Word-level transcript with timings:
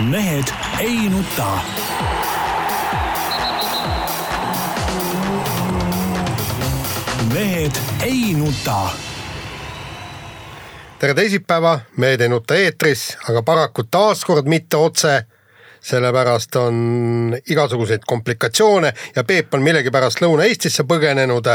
mehed 0.00 0.44
ei 0.80 1.08
nuta. 1.08 1.58
mehed 7.32 7.72
ei 8.02 8.34
nuta. 8.34 8.88
tere 10.98 11.14
teisipäeva, 11.14 11.80
Mehed 11.96 12.20
ei 12.20 12.28
nuta 12.28 12.54
eetris, 12.54 13.16
aga 13.28 13.42
paraku 13.42 13.84
taaskord 13.90 14.46
mitte 14.46 14.76
otse 14.76 15.24
sellepärast 15.86 16.56
on 16.56 17.36
igasuguseid 17.50 18.06
komplikatsioone 18.06 18.92
ja 19.16 19.24
Peep 19.24 19.54
on 19.54 19.62
millegipärast 19.62 20.22
Lõuna-Eestisse 20.24 20.86
põgenenud. 20.88 21.46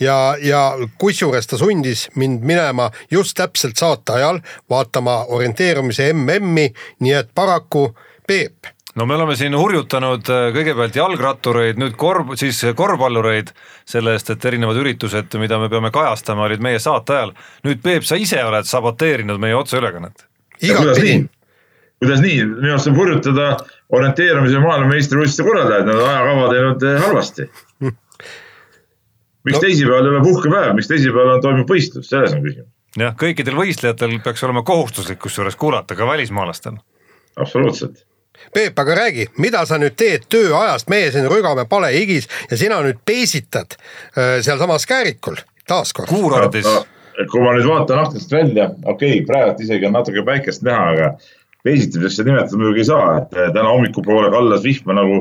ja, 0.00 0.36
ja 0.40 0.62
kusjuures 0.98 1.46
ta 1.46 1.58
sundis 1.58 2.08
mind 2.14 2.44
minema 2.46 2.90
just 3.10 3.36
täpselt 3.36 3.76
saate 3.76 4.12
ajal 4.12 4.40
vaatama 4.70 5.24
orienteerumise 5.24 6.12
MM-i, 6.12 6.70
nii 7.00 7.12
et 7.12 7.34
paraku 7.34 7.90
Peep 8.26 8.74
no 8.94 9.06
me 9.06 9.14
oleme 9.14 9.36
siin 9.36 9.56
hurjutanud 9.58 10.30
äh, 10.30 10.48
kõigepealt 10.54 10.96
jalgrattureid, 10.96 11.78
nüüd 11.82 11.96
korv, 11.98 12.36
siis 12.38 12.60
korvpallureid 12.76 13.50
selle 13.90 14.14
eest, 14.14 14.30
et 14.30 14.44
erinevad 14.44 14.78
üritused, 14.78 15.34
mida 15.42 15.58
me 15.58 15.68
peame 15.72 15.90
kajastama, 15.94 16.46
olid 16.46 16.62
meie 16.62 16.78
saate 16.78 17.18
ajal. 17.18 17.34
nüüd 17.66 17.82
Peep, 17.82 18.06
sa 18.06 18.16
ise 18.20 18.44
oled 18.44 18.70
saboteerinud 18.70 19.42
meie 19.42 19.56
otseülekannet. 19.58 20.28
igatpidi 20.62 21.24
kuidas 22.02 22.22
nii, 22.24 22.38
minu 22.44 22.72
arust 22.74 22.88
saab 22.88 22.98
hurjutada 23.00 23.50
orienteerumise 23.94 24.62
maailmameistrivõistluste 24.62 25.46
korraldajaid, 25.46 25.88
nad 25.88 26.00
on 26.00 26.08
ajakava 26.10 26.48
teinud 26.52 26.86
eh, 26.88 27.02
halvasti. 27.06 27.48
miks 29.44 29.58
no. 29.58 29.60
teisipäeval 29.60 30.08
ei 30.08 30.14
ole 30.14 30.22
puhkepäev, 30.24 30.72
miks 30.78 30.90
teisipäeval 30.90 31.44
toimub 31.44 31.70
võistlus, 31.70 32.08
selles 32.10 32.34
on 32.36 32.42
küsimus. 32.46 32.72
jah, 33.00 33.14
kõikidel 33.20 33.60
võistlejatel 33.60 34.18
peaks 34.24 34.44
olema 34.46 34.64
kohustuslik 34.66 35.22
kusjuures 35.22 35.56
kuulata 35.60 35.96
ka 35.98 36.06
välismaalastel. 36.06 36.80
absoluutselt 37.36 38.04
Peep, 38.54 38.78
aga 38.78 38.94
räägi, 38.98 39.28
mida 39.38 39.60
sa 39.66 39.76
nüüd 39.78 39.94
teed 39.94 40.24
tööajast, 40.28 40.88
meie 40.90 41.12
siin 41.14 41.28
rügame 41.30 41.68
palehigis 41.70 42.26
ja 42.50 42.58
sina 42.58 42.80
nüüd 42.82 42.98
peesitad 43.06 43.76
äh, 43.78 44.40
sealsamas 44.42 44.86
Käärikul 44.90 45.38
taaskord. 45.70 46.10
kuurordis 46.10 46.66
kui 47.30 47.42
ma 47.44 47.54
nüüd 47.54 47.68
vaatan 47.68 48.02
aknast 48.02 48.32
välja, 48.32 48.68
okei 48.84 49.20
okay,, 49.20 49.26
praegu 49.28 49.62
isegi 49.62 49.86
on 49.86 49.94
natuke 49.94 50.24
päikest 50.26 50.64
näha, 50.66 50.86
aga 50.94 51.10
teisiti 51.64 52.02
seda 52.12 52.30
nimetada 52.30 52.60
muidugi 52.60 52.84
ei 52.84 52.88
saa, 52.88 53.06
et 53.22 53.38
eh, 53.38 53.50
täna 53.54 53.72
hommikupoole 53.72 54.30
kallas 54.32 54.64
vihma 54.64 54.96
nagu 54.98 55.20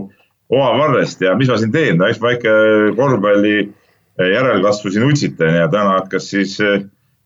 oavarrest 0.54 1.24
ja 1.24 1.38
mis 1.40 1.50
ma 1.50 1.58
siin 1.60 1.72
teen, 1.74 1.98
no 2.00 2.10
eks 2.10 2.20
ma 2.24 2.34
ikka 2.36 2.56
korvpalli 2.98 3.56
eh, 3.64 4.30
järelkasvu 4.34 4.92
siin 4.94 5.08
utsitan 5.08 5.56
ja 5.62 5.70
täna 5.72 6.00
hakkas 6.02 6.30
siis 6.36 6.60
eh, 6.64 6.84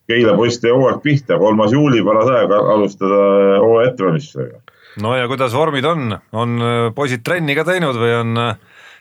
Keila 0.08 0.38
poiste 0.40 0.70
hooaeg 0.72 1.02
pihta, 1.04 1.36
kolmas 1.36 1.74
juuli, 1.76 2.00
paras 2.00 2.30
aeg 2.32 2.52
alustada 2.56 3.18
hooaja 3.60 3.90
ettevalmistusega. 3.90 4.62
no 5.04 5.16
ja 5.18 5.26
kuidas 5.28 5.52
vormid 5.52 5.84
on, 5.86 6.14
on 6.32 6.62
poisid 6.96 7.26
trenni 7.28 7.58
ka 7.58 7.66
teinud 7.68 8.00
või 8.00 8.14
on 8.22 8.40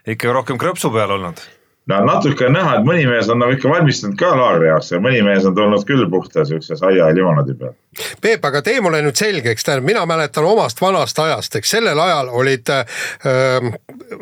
ikka 0.02 0.34
rohkem 0.34 0.58
krõpsu 0.58 0.90
peal 0.90 1.14
olnud? 1.14 1.44
No 1.86 2.00
natuke 2.04 2.48
on 2.48 2.56
näha, 2.56 2.78
et 2.78 2.86
mõni 2.86 3.06
mees 3.06 3.28
on 3.30 3.38
nagu 3.42 3.54
ikka 3.54 3.70
valmistunud 3.70 4.18
ka 4.18 4.32
laagri 4.38 4.70
jaoks 4.70 4.90
ja 4.90 5.00
mõni 5.02 5.22
mees 5.26 5.46
on 5.46 5.54
tulnud 5.54 5.84
küll 5.86 6.06
puhta 6.10 6.44
siukse 6.48 6.78
saia 6.78 7.06
ja 7.06 7.14
limonaadi 7.14 7.54
peal. 7.58 7.76
Peep, 8.20 8.44
aga 8.44 8.60
tee 8.60 8.80
mulle 8.84 9.00
nüüd 9.04 9.16
selgeks, 9.16 9.64
tähendab, 9.64 9.86
mina 9.86 10.02
mäletan 10.08 10.44
omast 10.44 10.82
vanast 10.82 11.18
ajast, 11.22 11.56
eks 11.56 11.76
sellel 11.76 12.00
ajal 12.02 12.28
olid 12.42 12.72
äh, 12.74 12.84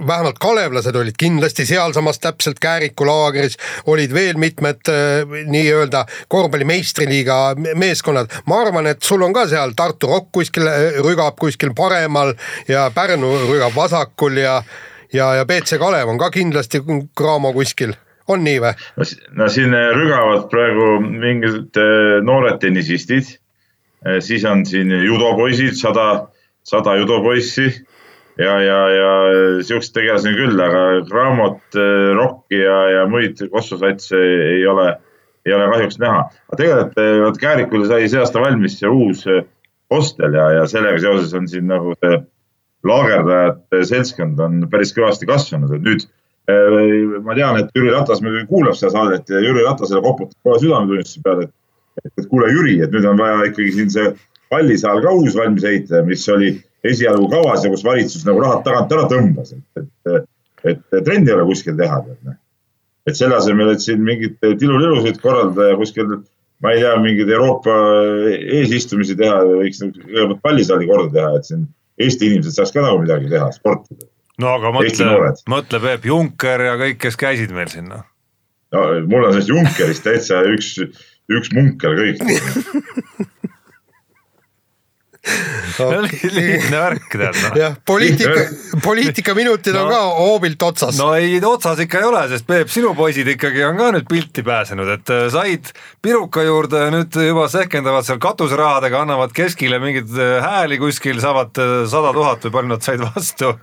vähemalt 0.06 0.38
kalevlased 0.42 0.96
olid 0.96 1.16
kindlasti 1.18 1.66
sealsamas 1.66 2.20
täpselt 2.22 2.60
Kääriku 2.62 3.08
laagris, 3.08 3.56
olid 3.90 4.14
veel 4.14 4.38
mitmed 4.38 4.92
äh, 4.92 5.36
nii-öelda 5.48 6.04
korvpalli 6.28 6.68
meistriliiga 6.68 7.40
meeskonnad. 7.74 8.42
ma 8.46 8.60
arvan, 8.60 8.86
et 8.92 9.02
sul 9.02 9.22
on 9.22 9.32
ka 9.32 9.48
seal 9.48 9.72
Tartu 9.76 10.12
Rock 10.12 10.32
kuskil 10.32 10.68
äh, 10.68 11.00
rügab 11.02 11.40
kuskil 11.40 11.74
paremal 11.74 12.36
ja 12.68 12.90
Pärnu 12.94 13.38
rügab 13.48 13.74
vasakul 13.74 14.36
ja 14.36 14.60
ja, 15.14 15.34
ja 15.34 15.46
BC 15.46 15.78
Kalev 15.78 16.08
on 16.08 16.18
ka 16.18 16.30
kindlasti 16.34 16.82
Graamo 17.16 17.52
kuskil, 17.54 17.94
on 18.28 18.44
nii 18.44 18.60
või? 18.62 18.74
no 19.38 19.48
siin 19.52 19.74
äh, 19.76 19.90
rügavad 19.96 20.48
praegu 20.52 20.98
mingid 21.04 21.80
äh, 21.80 22.20
noored 22.26 22.60
tennisistid, 22.62 23.36
äh, 24.06 24.20
siis 24.24 24.44
on 24.48 24.64
siin 24.66 24.92
judopoisid, 25.04 25.78
sada, 25.78 26.26
sada 26.66 26.96
judopoissi 27.00 27.68
ja, 28.40 28.58
ja, 28.60 28.78
ja 28.90 29.10
siukseid 29.62 30.00
tegelasi 30.00 30.32
on 30.32 30.38
küll, 30.42 30.62
aga 30.66 30.84
Graamot, 31.08 31.80
Rocki 32.18 32.62
ja, 32.64 32.78
ja 32.98 33.08
muid 33.10 33.42
kossusatse 33.52 34.18
ei 34.18 34.66
ole, 34.66 34.90
ei 35.46 35.54
ole 35.54 35.70
kahjuks 35.70 36.00
näha. 36.02 36.28
aga 36.48 36.60
tegelikult 36.60 37.02
vot 37.24 37.42
Käärikule 37.42 37.90
sai 37.90 38.08
see 38.08 38.22
aasta 38.22 38.42
valmis 38.42 38.80
see 38.80 38.90
uus 38.90 39.26
hostel 39.92 40.34
ja, 40.34 40.50
ja 40.58 40.66
sellega 40.66 40.98
seoses 40.98 41.34
on 41.38 41.46
siin 41.48 41.68
nagu 41.70 41.94
see 42.00 42.18
laagerdajate 42.88 43.82
seltskond 43.88 44.40
on 44.44 44.60
päris 44.72 44.92
kõvasti 44.96 45.28
kasvanud, 45.28 45.72
et 45.76 45.84
nüüd 45.84 46.04
eh, 46.04 47.16
ma 47.24 47.36
tean, 47.38 47.58
et 47.60 47.72
Jüri 47.76 47.92
Ratas 47.94 48.22
muidugi 48.24 48.46
kuulab 48.50 48.76
seda 48.78 48.92
saadet 48.94 49.32
ja 49.32 49.42
Jüri 49.44 49.64
Ratasele 49.64 50.02
koputab 50.04 50.38
kohe 50.44 50.60
südametunnistuse 50.62 51.24
peale, 51.24 51.48
et, 52.02 52.12
et 52.12 52.28
kuule, 52.30 52.52
Jüri, 52.52 52.78
et 52.84 52.94
nüüd 52.94 53.08
on 53.08 53.20
vaja 53.20 53.48
ikkagi 53.50 53.72
siin 53.78 53.92
see 53.94 54.12
pallisaal 54.52 55.02
ka 55.02 55.12
uus 55.16 55.36
valmis 55.38 55.66
ehitada, 55.66 56.04
mis 56.06 56.24
oli 56.32 56.54
esialgu 56.84 57.28
kavas 57.32 57.64
ja 57.64 57.72
kus 57.72 57.84
valitsus 57.84 58.26
nagu 58.28 58.42
rahad 58.44 58.64
tagant 58.66 58.92
ära 58.92 59.06
tõmbas, 59.10 59.54
et, 59.56 59.86
et, 60.12 60.26
et 60.74 61.04
trenni 61.06 61.32
ei 61.32 61.36
ole 61.38 61.46
kuskil 61.48 61.76
teha, 61.78 62.02
noh. 62.12 62.36
et 63.08 63.18
selle 63.18 63.38
asemel, 63.38 63.72
et 63.72 63.84
siin 63.84 64.04
mingit 64.04 64.36
tilulilusid 64.42 65.20
korraldada 65.22 65.72
ja 65.72 65.78
kuskil, 65.80 66.18
ma 66.64 66.74
ei 66.74 66.84
tea, 66.84 66.92
mingeid 67.00 67.32
Euroopa 67.32 67.78
eesistumisi 68.60 69.16
teha, 69.18 69.40
võiks 69.62 69.80
nagu 69.82 69.96
kõigepealt 69.96 70.44
pallisaali 70.44 70.90
korda 70.90 71.12
teha, 71.16 71.32
et 71.40 71.48
siin 71.48 71.64
Eesti 72.02 72.30
inimesed 72.30 72.56
saaks 72.56 72.74
ka 72.74 72.82
nagu 72.82 72.98
midagi 73.04 73.30
teha, 73.30 73.50
sportida. 73.54 74.08
no 74.42 74.56
aga 74.56 74.72
mõtle, 74.74 75.10
mõtle 75.50 75.80
Peep 75.84 76.08
Juncker 76.10 76.66
ja 76.66 76.74
kõik, 76.80 76.98
kes 77.06 77.18
käisid 77.20 77.54
meil 77.54 77.70
siin 77.70 77.86
noh. 77.92 78.02
no 78.74 78.86
mul 79.06 79.28
on 79.28 79.36
sellest 79.36 79.52
Junckerist 79.52 80.06
täitsa 80.06 80.42
üks, 80.50 80.74
üks 81.30 81.52
munkel 81.54 81.98
kõik 82.00 82.24
lihtne 85.78 86.80
värk 86.80 87.08
tead 87.14 87.38
noh. 87.38 87.56
jah, 87.58 87.76
poliitika, 87.86 88.44
poliitikaminutid 88.84 89.76
no, 89.76 89.84
on 89.84 89.92
ka 89.92 90.00
hoobilt 90.20 90.66
otsas. 90.68 90.98
no 91.00 91.10
ei, 91.18 91.36
otsas 91.44 91.82
ikka 91.84 92.02
ei 92.02 92.08
ole, 92.08 92.24
sest 92.32 92.46
Peep, 92.48 92.70
sinu 92.72 92.94
poisid 92.98 93.28
ikkagi 93.34 93.64
on 93.66 93.78
ka 93.80 93.90
nüüd 93.96 94.08
pilti 94.10 94.44
pääsenud, 94.46 94.94
et 94.96 95.14
äh, 95.14 95.26
said 95.34 95.72
piruka 96.04 96.44
juurde 96.46 96.86
nüüd 96.94 97.20
juba 97.28 97.46
sehkendavad 97.52 98.06
seal 98.06 98.20
katuserahadega, 98.22 99.04
annavad 99.04 99.34
keskile 99.36 99.80
mingeid 99.82 100.10
äh, 100.18 100.36
hääli 100.44 100.80
kuskil, 100.82 101.20
saavad 101.24 101.62
äh, 101.62 101.76
sada 101.90 102.14
tuhat 102.16 102.48
või 102.48 102.58
palju 102.58 102.74
nad 102.74 102.86
said 102.86 103.04
vastu 103.04 103.54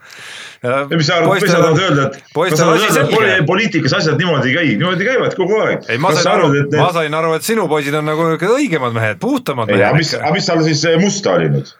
ja 0.61 0.85
mis 0.89 1.07
sa 1.07 1.17
arvad, 1.17 1.41
mis 1.41 1.51
sa 1.51 1.59
tahad 1.61 1.79
öelda, 1.81 2.07
et 2.11 2.17
kas 2.33 2.59
sa 2.59 2.65
tahad 2.67 2.83
öelda, 2.85 3.35
et 3.39 3.45
poliitikas 3.49 3.95
asjad 3.97 4.19
niimoodi 4.21 4.51
ei 4.51 4.55
käi, 4.55 4.73
niimoodi 4.77 5.07
käivad 5.07 5.35
kogu 5.37 5.57
aeg. 5.63 5.87
ei, 5.89 6.01
ma 6.01 6.13
sain 6.13 6.29
aru, 6.35 6.51
et... 6.59 6.77
ma 6.77 6.89
sain 6.93 7.17
aru, 7.21 7.33
et 7.37 7.47
sinu 7.47 7.67
poisid 7.71 7.97
on 7.97 8.05
nagu 8.11 8.27
õigemad 8.37 8.93
mehed, 8.97 9.21
puhtamad 9.23 9.71
mehed. 9.71 9.87
aga 9.87 9.97
mis, 9.97 10.13
aga 10.19 10.33
mis 10.35 10.49
seal 10.49 10.61
siis 10.67 10.85
musta 11.01 11.37
oli 11.39 11.49
nüüd? 11.55 11.71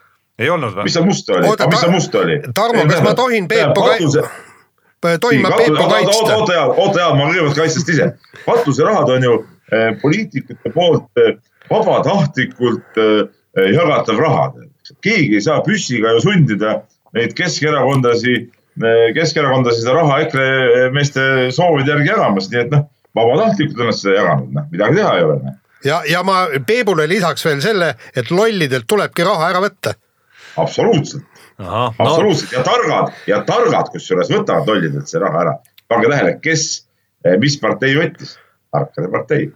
Ei 0.42 0.50
olnud 0.54 0.76
või? 0.78 0.88
mis 0.88 0.96
seal 0.98 1.08
musta 1.08 1.38
oli, 1.38 1.52
aga 1.52 1.68
mis 1.72 1.84
seal 1.84 1.94
musta 1.94 2.24
oli? 2.24 2.40
Tarmo, 2.58 2.86
kas 2.90 3.04
ma 3.06 3.14
tohin 3.18 3.48
Peepu 3.52 3.86
kaitsta? 3.86 4.26
tohin 5.22 5.46
ma 5.46 5.54
Peepu 5.58 5.90
kaitsta? 5.90 6.38
oota 6.38 6.58
ja, 6.58 6.66
oota 6.70 7.04
ja, 7.04 7.10
ma 7.18 7.28
kõigepealt 7.30 7.60
kaitsen 7.62 7.94
ise. 7.96 8.10
katuserahad 8.46 9.14
on 9.18 9.28
ju 9.28 9.36
eh, 9.72 9.92
poliitikute 10.02 10.74
poolt 10.74 11.22
eh, 11.22 11.36
vabatahtlikult 11.72 13.02
eh, 13.02 13.22
jagatav 13.76 14.20
raha. 14.20 14.50
keegi 15.02 15.38
ei 15.38 15.46
saa 15.46 15.62
püssiga 15.66 16.16
ju 16.18 16.26
sundida 16.26 16.82
neid 17.16 17.36
keskerakondlasi 17.38 18.42
Keskerakonda 19.16 19.74
seda 19.76 19.94
raha 19.98 20.22
EKRE 20.26 20.92
meeste 20.96 21.24
soovide 21.52 21.92
järgi 21.92 22.08
jagamas, 22.14 22.48
nii 22.52 22.62
et 22.62 22.70
noh, 22.72 22.86
vabatahtlikult 23.18 23.82
on 23.84 23.90
nad 23.92 23.98
seda 23.98 24.16
jaganud, 24.16 24.54
noh, 24.56 24.70
midagi 24.72 24.98
teha 25.00 25.12
ei 25.18 25.26
ole. 25.26 25.36
Noh. 25.44 25.58
ja, 25.84 25.98
ja 26.08 26.22
ma 26.24 26.46
Peebule 26.68 27.08
lisaks 27.12 27.44
veel 27.46 27.60
selle, 27.64 27.94
et 28.16 28.32
lollidelt 28.32 28.88
tulebki 28.88 29.28
raha 29.28 29.52
ära 29.52 29.64
võtta. 29.64 29.96
Absoluutselt, 30.58 31.42
absoluutselt 31.60 32.52
no. 32.52 32.58
ja 32.58 32.64
targad 32.68 33.26
ja 33.30 33.42
targad 33.48 33.92
kusjuures 33.94 34.32
võtavad 34.34 34.68
lollidelt 34.68 35.08
see 35.12 35.22
raha 35.22 35.46
ära. 35.46 35.58
pange 35.92 36.12
tähele, 36.12 36.38
kes, 36.44 36.68
mis 37.40 37.58
partei 37.62 37.96
võttis, 38.00 38.38
tarkade 38.72 39.12
partei 39.12 39.50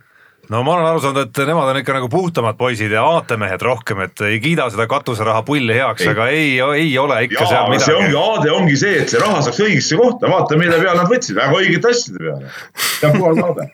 no 0.49 0.61
ma 0.63 0.75
olen 0.75 0.87
aru 0.89 1.01
saanud, 1.03 1.21
et 1.25 1.41
nemad 1.49 1.69
on 1.71 1.79
ikka 1.79 1.95
nagu 1.97 2.09
puhtamad 2.11 2.57
poisid 2.59 2.93
ja 2.93 3.03
aatemehed 3.15 3.63
rohkem, 3.65 4.01
et 4.05 4.23
ei 4.27 4.39
kiida 4.43 4.67
seda 4.73 4.87
katuseraha 4.91 5.41
pulli 5.47 5.77
heaks, 5.77 6.05
aga 6.11 6.27
ei, 6.33 6.57
ei 6.59 6.91
ole 7.01 7.21
ikka 7.27 7.41
Jaa, 7.41 7.51
seal 7.51 7.69
midagi. 7.71 7.85
see 7.87 7.97
ongi, 7.99 8.17
aade 8.21 8.53
ongi 8.53 8.77
see, 8.79 8.99
et 9.01 9.13
see 9.13 9.21
raha 9.21 9.41
saaks 9.45 9.61
õigesse 9.65 9.99
kohta, 9.99 10.29
vaata, 10.31 10.59
mille 10.61 10.79
peale 10.81 11.01
nad 11.01 11.11
võtsid, 11.11 11.37
väga 11.39 11.61
õigete 11.61 11.91
asjade 11.91 12.21
peale. 12.21 12.53
see 12.85 13.09
on 13.09 13.17
puhas 13.19 13.43
aade, 13.47 13.67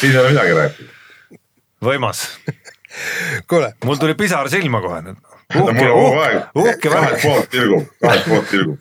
siin 0.00 0.12
ei 0.12 0.20
ole 0.22 0.34
midagi 0.34 0.58
rääkida. 0.58 0.92
võimas. 1.90 2.24
kuule. 3.50 3.74
mul 3.84 4.00
tuli 4.02 4.18
pisar 4.18 4.50
silma 4.52 4.82
kohe 4.84 5.02
nüüd. 5.06 5.29
Uhke, 5.54 5.90
uhke, 5.90 6.42
uhke 6.54 6.90
vähe. 6.90 7.04
kahelt 7.04 7.22
poolt 7.22 7.50
tilgub, 7.50 7.86
kahelt 8.00 8.26
poolt 8.28 8.50
tilgub. 8.50 8.78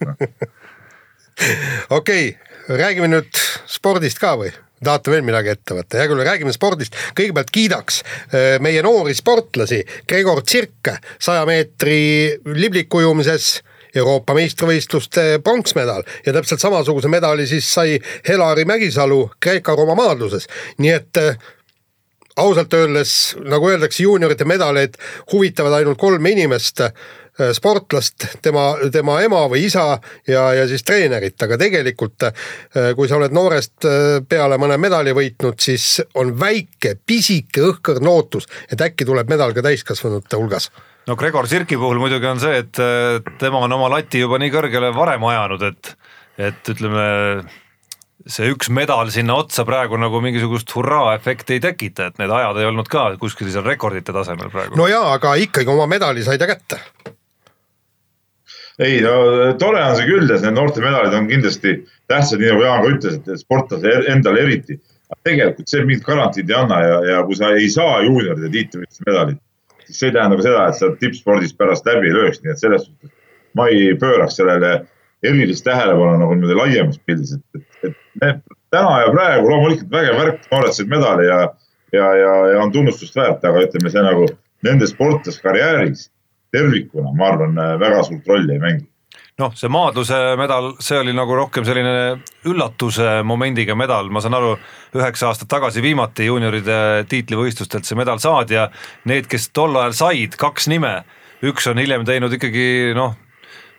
Okei, 1.89 2.33
räägime 2.69 3.07
nüüd 3.11 3.45
spordist 3.69 4.19
ka 4.21 4.35
või? 4.39 4.51
tahate 4.83 5.11
veel 5.11 5.25
midagi 5.27 5.51
ette 5.51 5.75
võtta, 5.75 5.97
hea 5.99 6.07
küll, 6.07 6.21
räägime 6.23 6.53
spordist, 6.55 6.95
kõigepealt 7.17 7.49
kiidaks 7.51 7.97
äh, 7.99 8.53
meie 8.63 8.79
noori 8.85 9.15
sportlasi, 9.17 9.81
Gregor 10.07 10.39
Tsirk 10.45 10.93
saja 11.19 11.43
meetri 11.49 12.37
liblikujumises 12.47 13.57
Euroopa 13.99 14.35
meistrivõistluste 14.37 15.39
pronksmedal 15.43 16.03
ja 16.25 16.33
täpselt 16.35 16.61
samasuguse 16.61 17.09
medali 17.11 17.47
siis 17.49 17.67
sai 17.73 17.97
Helari 18.27 18.65
Mägisalu 18.69 19.23
Kreeka-Rooma 19.41 19.97
maadluses, 19.97 20.47
nii 20.77 20.93
et 20.93 21.19
äh, 21.19 21.49
ausalt 22.39 22.73
öeldes, 22.73 23.13
nagu 23.45 23.69
öeldakse, 23.69 24.03
juuniorite 24.03 24.45
medaleid 24.47 24.97
huvitavad 25.31 25.79
ainult 25.79 25.99
kolme 25.99 26.31
inimest 26.33 26.81
äh, 26.85 26.91
sportlast, 27.55 28.25
tema, 28.43 28.71
tema 28.91 29.19
ema 29.23 29.45
või 29.51 29.65
isa 29.67 29.85
ja, 30.27 30.49
ja 30.57 30.67
siis 30.69 30.83
treenerit, 30.87 31.37
aga 31.45 31.57
tegelikult 31.59 32.27
äh, 32.29 32.33
kui 32.97 33.09
sa 33.09 33.19
oled 33.19 33.35
noorest 33.35 33.87
äh, 33.87 34.19
peale 34.29 34.59
mõne 34.61 34.79
medali 34.81 35.15
võitnud, 35.15 35.59
siis 35.61 35.99
on 36.19 36.33
väike, 36.39 36.95
pisike 37.05 37.63
õhkõrn 37.71 38.05
lootus, 38.05 38.49
et 38.71 38.81
äkki 38.81 39.07
tuleb 39.07 39.31
medal 39.31 39.55
ka 39.55 39.65
täiskasvanute 39.65 40.39
hulgas. 40.39 40.69
No 41.07 41.15
Gregor 41.17 41.47
Sirki 41.49 41.77
puhul 41.79 41.97
muidugi 42.01 42.27
on 42.29 42.41
see, 42.41 42.59
et 42.61 42.77
tema 43.41 43.63
on 43.65 43.71
oma 43.73 43.87
lati 43.89 44.19
juba 44.21 44.37
nii 44.37 44.51
kõrgele 44.53 44.91
varem 44.93 45.23
ajanud, 45.25 45.63
et, 45.71 45.95
et 46.49 46.69
ütleme 46.75 47.07
see 48.27 48.49
üks 48.51 48.69
medal 48.73 49.11
sinna 49.13 49.37
otsa 49.39 49.63
praegu 49.67 49.97
nagu 49.99 50.19
mingisugust 50.23 50.71
hurraa-efekti 50.75 51.55
ei 51.55 51.63
tekita, 51.63 52.09
et 52.09 52.19
need 52.19 52.33
ajad 52.33 52.59
ei 52.59 52.67
olnud 52.67 52.89
ka 52.91 53.05
kuskil 53.21 53.51
seal 53.53 53.63
rekordite 53.67 54.13
tasemel 54.15 54.51
praegu. 54.51 54.75
no 54.79 54.87
jaa, 54.91 55.13
aga 55.15 55.37
ikkagi 55.39 55.71
oma 55.71 55.87
medali 55.87 56.23
sai 56.25 56.37
ta 56.37 56.47
kätte. 56.49 56.79
ei 58.79 58.99
no 59.05 59.15
tore 59.59 59.83
on 59.83 59.95
see 59.95 60.07
küll, 60.09 60.27
et 60.35 60.43
need 60.43 60.57
noorte 60.57 60.83
medalid 60.83 61.15
on 61.15 61.29
kindlasti 61.31 61.77
tähtsad, 62.11 62.41
nii 62.41 62.51
nagu 62.51 62.65
Jaan 62.65 62.83
ka 62.83 62.95
ütles, 62.95 63.19
et 63.19 63.43
sportlase 63.43 63.95
endale 64.11 64.43
eriti. 64.43 64.79
tegelikult 65.25 65.71
see 65.71 65.85
mingit 65.85 66.03
garantiid 66.05 66.51
ei 66.51 66.55
anna 66.55 66.81
ja, 66.83 66.97
ja 67.13 67.21
kui 67.25 67.37
sa 67.39 67.53
ei 67.55 67.69
saa 67.71 68.01
juunioride 68.05 68.51
tiitlivõistluse 68.53 69.07
medalit, 69.07 69.39
siis 69.87 70.03
see 70.03 70.11
ei 70.11 70.17
tähenda 70.19 70.37
ka 70.37 70.45
seda, 70.45 70.67
et 70.67 70.77
sa 70.77 70.91
tippspordis 70.99 71.55
pärast 71.57 71.87
läbi 71.87 72.11
ei 72.11 72.17
lööks, 72.19 72.43
nii 72.43 72.51
et 72.51 72.61
selles 72.61 72.85
suhtes 72.85 73.15
ma 73.57 73.65
ei 73.71 73.95
pööraks 73.97 74.37
sellele 74.37 74.73
erilist 75.25 75.65
tähelepanu 75.65 76.19
nagu 76.21 76.35
niimoodi 76.35 76.57
laiemas 76.59 76.99
pildis, 77.05 77.33
et, 77.35 77.61
et 77.61 77.68
et 77.83 77.97
need 78.21 78.43
täna 78.73 78.99
ja 79.03 79.09
praegu 79.13 79.49
loomulikult 79.49 79.91
vägev 79.93 80.19
värk, 80.19 80.45
noored 80.51 80.75
said 80.75 80.91
medali 80.91 81.25
ja, 81.27 81.41
ja, 81.93 82.13
ja, 82.21 82.35
ja 82.53 82.61
on 82.61 82.71
tunnustust 82.75 83.17
väärt, 83.17 83.43
aga 83.45 83.65
ütleme, 83.65 83.91
see 83.93 84.05
nagu 84.05 84.27
nende 84.65 84.87
sportlaskarjääris 84.89 86.09
tervikuna, 86.53 87.13
ma 87.15 87.33
arvan, 87.33 87.59
väga 87.79 88.03
suurt 88.07 88.27
rolli 88.27 88.55
ei 88.55 88.63
mängi. 88.63 88.87
Noh, 89.39 89.53
see 89.55 89.69
maadluse 89.71 90.17
medal, 90.35 90.73
see 90.83 90.97
oli 90.99 91.13
nagu 91.15 91.35
rohkem 91.37 91.63
selline 91.63 92.19
üllatuse 92.49 93.21
momendiga 93.23 93.75
medal, 93.77 94.09
ma 94.11 94.19
saan 94.23 94.35
aru, 94.35 94.57
üheksa 94.97 95.29
aastat 95.29 95.47
tagasi 95.51 95.83
viimati 95.83 96.27
juunioride 96.27 97.05
tiitlivõistlustelt 97.09 97.87
see 97.87 97.97
medal 97.99 98.19
saadi 98.19 98.57
ja 98.57 98.67
need, 99.07 99.29
kes 99.31 99.47
tol 99.55 99.79
ajal 99.79 99.95
said, 99.95 100.35
kaks 100.39 100.67
nime, 100.71 100.97
üks 101.45 101.69
on 101.71 101.79
hiljem 101.79 102.03
teinud 102.09 102.35
ikkagi 102.35 102.91
noh, 102.97 103.15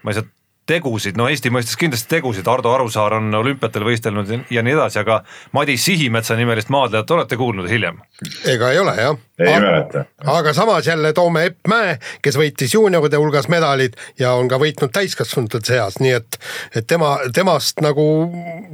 ma 0.00 0.14
ei 0.14 0.17
saa 0.17 0.31
tegusid, 0.71 1.19
no 1.19 1.29
Eesti 1.31 1.53
mõistes 1.53 1.79
kindlasti 1.81 2.11
tegusid, 2.17 2.49
Ardo 2.51 2.73
Arusaar 2.75 3.19
on 3.19 3.35
olümpiatel 3.41 3.85
võistelnud 3.87 4.31
ja 4.53 4.63
nii 4.67 4.77
edasi, 4.77 5.01
aga 5.03 5.23
Madis 5.57 5.85
Sihimetsa 5.89 6.39
nimelist 6.39 6.71
maadlejat 6.73 7.11
olete 7.17 7.39
kuulnud 7.41 7.69
hiljem? 7.71 8.01
ega 8.49 8.71
ei 8.75 8.79
ole 8.83 8.95
jah. 8.99 9.19
Ei 9.41 9.61
mäleta. 9.61 10.05
aga 10.27 10.53
samas 10.55 10.87
jälle 10.87 11.13
toome 11.13 11.45
Epp 11.45 11.69
Mäe, 11.69 11.99
kes 12.23 12.37
võitis 12.39 12.75
juunioride 12.75 13.19
hulgas 13.21 13.49
medalid 13.49 13.97
ja 14.19 14.33
on 14.39 14.49
ka 14.49 14.59
võitnud 14.61 14.93
täiskasvanute 14.95 15.61
seas, 15.65 15.99
nii 16.01 16.13
et, 16.17 16.39
et 16.77 16.87
tema, 16.87 17.17
temast 17.35 17.81
nagu 17.85 18.05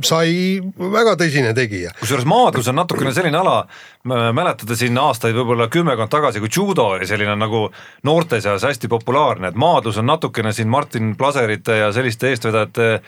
sai 0.04 0.58
väga 0.78 1.16
tõsine 1.20 1.54
tegija. 1.56 1.94
kusjuures 2.00 2.26
maadlus 2.28 2.68
on 2.72 2.80
natukene 2.80 3.14
selline 3.16 3.38
ala, 3.38 3.60
mäletate 4.06 4.78
siin 4.78 4.98
aastaid 4.98 5.36
võib-olla 5.36 5.68
kümmekond 5.72 6.12
tagasi, 6.12 6.42
kui 6.42 6.52
judo 6.52 6.90
oli 6.96 7.06
selline 7.06 7.36
nagu 7.38 7.66
noorte 8.06 8.40
seas 8.40 8.66
hästi 8.66 8.90
populaarne, 8.92 9.52
et 9.52 9.58
maadlus 9.58 10.00
on 10.02 10.10
natukene 10.10 10.52
siin 10.56 10.68
Martin 10.68 11.14
Plaserite 11.16 11.80
ja 11.82 11.92
selliste 11.92 12.30
eestvedajate 12.32 13.00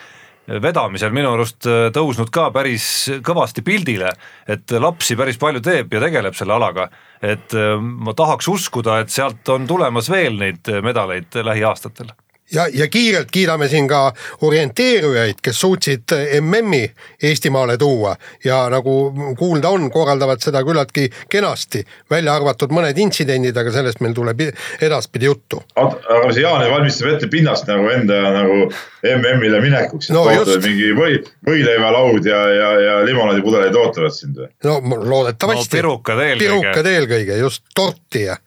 vedamisel 0.61 1.13
minu 1.13 1.33
arust 1.35 1.67
äh, 1.69 1.89
tõusnud 1.95 2.31
ka 2.33 2.49
päris 2.55 2.85
kõvasti 3.25 3.63
pildile, 3.65 4.13
et 4.49 4.71
lapsi 4.81 5.17
päris 5.19 5.37
palju 5.41 5.61
teeb 5.65 5.93
ja 5.93 6.01
tegeleb 6.05 6.37
selle 6.37 6.57
alaga. 6.57 6.89
et 7.21 7.53
äh, 7.53 7.75
ma 7.79 8.13
tahaks 8.13 8.47
uskuda, 8.47 8.99
et 8.99 9.09
sealt 9.13 9.49
on 9.49 9.67
tulemas 9.67 10.09
veel 10.09 10.39
neid 10.39 10.71
medaleid 10.83 11.35
lähiaastatel 11.43 12.13
ja, 12.53 12.67
ja 12.73 12.87
kiirelt 12.87 13.31
kiidame 13.31 13.67
siin 13.67 13.87
ka 13.87 14.13
orienteerujaid, 14.41 15.41
kes 15.41 15.59
suutsid 15.59 16.15
MM-i 16.41 16.91
Eestimaale 17.23 17.77
tuua 17.77 18.15
ja 18.43 18.69
nagu 18.69 18.95
kuulda 19.37 19.69
on, 19.69 19.91
korraldavad 19.91 20.41
seda 20.41 20.63
küllaltki 20.63 21.09
kenasti, 21.29 21.83
välja 22.11 22.35
arvatud 22.35 22.73
mõned 22.73 22.97
intsidendid, 22.97 23.57
aga 23.57 23.71
sellest 23.71 24.01
meil 24.03 24.13
tuleb 24.17 24.41
edaspidi 24.81 25.29
juttu. 25.29 25.63
aga 25.75 26.33
see 26.33 26.43
Jaan 26.43 26.65
valmistab 26.71 27.13
ette 27.13 27.27
pinnast 27.27 27.67
nagu 27.67 27.89
enda 27.93 28.21
nagu 28.33 28.59
MM-ile 29.03 29.61
minekuks 29.63 30.11
no,, 30.15 30.25
mingi 30.63 30.93
või, 30.97 31.19
võileivalaud 31.47 32.25
ja, 32.25 32.39
ja, 32.53 32.69
ja 32.85 32.99
limonaadipudeleid 33.05 33.75
ootavad 33.75 34.15
sind 34.15 34.39
või? 34.39 34.51
no 34.63 34.79
loodetavasti 34.83 35.67
no,. 35.67 35.77
pirukad 35.77 36.23
eelkõige. 36.23 36.45
pirukad 36.45 36.93
eelkõige, 36.93 37.41
just 37.43 37.63
torti 37.75 38.25
ja 38.27 38.37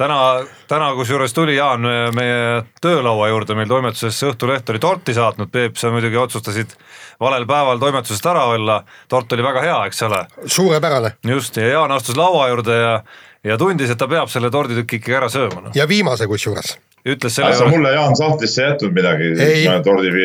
täna, 0.00 0.18
täna 0.68 0.90
kusjuures 0.96 1.34
tuli 1.36 1.56
Jaan 1.56 1.84
meie 2.16 2.62
töölaua 2.80 3.28
juurde, 3.28 3.54
meil 3.58 3.68
toimetuses 3.68 4.22
Õhtuleht 4.30 4.70
oli 4.72 4.80
torti 4.82 5.14
saatnud, 5.16 5.50
Peep, 5.52 5.76
sa 5.76 5.90
muidugi 5.92 6.16
otsustasid 6.16 6.72
valel 7.20 7.46
päeval 7.48 7.80
toimetusest 7.82 8.28
ära 8.32 8.46
olla, 8.54 8.80
tort 9.08 9.32
oli 9.36 9.44
väga 9.44 9.64
hea, 9.66 9.80
eks 9.90 10.02
ole. 10.08 10.22
suurepärane. 10.46 11.12
just, 11.28 11.56
ja 11.56 11.74
Jaan 11.74 11.92
astus 11.92 12.16
laua 12.16 12.48
juurde 12.48 12.76
ja, 12.76 12.94
ja 13.44 13.58
tundis, 13.60 13.90
et 13.90 13.98
ta 14.00 14.08
peab 14.08 14.32
selle 14.32 14.50
torditüki 14.50 15.00
ikkagi 15.00 15.18
ära 15.20 15.28
sööma 15.32 15.66
no.. 15.66 15.74
ja 15.74 15.88
viimase 15.88 16.28
kusjuures 16.30 16.78
ütles 17.04 17.36
selle 17.36 17.52
juurde. 17.52 17.76
mulle 17.76 17.92
Jaan 17.96 18.16
sahtlisse 18.16 18.70
jätnud 18.70 18.96
midagi? 18.96 19.34
ei, 19.36 19.66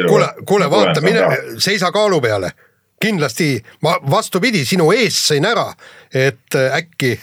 kuule, 0.08 0.32
kuule 0.46 0.72
vaata, 0.72 1.04
mine, 1.04 1.28
seisa 1.60 1.92
kaalu 1.96 2.22
peale 2.24 2.54
kindlasti 3.02 3.58
ma 3.84 3.98
vastupidi, 4.12 4.64
sinu 4.66 4.88
eest 4.96 5.28
sõin 5.28 5.46
ära, 5.46 5.68
et 6.16 6.56
äkki 6.56 7.18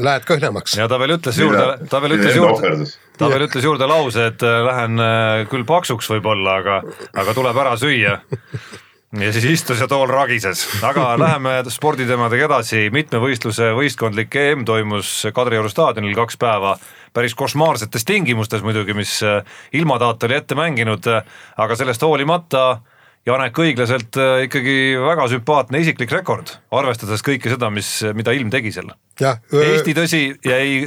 lähed 0.00 0.24
kõhnemaks. 0.28 0.76
ja 0.78 0.88
ta 0.90 0.98
veel 1.00 1.16
ütles 1.16 1.38
juurde, 1.38 1.66
ta 1.90 2.00
veel 2.02 2.16
ütles 2.18 2.38
juurde, 2.38 2.72
ta 3.18 3.28
veel 3.32 3.46
ütles 3.46 3.66
juurde 3.66 3.88
lause, 3.90 4.30
et 4.32 4.46
äh, 4.46 4.62
lähen 4.66 5.02
äh, 5.02 5.42
küll 5.50 5.66
paksuks 5.68 6.10
võib-olla, 6.14 6.58
aga, 6.62 6.80
aga 7.12 7.36
tuleb 7.36 7.60
ära 7.64 7.76
süüa. 7.80 8.18
Ja 9.14 9.28
siis 9.30 9.44
istus 9.46 9.78
ja 9.78 9.86
tool 9.86 10.08
ragises, 10.10 10.64
aga 10.82 11.12
läheme 11.20 11.52
sporditeemadega 11.70 12.48
edasi, 12.48 12.88
mitmevõistluse 12.90 13.68
võistkondlik 13.76 14.34
EM 14.40 14.64
toimus 14.66 15.20
Kadrioru 15.36 15.70
staadionil 15.70 16.16
kaks 16.18 16.40
päeva, 16.42 16.72
päris 17.14 17.36
košmaarsetes 17.38 18.02
tingimustes 18.08 18.64
muidugi, 18.66 18.96
mis 18.98 19.20
äh, 19.22 19.44
ilmataat 19.78 20.26
oli 20.26 20.40
ette 20.40 20.58
mänginud, 20.58 21.06
aga 21.06 21.78
sellest 21.78 22.02
hoolimata 22.02 22.64
Janek 23.24 23.56
õiglaselt 23.56 24.18
ikkagi 24.44 24.98
väga 25.00 25.24
sümpaatne 25.32 25.80
isiklik 25.80 26.10
rekord, 26.12 26.50
arvestades 26.76 27.24
kõike 27.24 27.48
seda, 27.48 27.70
mis, 27.72 27.88
mida 28.12 28.34
ilm 28.36 28.50
tegi 28.52 28.72
seal 28.74 28.90
Eesti 29.48 29.94
tõsi 29.96 30.26
jäi 30.44 30.84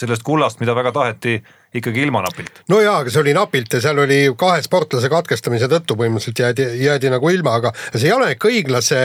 sellest 0.00 0.22
kullast, 0.24 0.60
mida 0.60 0.74
väga 0.76 0.92
taheti, 0.92 1.38
ikkagi 1.74 2.02
ilma 2.02 2.22
napilt. 2.24 2.62
no 2.68 2.80
jaa, 2.80 2.98
aga 3.02 3.12
see 3.12 3.22
oli 3.22 3.34
napilt 3.36 3.74
ja 3.76 3.80
seal 3.84 3.98
oli 4.02 4.18
kahe 4.38 4.62
sportlase 4.64 5.10
katkestamise 5.12 5.68
tõttu 5.70 5.96
põhimõtteliselt 5.98 6.42
jäädi, 6.42 6.68
jäädi 6.84 7.12
nagu 7.12 7.30
ilma, 7.30 7.56
aga 7.60 7.72
see 7.92 8.08
Janek 8.08 8.46
Õiglase 8.50 9.02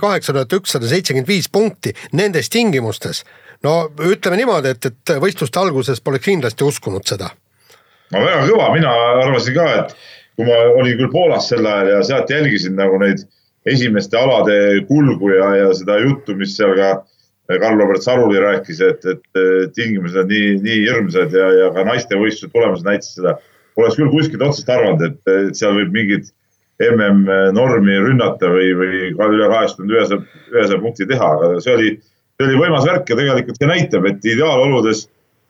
kaheksa 0.00 0.34
tuhat 0.36 0.58
ükssada 0.60 0.88
seitsekümmend 0.90 1.28
viis 1.28 1.50
punkti 1.52 1.94
nendes 2.12 2.50
tingimustes. 2.52 3.24
no 3.62 3.90
ütleme 4.00 4.40
niimoodi, 4.40 4.74
et, 4.76 4.86
et 4.86 5.16
võistluste 5.20 5.60
alguses 5.60 6.00
poleks 6.00 6.24
kindlasti 6.24 6.64
uskunud 6.64 7.04
seda. 7.06 7.30
no 8.12 8.24
väga 8.24 8.46
kõva, 8.48 8.70
mina 8.74 8.92
arvasin 9.24 9.56
ka, 9.56 9.68
et 9.80 9.96
kui 10.36 10.46
ma 10.48 10.56
olin 10.76 10.98
küll 11.00 11.12
Poolas 11.12 11.48
sel 11.50 11.66
ajal 11.66 11.92
ja 11.94 12.02
sealt 12.04 12.30
jälgisin 12.30 12.76
nagu 12.76 12.98
neid 13.00 13.24
esimeste 13.66 14.18
alade 14.18 14.56
kulgu 14.88 15.32
ja, 15.34 15.50
ja 15.62 15.74
seda 15.74 15.98
juttu, 16.02 16.36
mis 16.38 16.54
seal 16.56 16.76
ka 16.78 16.90
Karl-Robert 17.46 18.02
Saruli 18.02 18.40
rääkis, 18.42 18.80
et, 18.82 19.04
et 19.06 19.74
tingimused 19.74 20.18
on 20.18 20.26
nii, 20.30 20.56
nii 20.62 20.80
hirmsad 20.82 21.34
ja, 21.34 21.50
ja 21.60 21.68
ka 21.74 21.84
naistevõistluse 21.86 22.52
tulemused 22.52 22.86
näitasid 22.86 23.20
seda. 23.20 23.36
oleks 23.76 23.98
küll 23.98 24.10
kuskilt 24.10 24.42
otsast 24.42 24.70
arvanud, 24.72 25.04
et, 25.06 25.20
et 25.30 25.58
seal 25.58 25.76
võib 25.76 25.94
mingit 25.94 26.32
MM-normi 26.82 27.98
rünnata 28.04 28.50
või, 28.52 28.72
või 28.76 29.10
ka 29.16 29.28
üle 29.32 29.48
kaheksakümmend 29.52 29.94
ühesaja, 29.94 30.22
ühesaja 30.52 30.80
punkti 30.82 31.06
teha, 31.08 31.28
aga 31.36 31.60
see 31.64 31.74
oli, 31.74 31.92
see 32.36 32.48
oli 32.48 32.58
võimas 32.60 32.88
värk 32.88 33.12
ja 33.12 33.18
tegelikult 33.20 33.60
see 33.60 33.70
näitab, 33.70 34.08
et 34.10 34.26
ideaaloludes 34.34 35.06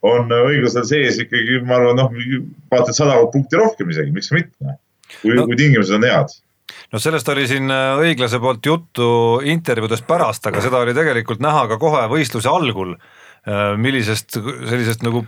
on 0.07 0.33
õiglasel 0.33 0.85
sees 0.89 1.21
ikkagi, 1.23 1.61
ma 1.67 1.79
arvan, 1.79 2.01
noh, 2.01 2.51
vaata 2.73 2.95
sada 2.97 3.19
punkti 3.33 3.59
rohkem 3.61 3.91
isegi, 3.95 4.13
miks 4.15 4.33
mitte, 4.35 4.77
kui 5.23 5.37
no., 5.39 5.47
kui 5.49 5.59
tingimused 5.59 5.97
on 5.97 6.05
head 6.07 6.35
no 6.93 7.01
sellest 7.03 7.29
oli 7.33 7.47
siin 7.51 7.71
äh, 7.73 8.01
õiglase 8.03 8.41
poolt 8.43 8.67
juttu 8.67 9.09
intervjuudes 9.47 10.03
pärast, 10.07 10.47
aga 10.49 10.63
seda 10.65 10.83
oli 10.85 10.95
tegelikult 10.97 11.43
näha 11.45 11.67
ka 11.71 11.81
kohe 11.83 12.05
võistluse 12.13 12.51
algul, 12.51 12.95
äh, 13.47 13.75
millisest 13.81 14.39
sellisest 14.39 15.07
nagu 15.07 15.25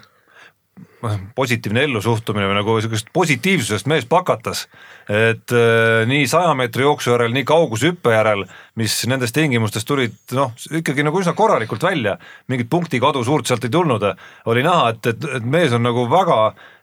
positiivne 1.35 1.85
ellusuhtumine 1.87 2.49
või 2.50 2.57
nagu 2.59 2.75
sihukesest 2.83 3.12
positiivsusest 3.14 3.87
mees 3.90 4.07
pakatas. 4.09 4.67
et 5.09 5.52
äh, 5.55 6.05
nii 6.11 6.26
saja 6.28 6.55
meetri 6.59 6.83
jooksu 6.83 7.12
järel, 7.14 7.33
nii 7.33 7.47
kaugushüppe 7.49 8.12
järel, 8.12 8.45
mis 8.76 8.97
nendes 9.07 9.33
tingimustes 9.33 9.87
tulid 9.88 10.17
noh, 10.37 10.52
ikkagi 10.81 11.07
nagu 11.07 11.21
üsna 11.21 11.33
korralikult 11.38 11.83
välja, 11.83 12.19
mingit 12.49 12.71
punkti 12.71 13.00
kadu 13.00 13.25
suurt 13.25 13.47
sealt 13.47 13.64
ei 13.64 13.73
tulnud, 13.73 14.05
oli 14.50 14.67
näha, 14.67 14.90
et, 14.93 15.07
et, 15.14 15.31
et 15.38 15.49
mees 15.49 15.73
on 15.73 15.87
nagu 15.87 16.09
väga 16.11 16.38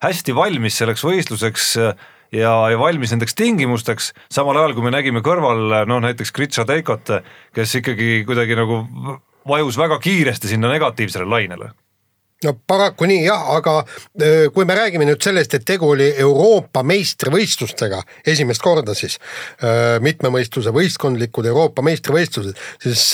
hästi 0.06 0.36
valmis 0.36 0.80
selleks 0.80 1.04
võistluseks 1.06 1.70
ja, 1.76 2.56
ja 2.72 2.80
valmis 2.80 3.14
nendeks 3.14 3.36
tingimusteks, 3.36 4.14
samal 4.32 4.58
ajal 4.64 4.78
kui 4.78 4.88
me 4.88 4.96
nägime 4.96 5.24
kõrval 5.26 5.84
noh, 5.86 6.04
näiteks 6.08 6.34
Gritša 6.36 6.66
Teikot, 6.72 7.18
kes 7.56 7.80
ikkagi 7.82 8.24
kuidagi 8.28 8.58
nagu 8.58 8.86
vajus 9.46 9.78
väga 9.78 10.00
kiiresti 10.02 10.56
sinna 10.56 10.72
negatiivsele 10.72 11.28
lainele 11.30 11.76
no 12.46 12.56
paraku 12.68 13.10
nii 13.10 13.26
jah, 13.26 13.50
aga 13.58 13.76
kui 14.54 14.66
me 14.68 14.78
räägime 14.78 15.08
nüüd 15.10 15.24
sellest, 15.24 15.58
et 15.58 15.66
tegu 15.68 15.90
oli 15.96 16.12
Euroopa 16.22 16.84
meistrivõistlustega 16.88 18.02
esimest 18.28 18.64
korda 18.64 18.96
siis 18.98 19.20
mitmemõistluse 20.06 20.74
võistkondlikud 20.76 21.50
Euroopa 21.52 21.86
meistrivõistlused, 21.86 22.58
siis 22.84 23.06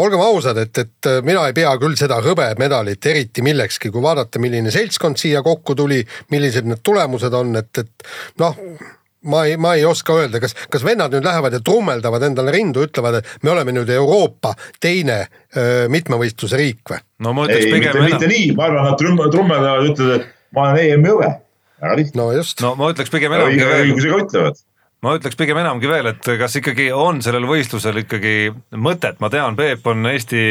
olgem 0.00 0.22
ausad, 0.24 0.56
et, 0.62 0.78
et 0.78 1.10
mina 1.26 1.44
ei 1.48 1.56
pea 1.56 1.74
küll 1.80 1.98
seda 1.98 2.20
hõbemedalit 2.24 3.10
eriti 3.10 3.44
millekski, 3.44 3.90
kui 3.92 4.02
vaadata, 4.04 4.40
milline 4.42 4.72
seltskond 4.72 5.20
siia 5.20 5.42
kokku 5.44 5.76
tuli, 5.78 6.00
millised 6.32 6.68
need 6.68 6.80
tulemused 6.84 7.34
on, 7.36 7.56
et, 7.60 7.84
et 7.84 8.12
noh 8.40 8.56
ma 9.28 9.44
ei, 9.46 9.56
ma 9.60 9.74
ei 9.78 9.84
oska 9.86 10.16
öelda, 10.18 10.40
kas, 10.42 10.54
kas 10.72 10.84
vennad 10.86 11.14
nüüd 11.14 11.26
lähevad 11.26 11.54
ja 11.56 11.60
trummeldavad 11.64 12.26
endale 12.26 12.54
rindu, 12.54 12.86
ütlevad, 12.88 13.20
et 13.20 13.44
me 13.46 13.52
oleme 13.54 13.74
nüüd 13.76 13.90
Euroopa 13.94 14.54
teine 14.82 15.22
öö, 15.56 15.86
mitmevõistluse 15.92 16.58
riik 16.60 16.94
või? 16.94 17.02
no 17.22 17.34
ma 17.36 17.46
ütleks 17.46 17.68
ei, 17.68 17.76
pigem 17.76 17.96
mitte, 18.00 18.08
mitte 18.16 18.32
nii, 18.32 18.50
ma 18.58 18.68
arvan, 18.68 18.90
nad 18.90 18.98
trumm- 19.00 19.30
trummeldavad, 19.30 19.88
ütlevad, 19.92 20.20
et 20.20 20.56
ma 20.56 20.66
olen 20.66 20.82
EM-i 20.82 21.14
hõbe. 21.14 21.30
väga 21.84 22.02
lihtne. 22.02 22.20
no 22.22 22.28
just. 22.36 22.60
no 22.64 22.74
ma 22.78 22.90
ütleks 22.94 23.14
pigem 23.14 23.34
veel 23.34 23.48
õigusega 23.48 24.22
ütlevad 24.26 24.62
ma 25.02 25.16
ütleks 25.18 25.34
pigem 25.38 25.58
enamgi 25.58 25.88
veel, 25.90 26.06
et 26.12 26.28
kas 26.38 26.54
ikkagi 26.60 26.86
on 26.94 27.18
sellel 27.24 27.46
võistlusel 27.50 27.96
ikkagi 28.04 28.52
mõtet, 28.78 29.18
ma 29.22 29.30
tean, 29.32 29.56
Peep 29.58 29.86
on 29.90 30.06
Eesti 30.06 30.44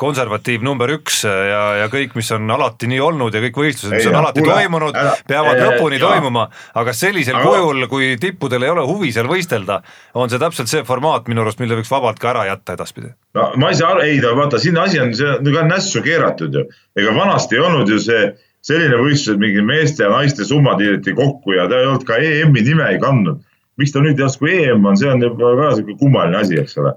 konservatiiv 0.00 0.64
number 0.64 0.90
üks 0.94 1.20
ja, 1.26 1.60
ja 1.82 1.88
kõik, 1.92 2.14
mis 2.16 2.30
on 2.32 2.48
alati 2.54 2.88
nii 2.88 3.00
olnud 3.04 3.34
ja 3.34 3.42
kõik 3.44 3.60
võistlused, 3.60 3.92
mis 3.92 4.06
Ei, 4.06 4.08
on 4.08 4.16
jah, 4.16 4.22
alati 4.22 4.44
kuule, 4.44 4.56
toimunud, 4.62 4.98
peavad 5.28 5.60
ee, 5.60 5.66
lõpuni 5.66 5.98
jaa. 6.00 6.08
toimuma, 6.08 6.46
aga 6.80 6.94
sellisel 6.96 7.36
Aga- 7.36 7.52
kujul, 7.52 7.84
kui 7.92 8.10
tippudel 8.22 8.64
ei 8.64 8.72
ole 8.72 8.86
huvi 8.88 9.12
seal 9.12 9.28
võistelda, 9.28 9.82
on 10.16 10.32
see 10.32 10.40
täpselt 10.40 10.72
see 10.72 10.84
formaat 10.88 11.28
minu 11.28 11.44
arust, 11.44 11.60
mille 11.60 11.76
võiks 11.80 11.92
vabalt 11.92 12.22
ka 12.22 12.32
ära 12.32 12.46
jätta 12.48 12.78
edaspidi. 12.78 13.12
no 13.36 13.50
ma 13.60 13.72
ei 13.74 13.80
saa 13.80 13.92
aru, 13.92 14.06
ei 14.08 14.22
ta 14.24 14.32
vaata, 14.38 14.62
siin 14.62 14.78
asi 14.80 15.02
on, 15.04 15.12
see 15.18 15.36
on 15.36 15.52
ka 15.52 15.66
nässu 15.68 16.00
keeratud 16.06 16.54
ju. 16.54 16.64
ega 16.96 17.12
vanasti 17.16 17.58
ei 17.58 17.66
olnud 17.66 17.92
ju 17.92 18.00
see 18.00 18.30
selline 18.64 18.96
võistlus, 19.00 19.36
et 19.36 19.42
mingi 19.42 19.62
meeste 19.64 20.04
ja 20.04 20.10
naiste 20.12 20.44
summad 20.48 20.80
liideti 20.80 21.14
kokku 21.16 21.54
ja 21.56 21.68
ta 21.68 21.78
ei 21.78 21.90
olnud 21.90 22.08
ka 22.08 22.18
EM-i 22.22 22.64
nime 22.66 22.88
ei 22.94 22.98
kandnud. 23.02 23.44
Miks 23.78 23.94
ta 23.94 24.02
nüüd 24.04 24.18
järsku 24.20 24.48
EM 24.50 24.86
on, 24.86 24.98
see 24.98 25.10
on 25.10 25.22
juba 25.22 25.54
väga 25.56 25.76
sihuke 25.78 25.98
kummaline 26.00 26.40
asi, 26.42 26.58
eks 26.60 26.78
ole. 26.82 26.94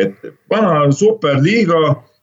et 0.00 0.16
vana 0.50 0.86
superliiga, 0.96 1.80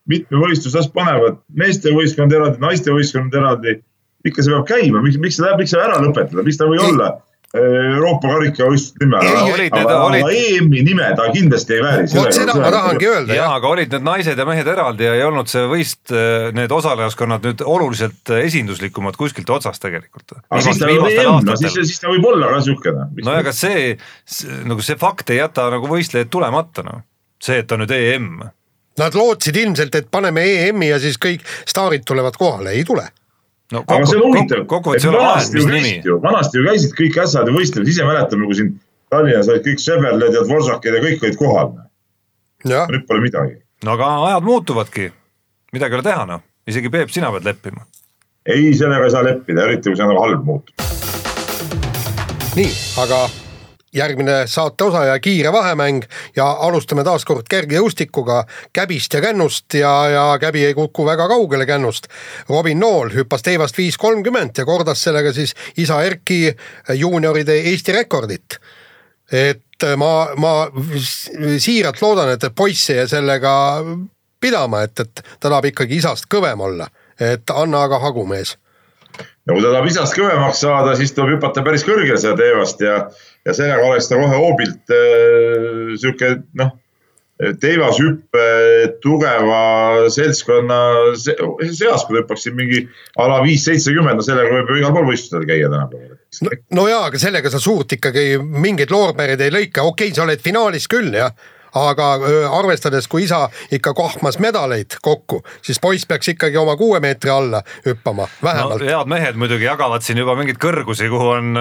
mitmevõistlus, 0.10 0.74
las 0.74 0.90
panevad 0.90 1.38
meestevõistkond 1.62 2.34
eraldi, 2.34 2.62
naistevõistkond 2.64 3.36
eraldi. 3.38 3.80
ikka 4.26 4.44
see 4.44 4.52
peab 4.52 4.66
käima, 4.68 5.02
miks, 5.06 5.20
miks 5.22 5.38
see 5.38 5.46
läheb, 5.46 5.62
miks 5.62 5.72
see 5.76 5.80
ära 5.80 6.00
lõpetada, 6.04 6.44
miks 6.44 6.58
ta 6.60 6.66
ei 6.66 6.74
või 6.74 6.82
olla 6.90 7.12
Euroopa 7.58 8.30
karikavõistluse 8.30 9.02
nime 9.02 9.18
aga, 9.18 9.96
olid- 10.06 10.28
EM-i 10.30 10.84
nime 10.86 11.08
ta 11.18 11.26
kindlasti 11.34 11.74
ei 11.80 11.82
vääri. 11.82 12.04
vot 12.14 12.36
seda 12.36 12.54
ma 12.54 12.70
tahangi 12.76 13.08
öelda 13.10 13.34
jaa, 13.34 13.40
jah. 13.48 13.56
aga 13.58 13.72
olid 13.72 13.96
need 13.96 14.06
naised 14.06 14.38
ja 14.38 14.46
mehed 14.46 14.70
eraldi 14.70 15.08
ja 15.08 15.16
ei 15.18 15.24
olnud 15.26 15.50
see 15.50 15.64
võist, 15.72 16.14
need 16.54 16.76
osalejaskonnad 16.78 17.48
nüüd 17.50 17.64
oluliselt 17.66 18.34
esinduslikumad 18.38 19.18
kuskilt 19.18 19.50
otsast 19.50 19.82
tegelikult. 19.82 20.38
aga 20.46 20.62
siis 20.62 20.78
ta 20.78 20.92
EM, 20.94 21.42
no 21.48 21.58
siis, 21.58 21.74
siis 21.90 22.04
ta 22.04 22.14
võib 22.14 22.30
olla 22.30 22.54
ka 22.54 22.62
siukene. 22.70 23.10
no 23.26 23.34
aga 23.42 23.56
see, 23.56 23.96
see, 24.30 24.62
nagu 24.70 24.86
see 24.86 25.00
fakt 25.02 25.34
ei 25.34 25.42
jäta 25.42 25.72
nagu 25.74 25.90
võistlejaid 25.90 26.30
tulemata 26.30 26.86
noh, 26.86 27.02
see, 27.42 27.64
et 27.64 27.72
on 27.74 27.82
nüüd 27.82 27.96
EM. 27.98 28.34
Nad 29.00 29.16
lootsid 29.16 29.56
ilmselt, 29.56 29.96
et 29.96 30.10
paneme 30.12 30.44
EM-i 30.44 30.92
ja 30.92 31.00
siis 31.02 31.18
kõik 31.18 31.46
staarid 31.66 32.06
tulevad 32.06 32.38
kohale, 32.38 32.76
ei 32.76 32.86
tule. 32.86 33.08
No 33.74 33.84
aga 33.86 34.06
see 34.10 34.20
on 34.20 34.28
huvitav, 34.28 34.64
et 34.66 35.06
vanasti 35.14 35.60
ju 35.60 35.68
käisid 35.70 36.08
ju, 36.10 36.20
vanasti 36.24 36.60
ju 36.60 36.66
käisid 36.66 36.96
kõik 36.98 37.20
ässad 37.24 37.50
ja 37.50 37.56
võistlesid, 37.56 37.92
ise 37.94 38.08
mäletame, 38.08 38.48
kui 38.50 38.58
siin 38.58 38.72
Tallinnas 39.10 39.50
olid 39.50 39.66
kõik 39.66 39.82
Seberled 39.82 40.36
ja 40.38 40.44
Dvoržakid 40.46 40.98
ja 40.98 41.02
kõik 41.02 41.24
olid 41.26 41.38
kohal. 41.40 41.72
nüüd 42.66 43.06
pole 43.10 43.26
midagi. 43.26 43.60
no 43.86 43.96
aga 43.98 44.12
ajad 44.30 44.48
muutuvadki, 44.50 45.12
midagi 45.74 45.96
ei 45.96 46.02
ole 46.02 46.08
teha 46.10 46.26
noh, 46.30 46.46
isegi 46.68 46.90
Peep, 46.94 47.14
sina 47.14 47.32
pead 47.36 47.46
leppima. 47.46 47.86
ei, 48.46 48.74
sellega 48.78 49.06
ei 49.06 49.14
saa 49.14 49.26
leppida, 49.26 49.68
eriti 49.68 49.90
kui 49.90 50.00
see 50.00 50.08
on 50.08 50.14
nagu 50.14 50.26
halb 50.26 50.46
muutub. 50.46 50.74
nii, 52.58 52.74
aga 53.06 53.24
järgmine 53.94 54.48
saate 54.48 54.84
osa 54.84 55.06
ja 55.06 55.20
kiire 55.20 55.52
vahemäng 55.52 56.04
ja 56.36 56.52
alustame 56.52 57.04
taas 57.04 57.26
kord 57.26 57.48
kergejõustikuga 57.50 58.44
Käbist 58.74 59.14
ja 59.14 59.22
Kännust 59.22 59.74
ja, 59.74 59.94
ja 60.10 60.26
Käbi 60.42 60.66
ei 60.66 60.74
kuku 60.74 61.06
väga 61.06 61.28
kaugele 61.28 61.66
Kännust. 61.66 62.08
Robin 62.50 62.80
Nool 62.80 63.10
hüppas 63.16 63.42
teivast 63.42 63.78
viis 63.78 63.98
kolmkümmend 63.98 64.58
ja 64.58 64.66
kordas 64.66 65.04
sellega 65.04 65.34
siis 65.34 65.56
isa 65.78 66.02
Erki 66.04 66.56
juunioride 66.94 67.58
Eesti 67.72 67.92
rekordit. 67.92 68.60
et 69.32 69.86
ma, 69.98 70.30
ma 70.36 70.54
siiralt 71.58 72.02
loodan, 72.02 72.30
et 72.30 72.46
poiss 72.56 72.90
jää 72.90 73.08
sellega 73.08 73.84
pidama, 74.42 74.82
et, 74.82 75.00
et 75.00 75.22
ta 75.40 75.50
tahab 75.50 75.66
ikkagi 75.70 76.00
isast 76.02 76.26
kõvem 76.34 76.60
olla, 76.60 76.88
et 77.20 77.50
anna 77.54 77.84
aga 77.86 78.00
hagu, 78.00 78.26
mees 78.26 78.58
ja 79.50 79.56
kui 79.56 79.64
ta 79.66 79.72
tahab 79.74 79.90
isast 79.90 80.14
kõvemaks 80.18 80.62
saada, 80.62 80.94
siis 81.00 81.16
tuleb 81.16 81.38
hüpata 81.38 81.64
päris 81.66 81.86
kõrgele 81.88 82.20
seda 82.22 82.38
teevast 82.38 82.84
ja, 82.86 83.00
ja 83.48 83.56
sellega 83.58 83.88
oleks 83.90 84.12
ta 84.12 84.20
kohe 84.20 84.38
hoobilt 84.38 84.94
äh, 84.94 85.98
sihuke 85.98 86.36
noh, 86.60 86.76
teivashüppe 87.40 88.46
tugeva 89.02 90.10
seltskonna 90.12 90.80
se- 91.16 91.38
seas, 91.72 92.04
kui 92.04 92.18
ta 92.18 92.22
hüppaks 92.22 92.46
siin 92.46 92.58
mingi 92.58 92.82
a 93.16 93.30
la 93.32 93.40
viis, 93.46 93.64
seitsekümmend, 93.66 94.20
no 94.20 94.26
sellega 94.26 94.52
võib 94.58 94.74
ju 94.74 94.82
igal 94.82 94.96
pool 94.96 95.08
võistlustel 95.08 95.48
käia 95.48 95.72
tänapäeval 95.72 96.18
no, 96.46 96.58
no 96.82 96.88
jaa, 96.92 97.06
aga 97.08 97.22
sellega 97.22 97.52
sa 97.54 97.62
suurt 97.64 97.96
ikkagi 97.96 98.34
mingeid 98.44 98.92
loorbereid 98.92 99.42
ei 99.46 99.56
lõika, 99.56 99.88
okei 99.88 100.12
okay,, 100.12 100.18
sa 100.18 100.28
oled 100.28 100.44
finaalis 100.44 100.90
küll 100.92 101.16
jah, 101.16 101.32
aga 101.76 102.10
öö, 102.22 102.44
arvestades, 102.60 103.08
kui 103.08 103.24
isa 103.24 103.50
ikka 103.72 103.94
kohmas 103.98 104.40
medaleid 104.40 104.98
kokku, 105.02 105.42
siis 105.62 105.80
poiss 105.80 106.08
peaks 106.10 106.34
ikkagi 106.34 106.58
oma 106.58 106.76
kuue 106.80 107.00
meetri 107.04 107.32
alla 107.34 107.62
hüppama, 107.86 108.28
vähemalt 108.44 108.82
no,. 108.82 108.90
head 108.90 109.14
mehed 109.14 109.40
muidugi 109.40 109.68
jagavad 109.68 110.06
siin 110.06 110.22
juba 110.22 110.36
mingeid 110.40 110.60
kõrgusi, 110.62 111.10
kuhu 111.12 111.32
on 111.38 111.60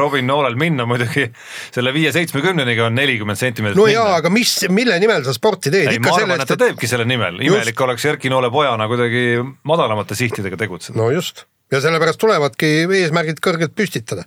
Robin 0.00 0.26
Noolel 0.26 0.58
minna 0.60 0.86
muidugi 0.88 1.28
selle 1.74 1.94
viie-seitsmekümneniga 1.96 2.86
on 2.86 2.96
nelikümmend 2.98 3.40
sentimeetrit 3.40 3.80
no 3.80 3.88
jaa, 3.90 4.16
aga 4.20 4.32
mis, 4.32 4.58
mille 4.70 4.98
nimel 5.02 5.26
sa 5.26 5.34
sporti 5.36 5.72
teed, 5.74 5.92
ei, 5.92 6.02
ma 6.02 6.14
arvan, 6.16 6.40
et 6.42 6.54
ta 6.54 6.60
teebki 6.66 6.90
selle 6.90 7.08
nimel, 7.08 7.40
imelik 7.46 7.84
oleks 7.86 8.08
Erki 8.12 8.32
Noole 8.32 8.50
pojana 8.54 8.88
kuidagi 8.90 9.26
madalamate 9.68 10.18
sihtidega 10.18 10.58
tegutseda. 10.60 10.98
no 10.98 11.10
just 11.14 11.46
ja 11.72 11.80
sellepärast 11.82 12.20
tulevadki 12.22 12.72
eesmärgid 13.00 13.40
kõrgelt 13.44 13.74
püstitada. 13.78 14.26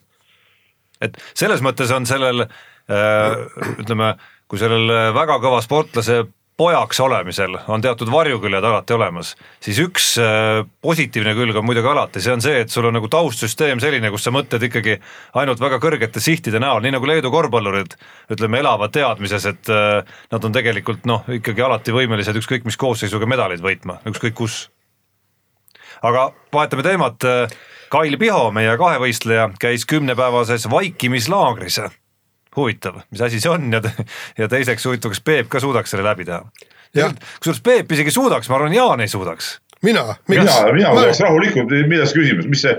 et 1.01 1.15
selles 1.33 1.63
mõttes 1.63 1.91
on 1.95 2.05
sellel 2.09 2.43
äh, 2.43 3.35
ütleme, 3.79 4.15
kui 4.49 4.59
sellel 4.61 5.13
väga 5.13 5.37
kõva 5.43 5.61
sportlase 5.61 6.23
pojaks 6.59 6.99
olemisel 6.99 7.55
on 7.71 7.81
teatud 7.81 8.09
varjuküljed 8.11 8.65
alati 8.67 8.93
olemas, 8.93 9.31
siis 9.63 9.77
üks 9.79 10.07
äh, 10.19 10.65
positiivne 10.83 11.31
külg 11.37 11.55
on 11.55 11.63
muidugi 11.63 11.87
alati, 11.87 12.19
see 12.23 12.33
on 12.35 12.43
see, 12.43 12.57
et 12.65 12.73
sul 12.73 12.89
on 12.89 12.97
nagu 12.97 13.07
taustsüsteem 13.11 13.79
selline, 13.79 14.11
kus 14.11 14.27
sa 14.27 14.33
mõtled 14.35 14.65
ikkagi 14.67 14.97
ainult 15.39 15.63
väga 15.63 15.79
kõrgete 15.79 16.19
sihtide 16.23 16.59
näol, 16.59 16.81
nii 16.83 16.97
nagu 16.97 17.07
Leedu 17.07 17.31
korvpallurid 17.31 17.95
ütleme, 18.35 18.59
elavad 18.59 18.91
teadmises, 18.95 19.47
et 19.47 19.71
äh, 19.71 20.17
nad 20.33 20.49
on 20.49 20.57
tegelikult 20.57 21.07
noh, 21.07 21.23
ikkagi 21.39 21.63
alati 21.63 21.95
võimelised 21.95 22.41
ükskõik 22.41 22.67
mis 22.67 22.79
koosseisuga 22.81 23.29
medaleid 23.29 23.63
võitma, 23.63 24.01
ükskõik 24.11 24.35
kus 24.41 24.65
aga 26.03 26.29
vahetame 26.51 26.83
teemat. 26.83 27.31
Kail 27.89 28.19
Piho, 28.21 28.51
meie 28.53 28.75
kahevõistleja, 28.77 29.47
käis 29.59 29.87
kümnepäevases 29.89 30.67
vaikimislaagris. 30.69 31.79
huvitav, 32.57 33.01
mis 33.11 33.21
asi 33.21 33.39
see 33.41 33.51
on 33.51 33.71
ja, 33.73 33.81
ja 34.37 34.49
teiseks 34.51 34.85
huvitav, 34.89 35.13
kas 35.13 35.21
Peep 35.25 35.49
ka 35.49 35.61
suudaks 35.63 35.95
selle 35.95 36.05
läbi 36.07 36.27
teha? 36.29 36.43
Kusjuures 36.93 37.61
Peep 37.63 37.91
isegi 37.91 38.13
suudaks, 38.13 38.49
ma 38.49 38.57
arvan, 38.57 38.73
Jaan 38.73 39.01
ei 39.01 39.07
suudaks. 39.11 39.59
mina, 39.83 40.15
mina 40.27 40.43
mina 40.73 40.89
oleks 40.89 41.19
rahulikult, 41.23 41.69
milles 41.87 42.11
küsimus, 42.11 42.47
mis 42.51 42.61
see, 42.65 42.73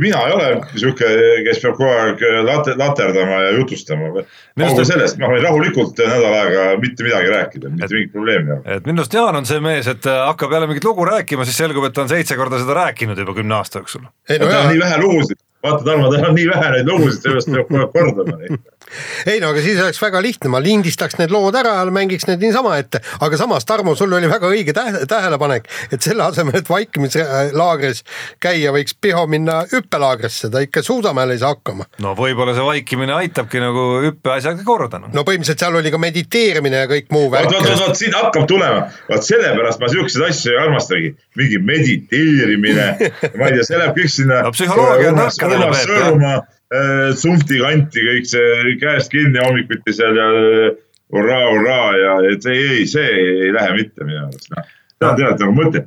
mina 0.00 0.22
ei 0.26 0.32
ole 0.34 0.48
sihuke, 0.72 1.10
kes 1.46 1.60
peab 1.62 1.76
kogu 1.76 1.90
aeg 1.92 2.24
late, 2.42 2.74
laterdama 2.80 3.36
ja 3.44 3.52
jutustama. 3.58 4.24
Kaugel 4.58 4.88
sellest, 4.88 5.20
ma 5.20 5.30
võin 5.30 5.44
rahulikult 5.44 6.00
nädal 6.02 6.34
aega 6.40 6.66
mitte 6.82 7.06
midagi 7.06 7.30
rääkida, 7.36 7.70
mitte 7.76 7.92
mingit 7.92 8.12
probleemi 8.16 8.50
ei 8.50 8.56
ole. 8.56 8.78
et 8.80 8.88
minu 8.88 9.04
arust 9.04 9.14
Jaan 9.14 9.38
on 9.38 9.46
see 9.46 9.62
mees, 9.62 9.86
et 9.92 10.10
hakkab 10.10 10.56
jälle 10.56 10.70
mingit 10.72 10.88
lugu 10.88 11.06
rääkima, 11.06 11.46
siis 11.46 11.60
selgub, 11.62 11.86
et 11.86 11.94
ta 11.94 12.02
on 12.02 12.10
seitse 12.10 12.40
korda 12.40 12.58
seda 12.64 12.80
rääkinud 12.80 13.20
juba 13.22 13.36
kümne 13.36 13.60
aasta 13.60 13.84
jooksul. 13.84 14.08
ei 14.28 14.40
no 14.40 14.48
ta 14.48 14.50
on 14.50 14.58
jaa 14.64 14.72
nii, 14.72 14.82
vähe 14.82 15.00
lugusid, 15.04 15.38
vaata 15.64 15.84
Tarmo, 15.86 16.10
tal 16.12 16.28
on 16.28 16.36
nii 16.36 16.46
vähe 16.50 16.70
neid 16.76 16.88
lugusid, 16.90 17.22
seepärast 17.24 17.50
peab 17.50 17.68
kogu 17.68 17.80
aeg 17.82 17.92
kordama 17.94 18.38
neid. 18.40 18.70
ei 19.26 19.40
no 19.40 19.48
aga 19.54 19.62
siis 19.64 19.78
oleks 19.80 20.00
väga 20.02 20.20
lihtne, 20.22 20.50
ma 20.52 20.60
lindistaks 20.62 21.16
need 21.18 21.32
lood 21.32 21.56
ära 21.56 21.72
ja 21.80 21.84
mängiks 21.94 22.28
need 22.28 22.42
niisama 22.44 22.76
ette, 22.82 23.00
aga 23.24 23.38
samas 23.40 23.64
Tarmo, 23.68 23.94
sul 23.98 24.12
oli 24.12 24.28
väga 24.30 24.50
õige 24.52 24.74
tähe- 24.76 25.06
tähelepanek, 25.08 25.68
et 25.92 26.04
selle 26.04 26.26
asemel, 26.26 26.58
et 26.60 26.68
vaikimislaagris 26.70 28.04
käia, 28.44 28.72
võiks 28.76 28.96
Piho 29.00 29.24
minna 29.30 29.62
hüppelaagrisse, 29.72 30.50
ta 30.52 30.62
ikka 30.64 30.82
Suusamäel 30.84 31.32
ei 31.34 31.40
saa 31.40 31.54
hakkama. 31.54 31.88
no 32.04 32.14
võib-olla 32.18 32.54
see 32.56 32.66
vaikimine 32.68 33.16
aitabki 33.16 33.62
nagu 33.62 33.86
hüppeasjaga 34.04 34.64
korda 34.68 35.00
noh. 35.00 35.12
no 35.16 35.24
põhimõtteliselt 35.24 35.64
seal 35.64 35.80
oli 35.80 35.90
ka 35.94 35.98
mediteerimine 36.02 36.84
ja 36.84 36.90
kõik 36.90 37.08
muu 37.14 37.30
värk 37.32 37.50
vot, 37.50 37.64
vot, 37.64 37.80
vot 37.86 37.98
siin 37.98 38.14
hakkab 38.14 38.46
tulema, 38.50 38.84
vot 39.08 39.24
sellepärast 39.26 39.80
ma 39.80 39.90
siukseid 39.92 40.28
asju 40.28 40.52
ei 40.52 40.60
armastagi, 40.60 41.14
mingi 41.40 41.58
mediteerimine, 41.72 42.86
ma 43.38 43.48
ei 43.48 43.56
tea, 43.56 43.64
see 43.66 43.78
läheb 43.80 43.96
kõik 43.96 44.12
sinna. 44.12 44.40
No 44.44 44.52
psühholoogia 44.54 45.10
on 45.10 45.18
nõrkadele, 45.18 45.53
Peep, 45.62 45.74
jah. 45.78 46.02
Sõõrumaa 46.02 47.14
tsunfti 47.14 47.58
kanti 47.62 48.02
kõik 48.08 48.26
see 48.26 48.74
käest 48.80 49.12
kinni 49.12 49.38
hommikuti 49.38 49.92
seal 49.94 50.16
ja 50.18 50.24
äh, 50.34 50.78
hurraa, 51.14 51.44
hurraa 51.52 51.90
ja 52.00 52.14
et 52.32 52.46
ei, 52.50 52.62
ei, 52.78 52.86
see 52.90 53.04
ei 53.20 53.52
lähe 53.54 53.74
mitte 53.76 54.06
minu 54.08 54.24
arust, 54.24 54.48
noh. 54.54 54.64
seda 54.98 55.12
tead 55.20 55.42
nagu 55.44 55.52
mõtet, 55.54 55.86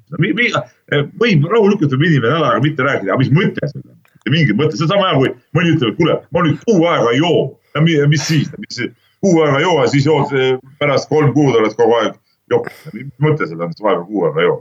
võib 1.19 1.47
rahulikult 1.51 1.91
võib 1.95 2.05
inimene 2.07 2.37
ära, 2.37 2.53
aga 2.53 2.63
mitte 2.63 2.85
rääkida, 2.85 3.11
aga 3.11 3.19
mis 3.23 3.33
mõte 3.35 3.67
seal 3.71 3.81
on, 3.83 3.97
mitte 4.13 4.33
mingit 4.35 4.59
mõtet, 4.61 4.77
see 4.79 4.87
on 4.87 4.93
sama 4.93 5.09
hea, 5.09 5.17
kui 5.19 5.33
mõni 5.57 5.73
ütleb, 5.75 5.91
et 5.91 5.99
kuule, 5.99 6.15
ma 6.35 6.45
nüüd 6.45 6.61
kuu 6.63 6.87
aega 6.93 7.11
ei 7.15 7.19
joo, 7.23 7.43
no 7.75 7.83
mi- 7.83 7.99
mis 8.13 8.23
siis, 8.29 8.47
mis 8.63 8.79
kuu 9.25 9.41
aega 9.43 9.59
joo 9.65 9.75
ja 9.81 9.89
siis 9.91 10.07
jood 10.07 10.31
eh, 10.37 10.55
pärast 10.79 11.09
kolm 11.11 11.33
kuud 11.35 11.57
oled 11.59 11.75
kogu 11.79 11.97
aeg 11.99 12.15
jokk, 12.53 12.71
mis 12.93 13.09
mõte 13.25 13.49
seal 13.49 13.59
on, 13.65 13.73
et 13.75 13.83
vahepeal 13.83 14.07
kuu 14.07 14.25
aega 14.29 14.47
joo? 14.47 14.57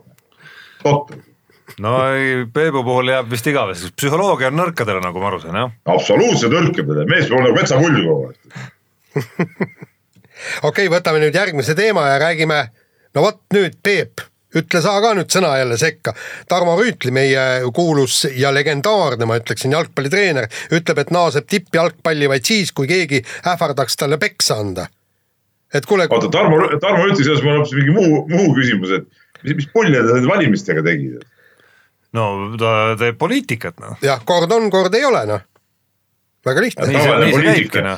totter, 0.83 1.23
no 1.83 1.97
ei, 2.15 2.45
Peebu 2.53 2.85
puhul 2.87 3.11
jääb 3.13 3.31
vist 3.31 3.47
igaveseks, 3.51 3.95
psühholoogia 3.99 4.51
on 4.53 4.61
nõrkadele, 4.61 5.03
nagu 5.05 5.23
ma 5.23 5.31
aru 5.31 5.43
saan 5.43 5.61
jah. 5.61 5.75
absoluutselt 5.97 6.55
õrkadele, 6.55 7.07
mees 7.11 7.29
peab 7.31 7.43
olema 7.43 7.61
metsapull 7.61 8.01
kogu 8.07 8.31
aeg. 8.31 8.39
okei 10.71 10.89
võtame 10.93 11.21
nüüd 11.23 11.37
järgmise 11.37 11.77
teema 11.79 12.09
ja 12.13 12.23
räägime, 12.23 12.63
no 13.17 13.27
vot 13.27 13.43
nüüd 13.57 13.79
Peep, 13.83 14.25
ütle 14.57 14.83
sa 14.85 14.97
ka 15.05 15.13
nüüd 15.17 15.33
sõna 15.33 15.53
jälle 15.61 15.77
sekka. 15.81 16.15
Tarmo 16.49 16.77
Rüütli, 16.79 17.13
meie 17.13 17.47
kuulus 17.77 18.23
ja 18.37 18.53
legendaarne, 18.55 19.29
ma 19.29 19.39
ütleksin, 19.41 19.75
jalgpallitreener, 19.77 20.49
ütleb, 20.77 21.03
et 21.03 21.13
naaseb 21.15 21.49
tippjalgpalli 21.51 22.31
vaid 22.31 22.47
siis, 22.49 22.73
kui 22.73 22.89
keegi 22.91 23.23
ähvardaks 23.45 23.99
talle 24.01 24.21
peksa 24.23 24.61
anda. 24.63 24.89
et 25.75 25.87
kuule, 25.87 26.07
oota, 26.09 26.29
Tarmo, 26.33 26.61
Tarmo 26.81 27.09
ütles, 27.11 27.27
et 27.27 27.43
mul 27.45 27.53
on 27.53 27.59
hoopis 27.59 27.73
mingi 27.77 27.95
muu, 27.97 28.21
muu 28.31 28.53
küsimus, 28.55 28.93
et 28.97 29.43
mis, 29.43 29.57
mis 29.59 29.67
pulli 29.75 29.97
ta 29.99 30.15
nende 30.15 30.31
valimistega 30.31 30.85
tegi? 30.87 31.17
No 32.17 32.57
ta 32.61 32.73
teeb 33.01 33.19
poliitikat 33.21 33.79
noh. 33.83 34.01
jah, 34.05 34.25
kord 34.25 34.53
on, 34.57 34.71
kord 34.73 34.95
ei 34.97 35.05
ole, 35.09 35.23
noh. 35.29 35.45
väga 36.47 36.65
lihtne 36.65 36.89
tavaline 36.97 37.31
poliitika 37.37 37.97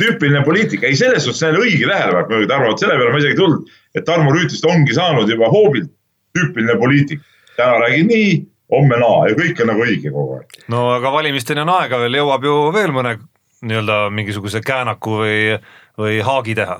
tüüpiline 0.00 0.44
poliitika, 0.44 0.86
ei 0.90 0.98
selles 0.98 1.26
suhtes 1.26 1.42
see 1.44 1.52
on 1.52 1.60
õige 1.62 1.88
tähelepanek 1.88 2.30
muidugi 2.32 2.52
Tarmo, 2.52 2.74
et 2.74 2.84
selle 2.84 2.98
peale 2.98 3.14
ma 3.14 3.22
isegi 3.22 3.36
ei 3.36 3.40
tulnud, 3.40 3.74
et 3.94 4.06
Tarmo 4.06 4.36
Rüütlist 4.36 4.70
ongi 4.70 4.96
saanud 4.96 5.34
juba 5.34 5.50
hoobilt 5.52 5.90
tüüpiline 6.38 6.78
poliitik. 6.78 7.26
täna 7.56 7.80
räägin 7.82 8.06
nii, 8.08 8.30
homme 8.72 8.96
naa 9.00 9.26
ja 9.28 9.36
kõik 9.36 9.58
on 9.60 9.68
nagu 9.72 9.84
õige 9.84 10.12
kogu 10.14 10.38
aeg. 10.38 10.62
no 10.72 10.86
aga 10.94 11.12
valimisteni 11.12 11.64
on 11.64 11.74
aega 11.76 11.98
veel, 12.00 12.20
jõuab 12.22 12.46
ju 12.46 12.56
veel 12.74 12.94
mõne 12.94 13.18
nii-öelda 13.60 13.98
mingisuguse 14.14 14.62
käänaku 14.64 15.18
või, 15.20 15.40
või 16.00 16.20
haagi 16.24 16.54
teha. 16.56 16.78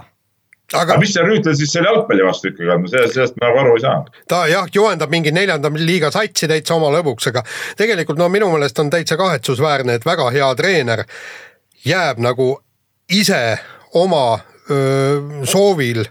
Aga 0.79 0.99
mis 1.01 1.13
see 1.15 1.25
Rüütel 1.27 1.57
siis 1.59 1.73
selle 1.75 1.91
jalgpalli 1.91 2.25
vastu 2.27 2.51
ikkagi 2.53 2.71
on, 2.75 2.87
sellest, 2.91 3.17
sellest 3.17 3.41
ma 3.41 3.49
nagu 3.49 3.63
aru 3.65 3.75
ei 3.79 3.85
saa. 3.85 3.99
ta 4.31 4.45
jah, 4.51 4.69
juhendab 4.75 5.11
mingi 5.13 5.33
neljanda 5.35 5.73
liiga 5.75 6.13
satsi 6.15 6.49
täitsa 6.51 6.77
oma 6.77 6.93
lõbuks, 6.95 7.31
aga 7.33 7.45
tegelikult 7.81 8.21
no 8.21 8.29
minu 8.33 8.51
meelest 8.53 8.79
on 8.83 8.93
täitsa 8.93 9.19
kahetsusväärne, 9.21 9.99
et 9.99 10.07
väga 10.07 10.31
hea 10.35 10.53
treener 10.59 11.05
jääb 11.87 12.23
nagu 12.23 12.53
ise 13.11 13.59
oma 13.99 14.41
öö, 14.71 15.45
soovil 15.49 16.05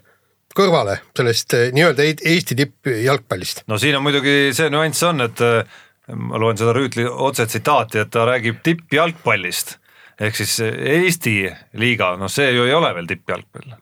kõrvale 0.60 0.98
sellest 1.16 1.54
eh, 1.56 1.68
nii-öelda 1.76 2.08
E- 2.10 2.24
Eesti 2.34 2.58
tippjalgpallist. 2.60 3.64
no 3.68 3.78
siin 3.80 3.96
on 3.96 4.04
muidugi 4.04 4.50
see 4.58 4.72
nüanss 4.74 5.06
on, 5.08 5.24
et 5.24 5.44
äh, 5.46 5.78
ma 6.20 6.42
loen 6.42 6.58
seda 6.60 6.74
Rüütli 6.76 7.06
otsetsitaati, 7.08 8.04
et 8.04 8.12
ta 8.12 8.26
räägib 8.28 8.60
tippjalgpallist 8.66 9.78
ehk 10.20 10.36
siis 10.36 10.58
Eesti 10.68 11.36
liiga, 11.80 12.16
noh, 12.20 12.32
see 12.32 12.50
ju 12.52 12.66
ei 12.68 12.74
ole 12.76 12.92
veel 12.98 13.08
tippjalgpall. 13.08 13.78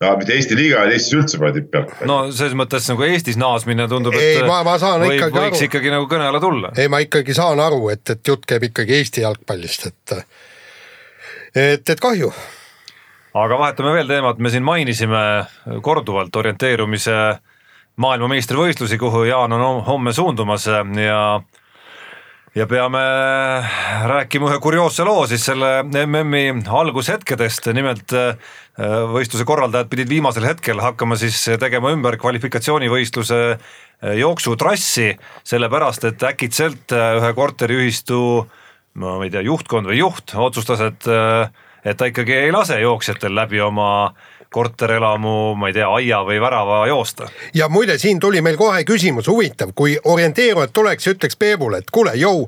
No 0.00 0.10
mitte 0.20 0.34
Eesti 0.36 0.56
liiga, 0.58 0.82
vaid 0.82 0.92
Eestis 0.96 1.14
üldse 1.16 1.38
pole 1.40 1.52
tippjalgpalli. 1.56 2.08
no 2.10 2.18
selles 2.30 2.56
mõttes 2.58 2.88
nagu 2.90 3.06
Eestis 3.06 3.38
naasmine 3.40 3.86
tundub, 3.88 4.14
Ei, 4.18 4.36
et 4.42 4.46
ma- 4.48 4.62
ma 4.66 4.76
saan 4.82 5.00
võib, 5.04 5.16
ikkagi 5.16 5.38
võiks 5.40 5.62
aru. 5.62 5.68
ikkagi 5.70 5.94
nagu 5.94 6.08
kõne 6.10 6.28
alla 6.28 6.40
tulla. 6.42 6.72
ei, 6.76 6.88
ma 6.92 7.00
ikkagi 7.04 7.34
saan 7.36 7.60
aru, 7.64 7.88
et, 7.94 8.04
et 8.10 8.28
jutt 8.28 8.44
käib 8.46 8.68
ikkagi 8.68 8.98
Eesti 9.00 9.24
jalgpallist, 9.24 9.86
et 9.86 10.16
et, 11.56 11.88
et 11.88 12.00
kahju. 12.00 12.32
aga 13.36 13.58
vahetame 13.58 13.92
veel 13.96 14.08
teemat, 14.08 14.38
me 14.38 14.52
siin 14.52 14.64
mainisime 14.64 15.22
korduvalt 15.82 16.36
orienteerumise 16.36 17.16
maailmameistrivõistlusi, 17.96 18.98
kuhu 19.00 19.24
Jaan 19.24 19.52
on 19.56 19.82
homme 19.86 20.12
suundumas 20.12 20.66
ja 20.68 21.40
ja 22.56 22.64
peame 22.66 23.00
rääkima 24.08 24.48
ühe 24.48 24.58
kurioosse 24.64 25.04
loo 25.04 25.26
siis 25.28 25.44
selle 25.44 25.82
MM-i 26.06 26.54
algushetkedest, 26.72 27.68
nimelt 27.76 28.12
võistluse 28.76 29.46
korraldajad 29.48 29.88
pidid 29.88 30.10
viimasel 30.10 30.44
hetkel 30.44 30.80
hakkama 30.84 31.16
siis 31.16 31.38
tegema 31.60 31.94
ümber 31.94 32.18
kvalifikatsioonivõistluse 32.20 33.40
äh, 33.54 34.14
jooksutrassi, 34.20 35.14
sellepärast 35.48 36.04
et 36.10 36.26
äkitselt 36.28 36.92
äh, 36.92 37.16
ühe 37.20 37.32
korteriühistu 37.36 38.20
ma 39.00 39.18
ei 39.24 39.32
tea, 39.32 39.44
juhtkond 39.44 39.88
või 39.88 40.00
juht 40.00 40.32
otsustas, 40.36 40.80
et 40.80 41.08
et 41.86 41.98
ta 42.00 42.08
ikkagi 42.10 42.34
ei 42.34 42.52
lase 42.52 42.80
jooksjatel 42.80 43.34
läbi 43.36 43.60
oma 43.62 43.88
korterelamu, 44.52 45.54
ma 45.58 45.70
ei 45.70 45.76
tea, 45.76 45.88
aia 45.98 46.20
või 46.26 46.38
värava 46.40 46.82
joosta. 46.90 47.28
ja 47.54 47.68
muide, 47.68 47.98
siin 47.98 48.20
tuli 48.20 48.42
meil 48.42 48.56
kohe 48.56 48.84
küsimus, 48.84 49.28
huvitav, 49.28 49.72
kui 49.74 49.96
orienteerujad 50.04 50.72
tuleks 50.72 51.06
ja 51.06 51.14
ütleks 51.16 51.36
Peebule, 51.38 51.82
et 51.82 51.90
kuule, 51.92 52.14
jõu, 52.20 52.46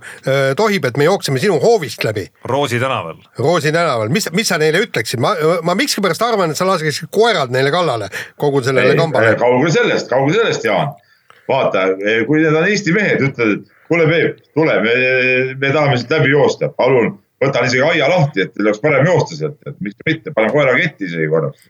tohib, 0.57 0.85
et 0.89 0.97
me 0.97 1.09
jookseme 1.09 1.41
sinu 1.43 1.59
hoovist 1.63 2.05
läbi 2.05 2.29
Roosi 2.45 2.81
tänaval. 2.81 3.17
Roosi 3.39 3.73
tänaval, 3.73 4.09
mis, 4.09 4.31
mis 4.33 4.49
sa 4.49 4.59
neile 4.59 4.83
ütleksid, 4.87 5.21
ma, 5.23 5.35
ma 5.63 5.75
miskipärast 5.79 6.23
arvan, 6.23 6.53
et 6.53 6.61
sa 6.61 6.67
laseksid 6.69 7.11
koerad 7.15 7.53
neile 7.55 7.73
kallale 7.75 8.09
kogu 8.37 8.63
sellele 8.65 8.97
kambale. 8.99 9.35
kaugel 9.41 9.73
sellest, 9.73 10.09
kaugel 10.11 10.39
sellest, 10.41 10.65
Jaan. 10.65 10.95
vaata, 11.49 11.89
kui 12.27 12.43
need 12.43 12.55
on 12.55 12.69
Eesti 12.69 12.93
mehed, 12.93 13.23
ütlevad, 13.25 13.59
et 13.59 13.79
kuule, 13.89 14.09
Peep, 14.11 14.43
tule, 14.55 14.81
me, 14.85 14.95
me 15.57 15.73
tahame 15.73 15.97
siit 15.97 16.13
läbi 16.13 16.33
joosta, 16.35 16.69
palun, 16.77 17.17
võtan 17.45 17.67
isegi 17.69 17.83
aia 17.87 18.09
lahti, 18.11 18.43
et 18.43 18.53
teil 18.55 18.67
oleks 18.67 18.81
parem 18.83 19.07
joosta 19.07 19.37
sealt, 19.39 19.57
et 19.67 19.77
miks 19.85 20.07
mitte, 20.07 20.33
panen 20.35 20.51
koera 20.55 20.75
ketti 20.79 21.07
isegi 21.07 21.29
korraks. 21.31 21.69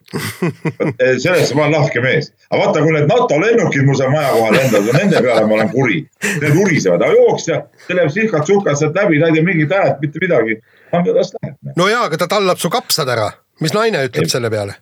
sellest 1.25 1.55
ma 1.57 1.67
olen 1.67 1.77
lahke 1.77 2.03
mees, 2.05 2.31
aga 2.49 2.63
vaata, 2.63 2.83
kui 2.85 2.97
need 2.97 3.09
NATO 3.11 3.41
lennukid 3.43 3.85
mul 3.87 3.99
seal 4.01 4.13
maja 4.15 4.33
kohal 4.37 4.57
lendavad, 4.57 4.91
nende 4.97 5.23
peale 5.27 5.47
ma 5.47 5.59
olen 5.59 5.71
kuri. 5.75 6.01
Need 6.41 6.59
urisevad, 6.65 7.05
aga 7.05 7.21
jooksja, 7.21 7.63
see 7.87 7.99
läheb 7.99 8.13
sihkad-suhkad 8.17 8.81
sealt 8.81 9.01
läbi, 9.01 9.21
ta 9.21 9.31
ei 9.31 9.39
tee 9.39 9.47
mingit 9.47 9.77
häält, 9.77 10.03
mitte 10.05 10.25
midagi. 10.25 10.61
las 10.93 11.35
läheb. 11.37 11.57
no 11.77 11.89
jaa, 11.89 12.05
aga 12.09 12.25
ta 12.25 12.31
tallab 12.37 12.61
su 12.61 12.73
kapsad 12.73 13.09
ära, 13.13 13.31
mis 13.61 13.77
naine 13.77 14.07
ütleb 14.09 14.29
Ei. 14.29 14.37
selle 14.37 14.51
peale? 14.51 14.81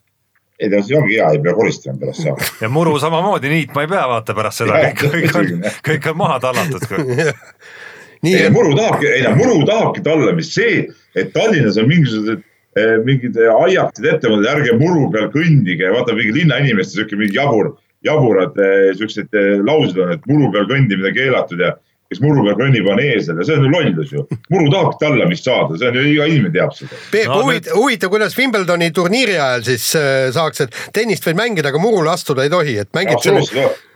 ei 0.57 0.71
ta 0.73 0.79
see 0.81 0.97
ongi 0.97 1.19
hea, 1.19 1.27
ei 1.35 1.41
pea 1.45 1.53
koristama 1.55 1.99
pärast 2.01 2.23
saama. 2.23 2.47
ja 2.61 2.69
muru 2.73 2.95
samamoodi 2.99 3.51
niitma 3.53 3.83
ei 3.85 3.91
pea, 3.91 4.07
vaata 4.09 4.37
pärast 4.39 4.63
seda, 4.63 4.79
kõik, 4.87 5.03
kõik 5.13 5.37
on 5.41 5.67
kõik 5.91 6.09
on 6.13 6.17
maha 6.23 6.39
tallatud. 6.47 6.87
nii 8.25 8.35
ei, 8.39 8.51
muru 8.55 8.75
tahabki, 8.79 9.09
ei 9.13 9.25
no 9.27 9.33
muru 9.39 9.63
tahabki 9.69 10.05
tallamist, 10.07 10.55
see, 10.57 10.85
et 11.19 11.33
Tallinnas 11.35 11.79
on 11.81 11.89
mingisugused 11.91 12.45
eh, 12.77 12.95
mingid 13.07 13.39
eh, 13.41 13.51
aiakesed 13.67 14.07
ette 14.13 14.31
mõeldud, 14.31 14.51
ärge 14.53 14.77
muru 14.81 15.09
peal 15.15 15.29
kõndige, 15.35 15.91
vaata 15.95 16.17
mingi 16.17 16.37
linnainimeste 16.41 17.01
sihuke 17.01 17.19
mingi 17.21 17.39
jabur, 17.39 17.75
jaburad 18.07 18.57
eh, 18.63 18.93
siuksed 18.99 19.37
laused 19.67 19.99
on, 20.01 20.15
et 20.17 20.31
muru 20.31 20.53
peal 20.55 20.69
kõndimine 20.71 21.13
keelatud 21.17 21.65
ja 21.65 21.75
kes 22.11 22.21
muru 22.23 22.45
peal 22.47 22.57
kõnnib, 22.61 22.87
on 22.91 23.01
eesel 23.03 23.41
ja 23.41 23.47
see 23.49 23.57
on 23.59 23.67
ju 23.67 23.73
lollus 23.73 24.13
ju. 24.15 24.23
muru 24.53 24.69
tahabki 24.71 25.01
tallamist 25.01 25.49
saada, 25.49 25.79
see 25.81 25.91
on 25.91 25.99
ju 25.99 26.05
iga 26.13 26.29
inimene 26.31 26.55
teab 26.55 26.75
seda. 26.77 27.01
Peep 27.11 27.27
No 27.27 27.41
no,, 27.41 27.49
huvitav, 27.49 27.75
huvitav, 27.81 28.13
kuidas 28.15 28.39
Wimbledoni 28.39 28.91
turniiri 28.95 29.35
ajal 29.35 29.67
siis 29.67 29.89
äh, 29.99 30.29
saaks, 30.35 30.63
et 30.67 30.81
tennist 30.95 31.27
võid 31.27 31.41
mängida, 31.41 31.73
aga 31.73 31.83
murule 31.83 32.13
astuda 32.15 32.47
ei 32.47 32.53
tohi, 32.53 32.79
et 32.85 32.93
mängid 32.97 33.19
sinu, 33.25 33.43
absoluutselt, 33.43 33.95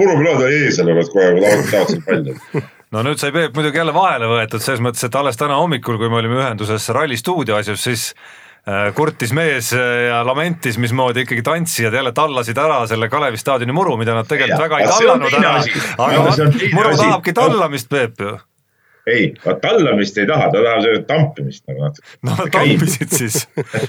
muru 0.00 0.18
peal 0.24 0.34
oled 0.34 0.60
eesel 0.62 0.92
oled 0.94 1.12
kohe, 1.12 1.32
kui 1.36 1.44
tahad, 1.44 1.72
tahad 1.74 1.94
seal 1.94 2.04
palju. 2.08 2.66
no 2.94 3.02
nüüd 3.06 3.20
sai 3.22 3.32
Peep 3.34 3.56
muidugi 3.56 3.80
jälle 3.80 3.94
vahele 3.94 4.28
võetud 4.30 4.62
selles 4.64 4.82
mõttes, 4.84 5.06
et 5.06 5.16
alles 5.18 5.38
täna 5.38 5.58
hommikul, 5.60 5.98
kui 6.00 6.10
me 6.10 6.20
olime 6.20 6.40
ühenduses 6.40 6.88
Ralli 6.94 7.18
stuudio 7.20 7.58
asjus, 7.60 7.82
siis 7.86 8.04
äh, 8.66 8.90
kurtis 8.96 9.34
mees 9.36 9.72
äh, 9.76 10.08
ja 10.08 10.20
lamentis, 10.26 10.78
mismoodi 10.82 11.24
ikkagi 11.24 11.44
tantsijad 11.46 11.94
jälle 12.00 12.12
tallasid 12.16 12.58
ära 12.58 12.82
selle 12.90 13.10
Kalevi 13.12 13.40
staadioni 13.40 13.74
muru, 13.76 13.96
mida 14.00 14.16
nad 14.18 14.28
tegelikult 14.30 14.58
Jaa, 14.58 14.68
väga 14.68 14.82
ei 14.82 14.92
tallanud 14.94 15.40
ära 15.40 15.56
aga 16.06 16.22
vaat, 16.28 16.62
muru 16.76 16.94
tahabki 17.02 17.36
tallamist, 17.38 17.90
Peep 17.90 18.24
ju. 18.26 18.36
ei, 19.10 19.32
tallamist 19.62 20.18
ei 20.18 20.30
taha, 20.30 20.50
ta 20.50 20.64
tahab 20.66 20.86
seda 20.86 21.04
tampimist 21.14 21.66
nagu 21.70 21.86
natuke. 21.86 22.16
no 22.26 22.48
tampisid 22.58 23.18
siis, 23.22 23.44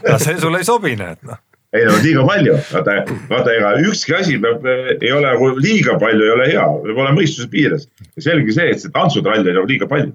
no 0.05 0.19
see 0.21 0.37
sulle 0.37 0.61
ei 0.61 0.69
sobi, 0.69 0.97
näed 0.99 1.25
noh. 1.25 1.41
Ei 1.73 1.85
no 1.87 1.93
liiga 2.03 2.23
palju, 2.27 2.57
vaata, 2.71 2.97
vaata 3.29 3.53
ega 3.55 3.71
ükski 3.87 4.15
asi 4.17 4.37
peab, 4.43 4.65
ei 4.97 5.11
ole 5.15 5.31
liiga 5.63 5.95
palju 6.01 6.25
ei 6.25 6.33
ole 6.33 6.49
hea, 6.49 6.65
peab 6.83 6.99
olema 6.99 7.15
mõistuse 7.19 7.47
piires. 7.51 7.87
selge 8.19 8.55
see, 8.55 8.73
et 8.73 8.83
see 8.83 8.91
tantsutrall 8.91 9.43
oli 9.43 9.55
nagu 9.55 9.69
liiga 9.69 9.87
palju. 9.91 10.11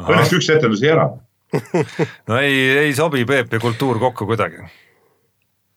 Õnneks 0.00 0.32
üks 0.38 0.48
etendus 0.54 0.82
jäi 0.82 0.94
ära. 0.94 1.10
no 2.28 2.40
ei, 2.40 2.56
ei 2.86 2.94
sobi 2.96 3.24
Peep 3.28 3.52
ja 3.52 3.60
kultuur 3.62 4.00
kokku 4.02 4.26
kuidagi. 4.26 4.64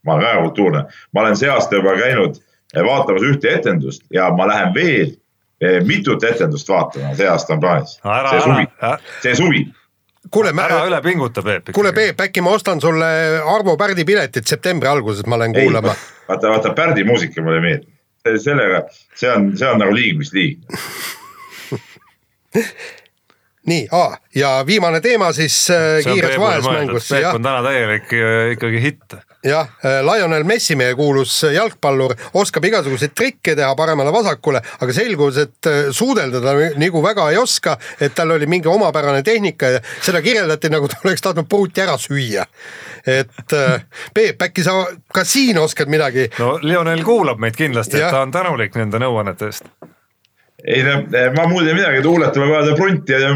ma 0.07 0.13
olen 0.15 0.23
väga 0.23 0.41
kultuurne, 0.45 0.83
ma 1.13 1.21
olen 1.21 1.35
see 1.35 1.49
aasta 1.51 1.75
juba 1.75 1.97
käinud 1.99 2.39
vaatamas 2.87 3.25
ühte 3.27 3.51
etendust 3.51 4.05
ja 4.13 4.29
ma 4.33 4.47
lähen 4.47 4.71
veel 4.73 5.11
eh, 5.61 5.81
mitut 5.85 6.23
etendust 6.23 6.69
vaatama, 6.69 7.11
see 7.19 7.27
aasta 7.27 7.53
on 7.53 7.59
plaanis. 7.59 7.97
see 7.99 8.41
suvi, 8.45 8.67
see 9.25 9.35
suvi 9.35 9.65
kuule, 10.31 10.53
ära 10.63 10.79
üle 10.87 11.01
pinguta, 11.05 11.43
Peep. 11.45 11.71
kuule, 11.75 11.93
Peep, 11.95 12.21
äkki 12.27 12.41
ma 12.45 12.53
ostan 12.57 12.81
sulle 12.83 13.09
Arvo 13.55 13.77
Pärdi 13.77 14.05
piletid 14.05 14.47
septembri 14.49 14.89
alguses, 14.89 15.25
ma 15.25 15.39
lähen 15.39 15.55
kuulama. 15.55 15.95
vaata, 16.27 16.49
vaata 16.53 16.73
Pärdi 16.77 17.03
muusika 17.07 17.41
mulle 17.45 17.61
meeldib, 17.63 17.89
sellega, 18.43 18.83
see 19.15 19.31
on, 19.31 19.51
see 19.57 19.69
on 19.69 19.79
nagu 19.83 19.95
liig, 19.95 20.17
mis 20.19 20.33
liig 20.35 20.59
nii 23.67 23.87
ja 24.35 24.63
viimane 24.67 25.01
teema 25.01 25.31
siis 25.33 25.69
äh, 25.71 26.03
kiires 26.03 26.39
vaesmängus. 26.39 27.09
Peep 27.09 27.33
on 27.35 27.43
täna 27.43 27.63
täielik 27.63 28.13
äh, 28.13 28.51
ikkagi 28.53 28.81
hitt 28.81 29.15
jah, 29.43 29.67
äh, 29.85 29.99
Lionel 30.05 30.43
Messi, 30.47 30.75
meie 30.75 30.95
kuulus 30.95 31.41
jalgpallur, 31.53 32.15
oskab 32.33 32.65
igasuguseid 32.67 33.13
trikke 33.15 33.55
teha 33.55 33.73
paremale-vasakule, 33.75 34.61
aga 34.81 34.95
selgus, 34.95 35.39
et 35.43 35.71
suudelda 35.91 36.41
ta 36.43 36.55
nagu 36.79 37.03
väga 37.03 37.29
ei 37.31 37.39
oska, 37.41 37.77
et 38.01 38.15
tal 38.15 38.31
oli 38.37 38.47
mingi 38.47 38.71
omapärane 38.71 39.23
tehnika 39.23 39.73
ja 39.77 39.83
seda 40.01 40.21
kirjeldati 40.23 40.71
nagu 40.71 40.87
ta 40.87 41.01
oleks 41.03 41.25
tahtnud 41.27 41.49
pruuti 41.49 41.83
ära 41.83 41.97
süüa. 42.01 42.47
et 43.07 43.53
Peep, 44.13 44.41
äkki 44.41 44.63
sa 44.63 44.79
ka 45.13 45.23
siin 45.23 45.59
oskad 45.59 45.91
midagi? 45.91 46.29
no 46.39 46.57
Lionel 46.61 47.03
kuulab 47.03 47.39
meid 47.39 47.55
kindlasti, 47.55 47.99
et 48.01 48.11
ta 48.11 48.23
on 48.23 48.31
tänulik 48.31 48.75
nende 48.75 48.99
nõuannete 48.99 49.51
eest. 49.51 49.69
Ei 50.65 50.83
no 50.83 50.97
ma 51.35 51.47
muud 51.47 51.67
ei 51.67 51.77
midagi, 51.77 52.01
tuuletame 52.05 52.49
vaja 52.49 52.75
prunti 52.75 53.13
ja 53.13 53.33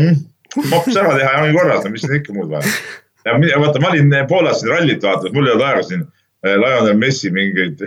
mops 0.71 0.95
ära 0.97 1.13
teha 1.17 1.29
ja 1.29 1.43
ongi 1.43 1.57
korras, 1.57 1.85
mis 1.93 2.01
siin 2.05 2.17
ikka 2.17 2.33
muud 2.33 2.49
vaja 2.51 2.67
ja 3.25 3.59
vaata, 3.61 3.79
ma 3.79 3.89
olin 3.89 4.13
Poolas 4.29 4.61
siin 4.61 4.73
rallit 4.73 5.03
vaatamas, 5.03 5.33
mul 5.33 5.47
ei 5.47 5.53
olnud 5.53 5.67
aega 5.67 5.83
siin 5.85 6.01
äh, 6.01 6.55
Lionel 6.57 6.97
Messi 6.97 7.31
mingeid, 7.33 7.83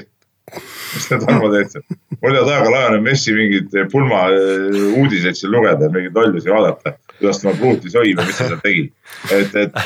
mis 0.94 1.08
te 1.10 1.18
Tarmo 1.18 1.50
teete? 1.52 1.82
mul 2.20 2.34
ei 2.34 2.40
olnud 2.40 2.52
aega 2.54 2.70
Lionel 2.76 3.02
Messi 3.02 3.34
mingeid 3.34 3.74
pulma 3.92 4.24
uudiseid 5.00 5.40
siin 5.40 5.52
lugeda, 5.54 5.90
mingeid 5.90 6.14
lollusi 6.14 6.54
vaadata, 6.54 6.94
kuidas 7.18 7.42
tema 7.42 7.56
pruuti 7.58 7.90
sõi 7.90 8.14
või 8.14 8.30
mis 8.30 8.38
ta 8.38 8.48
seal 8.52 8.62
tegi. 8.62 8.86
et, 9.34 9.60
et 9.66 9.78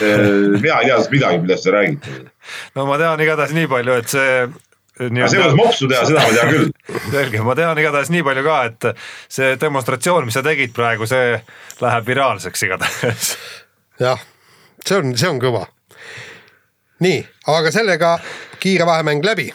mina 0.61 0.80
ei 0.82 0.92
tea 0.92 1.02
midagi, 1.16 1.42
millest 1.44 1.64
sa 1.64 1.76
räägid. 1.78 2.08
no 2.76 2.88
ma 2.90 3.00
tean 3.00 3.24
igatahes 3.24 3.56
nii 3.56 3.70
palju, 3.72 4.00
et 4.02 4.16
see 4.16 4.40
aga 4.98 5.28
see, 5.30 5.38
kuidas 5.38 5.58
mopsu 5.58 5.90
teha, 5.90 6.06
seda 6.08 6.24
ma 6.24 6.32
tean 6.34 6.50
küll. 6.54 6.72
selge, 7.14 7.44
ma 7.46 7.58
tean 7.58 7.82
igatahes 7.82 8.11
nii 8.14 8.24
palju 8.26 8.46
ka, 8.46 8.58
et 8.70 8.90
see 9.38 9.54
demonstratsioon, 9.61 10.26
mis 10.28 10.38
sa 10.38 10.42
tegid 10.46 10.74
praegu, 10.76 11.06
see 11.11 11.38
läheb 11.82 12.11
viraalseks 12.12 12.66
igatahes. 12.68 13.30
jah 14.02 14.26
see 14.87 14.96
on, 14.96 15.12
see 15.18 15.28
on 15.28 15.40
kõva. 15.42 15.66
nii, 17.04 17.18
aga 17.52 17.72
sellega 17.72 18.16
kiire 18.61 18.87
vahemäng 18.87 19.24
läbi. 19.24 19.52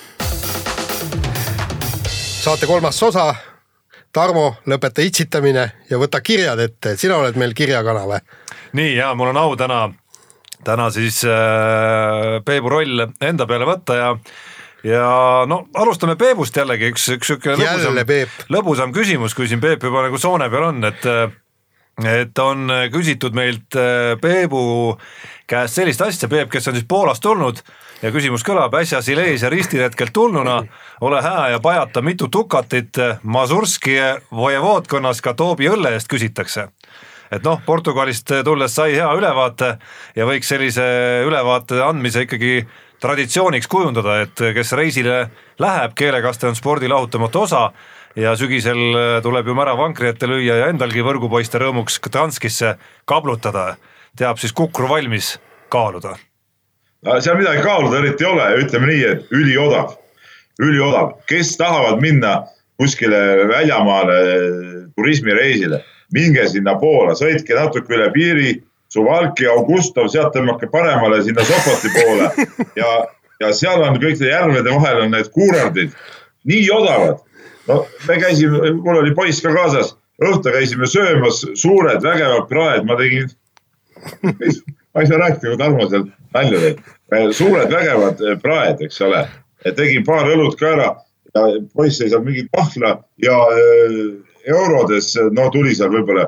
saate 2.44 2.68
kolmas 2.68 3.04
osa. 3.04 3.34
Tarmo, 4.14 4.60
lõpeta 4.70 5.02
itsitamine 5.02 5.64
ja 5.90 5.98
võta 5.98 6.20
kirjad 6.22 6.60
ette, 6.62 6.92
sina 7.02 7.16
oled 7.18 7.38
meil 7.40 7.56
kirjakana 7.58 8.04
või? 8.06 8.20
nii 8.78 8.96
ja 8.96 9.14
mul 9.18 9.32
on 9.32 9.40
au 9.42 9.56
täna, 9.58 9.88
täna 10.64 10.90
siis 10.94 11.24
äh, 11.26 12.38
Peebu 12.46 12.70
roll 12.70 13.08
enda 13.22 13.48
peale 13.50 13.66
võtta 13.66 13.98
ja 13.98 14.12
ja 14.84 15.06
no 15.48 15.64
alustame 15.80 16.16
Peebust 16.20 16.58
jällegi 16.58 16.92
üks, 16.94 17.08
üks 17.16 17.32
sihuke 17.32 17.56
lõbusam, 17.56 18.02
lõbusam 18.52 18.96
küsimus, 18.96 19.36
kui 19.38 19.48
siin 19.48 19.62
Peep 19.64 19.84
juba 19.84 20.06
nagu 20.08 20.20
soone 20.20 20.50
peal 20.52 20.70
on, 20.72 20.84
et 20.90 21.08
et 22.10 22.40
on 22.42 22.72
küsitud 22.92 23.36
meilt 23.38 23.78
äh, 23.78 24.16
Peebu 24.22 24.98
käest 25.48 25.78
sellist 25.78 26.02
asja, 26.02 26.30
Peep, 26.30 26.50
kes 26.50 26.68
on 26.68 26.78
siis 26.78 26.88
Poolast 26.90 27.24
tulnud 27.24 27.62
ja 28.04 28.12
küsimus 28.12 28.44
kõlab 28.44 28.74
äsja 28.80 29.02
Silesia 29.02 29.50
ristiretkelt 29.50 30.14
tulnuna, 30.14 30.64
ole 31.02 31.22
hää 31.22 31.50
ja 31.54 31.60
pajata, 31.64 32.02
mitu 32.02 32.28
tukatit 32.28 32.98
Masurski 33.24 33.96
vojevoodkonnas 34.32 35.22
Katoobi 35.22 35.70
õlle 35.72 35.94
eest 35.96 36.12
küsitakse. 36.12 36.68
Et 37.34 37.42
noh, 37.44 37.62
Portugalist 37.66 38.30
tulles 38.46 38.76
sai 38.76 38.94
hea 38.94 39.08
ülevaate 39.18 39.78
ja 40.16 40.26
võiks 40.30 40.50
sellise 40.52 40.84
ülevaate 41.26 41.80
andmise 41.82 42.28
ikkagi 42.28 42.60
traditsiooniks 43.04 43.68
kujundada, 43.68 44.22
et 44.24 44.44
kes 44.56 44.72
reisile 44.80 45.18
läheb, 45.60 45.96
keelekaste 45.98 46.48
on 46.48 46.56
spordi 46.56 46.88
lahutamatu 46.92 47.44
osa 47.44 47.64
ja 48.16 48.36
sügisel 48.40 49.22
tuleb 49.26 49.50
ju 49.50 49.56
märav 49.58 49.80
vankri 49.82 50.12
ette 50.12 50.30
lüüa 50.30 50.62
ja 50.62 50.70
endalgi 50.72 51.04
võrgupoiste 51.04 51.60
rõõmuks 51.62 52.00
Gdanskisse 52.04 52.76
kablutada, 53.10 53.74
teab 54.18 54.40
siis 54.40 54.54
kukru 54.56 54.88
valmis 54.90 55.36
kaaluda. 55.74 56.16
seal 57.20 57.38
midagi 57.38 57.64
kaaluda 57.66 58.00
eriti 58.00 58.24
ei 58.24 58.30
ole, 58.30 58.50
ütleme 58.64 58.92
nii, 58.92 59.04
et 59.04 59.32
üliodav, 59.36 59.96
üliodav, 60.62 61.18
kes 61.28 61.58
tahavad 61.58 62.00
minna 62.02 62.44
kuskile 62.80 63.48
väljamaale 63.50 64.20
turismireisile, 64.96 65.82
minge 66.14 66.46
sinnapoole, 66.48 67.18
sõitke 67.18 67.58
natuke 67.58 67.98
üle 67.98 68.12
piiri, 68.14 68.54
Suvalki, 68.94 69.48
Augustov, 69.50 70.12
sealt 70.14 70.36
tõmmake 70.36 70.70
paremale 70.72 71.24
sinna 71.26 71.46
Sopoti 71.48 71.92
poole. 71.96 72.30
Ja, 72.78 72.92
ja 73.42 73.54
seal 73.58 73.82
on 73.82 73.98
kõik 74.02 74.22
järvede 74.22 74.70
vahel 74.70 75.06
on 75.06 75.16
need 75.16 75.32
kuurordid 75.34 75.96
nii 76.50 76.68
odavad. 76.76 77.24
No 77.68 77.84
me 78.08 78.18
käisime, 78.20 78.74
mul 78.84 79.00
oli 79.00 79.14
poiss 79.16 79.42
ka 79.42 79.54
kaasas, 79.56 79.94
õhtul 80.22 80.54
käisime 80.56 80.88
söömas, 80.90 81.42
suured 81.60 82.04
vägevad 82.04 82.50
praed, 82.50 82.86
ma 82.86 82.98
tegin 83.00 83.32
ma 84.94 85.02
ei 85.02 85.08
saa 85.08 85.18
rääkida, 85.18 85.48
kui 85.48 85.58
Tarmo 85.58 85.88
seal 85.90 86.06
nalja 86.36 86.60
teeb. 86.60 86.84
suured 87.34 87.72
vägevad 87.72 88.22
praed, 88.44 88.84
eks 88.86 89.02
ole, 89.06 89.24
tegin 89.64 90.06
paar 90.06 90.30
õlut 90.30 90.60
ka 90.60 90.74
ära. 90.76 90.92
Ja 91.34 91.48
poiss 91.74 91.98
sai 91.98 92.12
seal 92.12 92.22
mingit 92.26 92.52
pahvla 92.54 92.98
ja 93.24 93.38
äh, 93.50 93.96
eurodes, 94.46 95.16
no 95.34 95.48
tuli 95.54 95.74
seal 95.74 95.90
võib-olla 95.94 96.28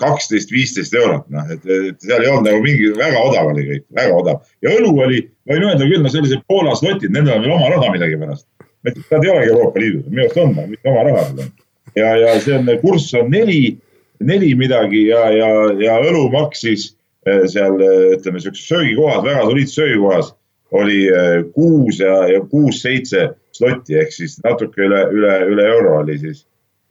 kaksteist, 0.00 0.52
viisteist 0.52 0.94
eurot, 0.94 1.24
noh, 1.32 1.52
et, 1.52 1.62
seal 2.04 2.20
ei 2.20 2.28
olnud 2.28 2.50
nagu 2.50 2.60
mingi, 2.64 2.90
väga 2.98 3.22
odav 3.30 3.52
oli 3.52 3.64
kõik, 3.68 3.84
väga 3.96 4.18
odav. 4.18 4.42
ja 4.64 4.74
õlu 4.76 4.92
oli, 5.06 5.22
võin 5.48 5.64
öelda 5.68 5.86
küll, 5.88 6.02
no 6.04 6.12
sellised 6.12 6.42
Poola 6.48 6.74
slotid, 6.76 7.14
nendel 7.14 7.38
on 7.38 7.46
veel 7.46 7.54
oma 7.56 7.70
raha 7.72 7.94
millegipärast 7.94 8.46
Nad 8.82 9.24
ei 9.24 9.30
olegi 9.30 9.50
Euroopa 9.52 9.78
Liidus, 9.78 10.06
minu 10.10 10.24
arust 10.24 10.38
on, 10.42 10.56
mis 10.66 10.90
oma 10.90 11.04
raha 11.06 11.24
seal 11.28 11.44
on. 11.44 11.50
ja, 11.94 12.08
ja 12.18 12.32
see 12.42 12.56
on, 12.58 12.70
kurss 12.82 13.14
on 13.14 13.30
neli, 13.30 13.76
neli 14.20 14.52
midagi 14.58 15.06
ja, 15.06 15.28
ja, 15.30 15.50
ja 15.80 15.98
õlu 16.02 16.26
maksis 16.34 16.90
eh, 17.26 17.44
seal 17.48 17.78
ütleme 17.78 18.42
sihukeses 18.42 18.68
söögikohas, 18.68 19.22
väga 19.24 19.44
soliidses 19.46 19.78
söögikohas 19.78 20.32
oli 20.72 21.04
kuus 21.52 22.00
ja, 22.00 22.24
ja 22.32 22.40
kuus-seitse 22.48 23.28
slotti 23.52 23.98
ehk 24.00 24.12
siis 24.12 24.38
natuke 24.44 24.80
üle, 24.82 25.02
üle, 25.12 25.34
üle 25.52 25.68
euro 25.68 25.98
oli 26.00 26.16
siis 26.18 26.46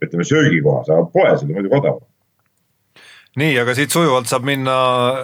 ütleme 0.05 0.23
söögikohas, 0.25 0.89
aga 0.89 1.05
poes 1.13 1.43
oli 1.43 1.57
muidugi 1.57 1.75
odavam 1.81 2.05
nii, 3.39 3.53
aga 3.61 3.73
siit 3.75 3.93
sujuvalt 3.93 4.27
saab 4.27 4.45
minna 4.47 4.73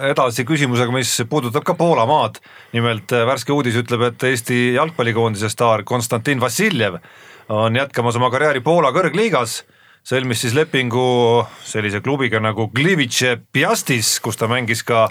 edasi 0.08 0.46
küsimusega, 0.48 0.92
mis 0.94 1.10
puudutab 1.28 1.64
ka 1.66 1.74
Poola 1.76 2.06
maad. 2.08 2.38
nimelt 2.72 3.12
äh, 3.12 3.26
värske 3.28 3.52
uudis 3.52 3.76
ütleb, 3.76 4.06
et 4.08 4.22
Eesti 4.30 4.74
jalgpallikoondise 4.76 5.50
staar 5.52 5.84
Konstantin 5.84 6.40
Vassiljev 6.40 6.98
on 7.48 7.76
jätkamas 7.76 8.16
oma 8.16 8.30
karjääri 8.30 8.60
Poola 8.64 8.92
kõrgliigas, 8.96 9.62
sõlmis 10.08 10.40
siis 10.40 10.56
lepingu 10.56 11.44
sellise 11.64 12.00
klubiga 12.00 12.40
nagu 12.40 12.70
Gliwice 12.72 13.36
Piastis, 13.52 14.18
kus 14.24 14.40
ta 14.40 14.48
mängis 14.48 14.84
ka, 14.88 15.08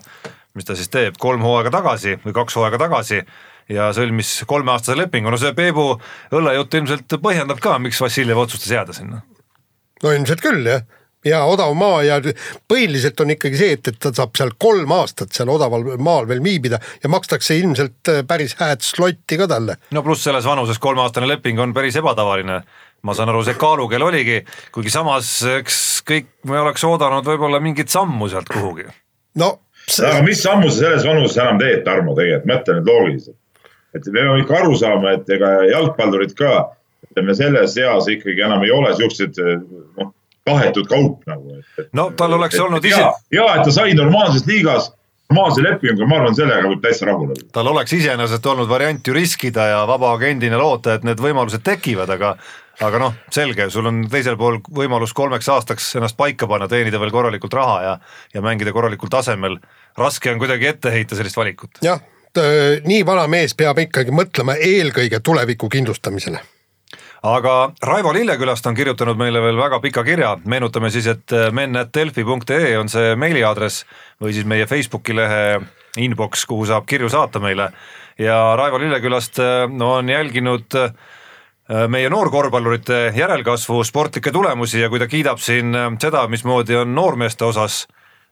mis 0.57 0.65
ta 0.65 0.75
siis 0.77 0.89
teeb, 0.89 1.21
kolm 1.21 1.45
hooaega 1.45 1.73
tagasi 1.77 2.17
või 2.25 2.33
kaks 2.33 2.57
hooaega 2.57 2.81
tagasi 2.81 3.21
ja 3.69 3.91
sõlmis 3.93 4.39
kolmeaastase 4.47 4.97
lepingu, 4.97 5.29
no 5.29 5.37
see 5.37 5.53
Peebu 5.53 5.91
õllejutt 6.33 6.81
ilmselt 6.81 7.17
põhjendab 7.21 7.61
ka, 7.61 7.77
miks 7.77 8.01
Vassiljev 8.01 8.41
otsustas 8.41 8.73
jääda 8.73 8.93
sinna. 8.97 9.21
no 10.01 10.13
ilmselt 10.17 10.41
küll 10.41 10.65
jah 10.65 10.85
ja 11.27 11.43
odav 11.49 11.73
maa 11.77 12.01
ja 12.05 12.17
põhiliselt 12.69 13.19
on 13.23 13.33
ikkagi 13.35 13.59
see, 13.59 13.77
et, 13.77 13.91
et 13.91 13.99
ta 14.01 14.11
saab 14.15 14.35
seal 14.37 14.53
kolm 14.59 14.91
aastat 14.97 15.35
seal 15.35 15.51
odaval 15.53 15.85
maal 16.03 16.27
veel 16.29 16.41
viibida 16.43 16.79
ja 17.03 17.11
makstakse 17.11 17.57
ilmselt 17.59 18.11
äh, 18.11 18.23
päris 18.27 18.57
hääd 18.59 18.83
slotti 18.85 19.39
ka 19.39 19.49
talle. 19.51 19.77
no 19.91 20.03
pluss 20.05 20.25
selles 20.27 20.45
vanuses 20.47 20.79
kolmeaastane 20.79 21.29
leping 21.29 21.59
on 21.59 21.73
päris 21.73 21.97
ebatavaline. 21.99 22.61
ma 23.01 23.13
saan 23.13 23.29
aru, 23.29 23.43
see 23.45 23.57
kaalukeel 23.59 24.03
oligi, 24.03 24.41
kuigi 24.73 24.91
samas 24.91 25.29
eks 25.59 26.01
kõik 26.07 26.31
me 26.49 26.59
oleks 26.59 26.83
oodanud 26.83 27.25
võib-olla 27.27 27.61
mingit 27.63 27.93
sammu 27.93 28.29
sealt 28.29 28.49
kuhugi. 28.53 28.87
no 29.35 29.51
see... 29.85 30.07
aga 30.07 30.23
mis 30.25 30.41
sammu 30.43 30.71
sa 30.71 30.79
selles 30.85 31.05
vanuses 31.07 31.37
enam 31.41 31.61
teed, 31.61 31.83
Tarmo, 31.85 32.15
tegelikult, 32.17 32.49
mõtle 32.51 32.79
nüüd 32.79 32.91
loogiliselt. 32.91 33.37
et 33.95 34.09
me 34.11 34.19
peame 34.19 34.41
ikka 34.43 34.59
aru 34.61 34.75
saama, 34.77 35.15
et 35.17 35.29
ega 35.37 35.53
jalgpallurid 35.71 36.35
ka, 36.37 36.53
ütleme 37.07 37.35
selles 37.37 37.77
eas 37.81 38.11
ikkagi 38.11 38.45
enam 38.45 38.65
ei 38.65 38.73
ole 38.73 38.93
siuksed 38.97 39.41
noh 39.41 40.13
tahetud 40.47 40.87
kaup 40.89 41.25
nagu. 41.29 41.57
no 41.93 42.11
tal 42.17 42.37
oleks 42.39 42.55
et, 42.55 42.63
olnud 42.65 42.85
ise. 42.85 43.09
ja, 43.33 43.49
et 43.55 43.65
ta 43.67 43.73
sai 43.73 43.97
normaalses 43.97 44.47
liigas 44.47 44.91
normaalse 45.29 45.63
lepinguga, 45.63 46.07
ma 46.07 46.21
arvan, 46.21 46.35
sellega 46.37 46.69
võib 46.71 46.83
täitsa 46.83 47.09
rahul 47.09 47.33
olla. 47.33 47.49
tal 47.53 47.67
oleks 47.73 47.93
iseenesest 47.97 48.45
olnud 48.47 48.69
variant 48.69 49.07
ju 49.07 49.15
riskida 49.15 49.67
ja 49.73 49.83
vabaagendina 49.89 50.59
loota, 50.59 50.95
et 50.95 51.07
need 51.07 51.21
võimalused 51.23 51.63
tekivad, 51.67 52.11
aga 52.15 52.35
aga 52.85 52.99
noh, 53.01 53.15
selge, 53.33 53.69
sul 53.73 53.89
on 53.89 54.03
teisel 54.11 54.37
pool 54.37 54.59
võimalus 54.79 55.15
kolmeks 55.17 55.49
aastaks 55.49 55.89
ennast 55.97 56.17
paika 56.17 56.47
panna, 56.49 56.69
teenida 56.71 56.99
veel 57.01 57.11
korralikult 57.11 57.57
raha 57.57 57.79
ja 57.83 57.95
ja 58.33 58.43
mängida 58.45 58.73
korralikul 58.73 59.11
tasemel. 59.11 59.57
raske 59.97 60.31
on 60.31 60.39
kuidagi 60.39 60.67
ette 60.67 60.93
heita 60.93 61.15
sellist 61.15 61.37
valikut. 61.37 61.81
jah, 61.81 61.99
nii 62.85 63.05
vana 63.05 63.27
mees 63.27 63.55
peab 63.57 63.79
ikkagi 63.83 64.13
mõtlema 64.13 64.55
eelkõige 64.55 65.19
tuleviku 65.19 65.69
kindlustamisele 65.69 66.39
aga 67.27 67.71
Raivo 67.83 68.13
Lillekülast 68.13 68.65
on 68.69 68.75
kirjutanud 68.75 69.17
meile 69.19 69.41
veel 69.43 69.57
väga 69.59 69.79
pika 69.83 70.03
kirja, 70.07 70.35
meenutame 70.47 70.91
siis, 70.93 71.07
et 71.11 71.33
äh, 71.35 71.49
men.delfi.ee 71.55 72.77
on 72.79 72.89
see 72.91 73.15
meiliaadress 73.19 73.85
või 74.23 74.35
siis 74.35 74.47
meie 74.47 74.67
Facebooki 74.69 75.15
lehe 75.17 75.59
inbox, 76.03 76.45
kuhu 76.47 76.67
saab 76.69 76.87
kirju 76.87 77.09
saata 77.11 77.41
meile. 77.43 77.71
Ja 78.21 78.55
Raivo 78.59 78.79
Lillekülast 78.81 79.41
äh, 79.43 79.65
on 79.67 80.09
jälginud 80.09 80.77
äh, 80.79 80.93
meie 81.91 82.09
noorkorvpallurite 82.13 83.11
järelkasvu, 83.17 83.81
sportlikke 83.83 84.31
tulemusi 84.31 84.81
ja 84.81 84.89
kui 84.89 85.01
ta 85.01 85.09
kiidab 85.11 85.41
siin 85.43 85.75
seda, 85.99 86.23
mismoodi 86.31 86.77
on 86.79 86.95
noormeeste 86.95 87.43
osas 87.43 87.85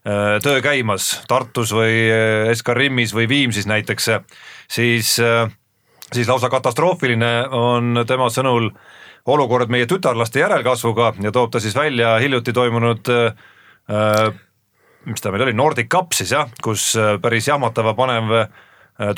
töö 0.05 0.60
käimas 0.62 1.08
Tartus 1.27 1.71
või 1.73 2.05
SK 2.53 2.75
Rimmis 2.77 3.12
või 3.12 3.25
Viimsis 3.27 3.65
näiteks, 3.65 4.10
siis 4.69 5.15
siis 6.15 6.30
lausa 6.32 6.49
katastroofiline 6.49 7.34
on 7.51 8.06
tema 8.08 8.30
sõnul 8.34 8.71
olukord 9.25 9.71
meie 9.73 9.88
tütarlaste 9.89 10.41
järelkasvuga 10.41 11.13
ja 11.23 11.32
toob 11.36 11.54
ta 11.54 11.60
siis 11.60 11.75
välja 11.75 12.15
hiljuti 12.21 12.54
toimunud 12.54 13.12
äh, 13.12 14.34
mis 15.06 15.21
ta 15.21 15.32
meil 15.32 15.45
oli, 15.45 15.54
Nordic 15.54 15.89
Cup 15.91 16.13
siis 16.17 16.34
jah, 16.34 16.49
kus 16.63 16.93
äh, 16.99 17.15
päris 17.21 17.47
jahmatava 17.49 17.93
panev 17.97 18.34
äh, 18.38 18.47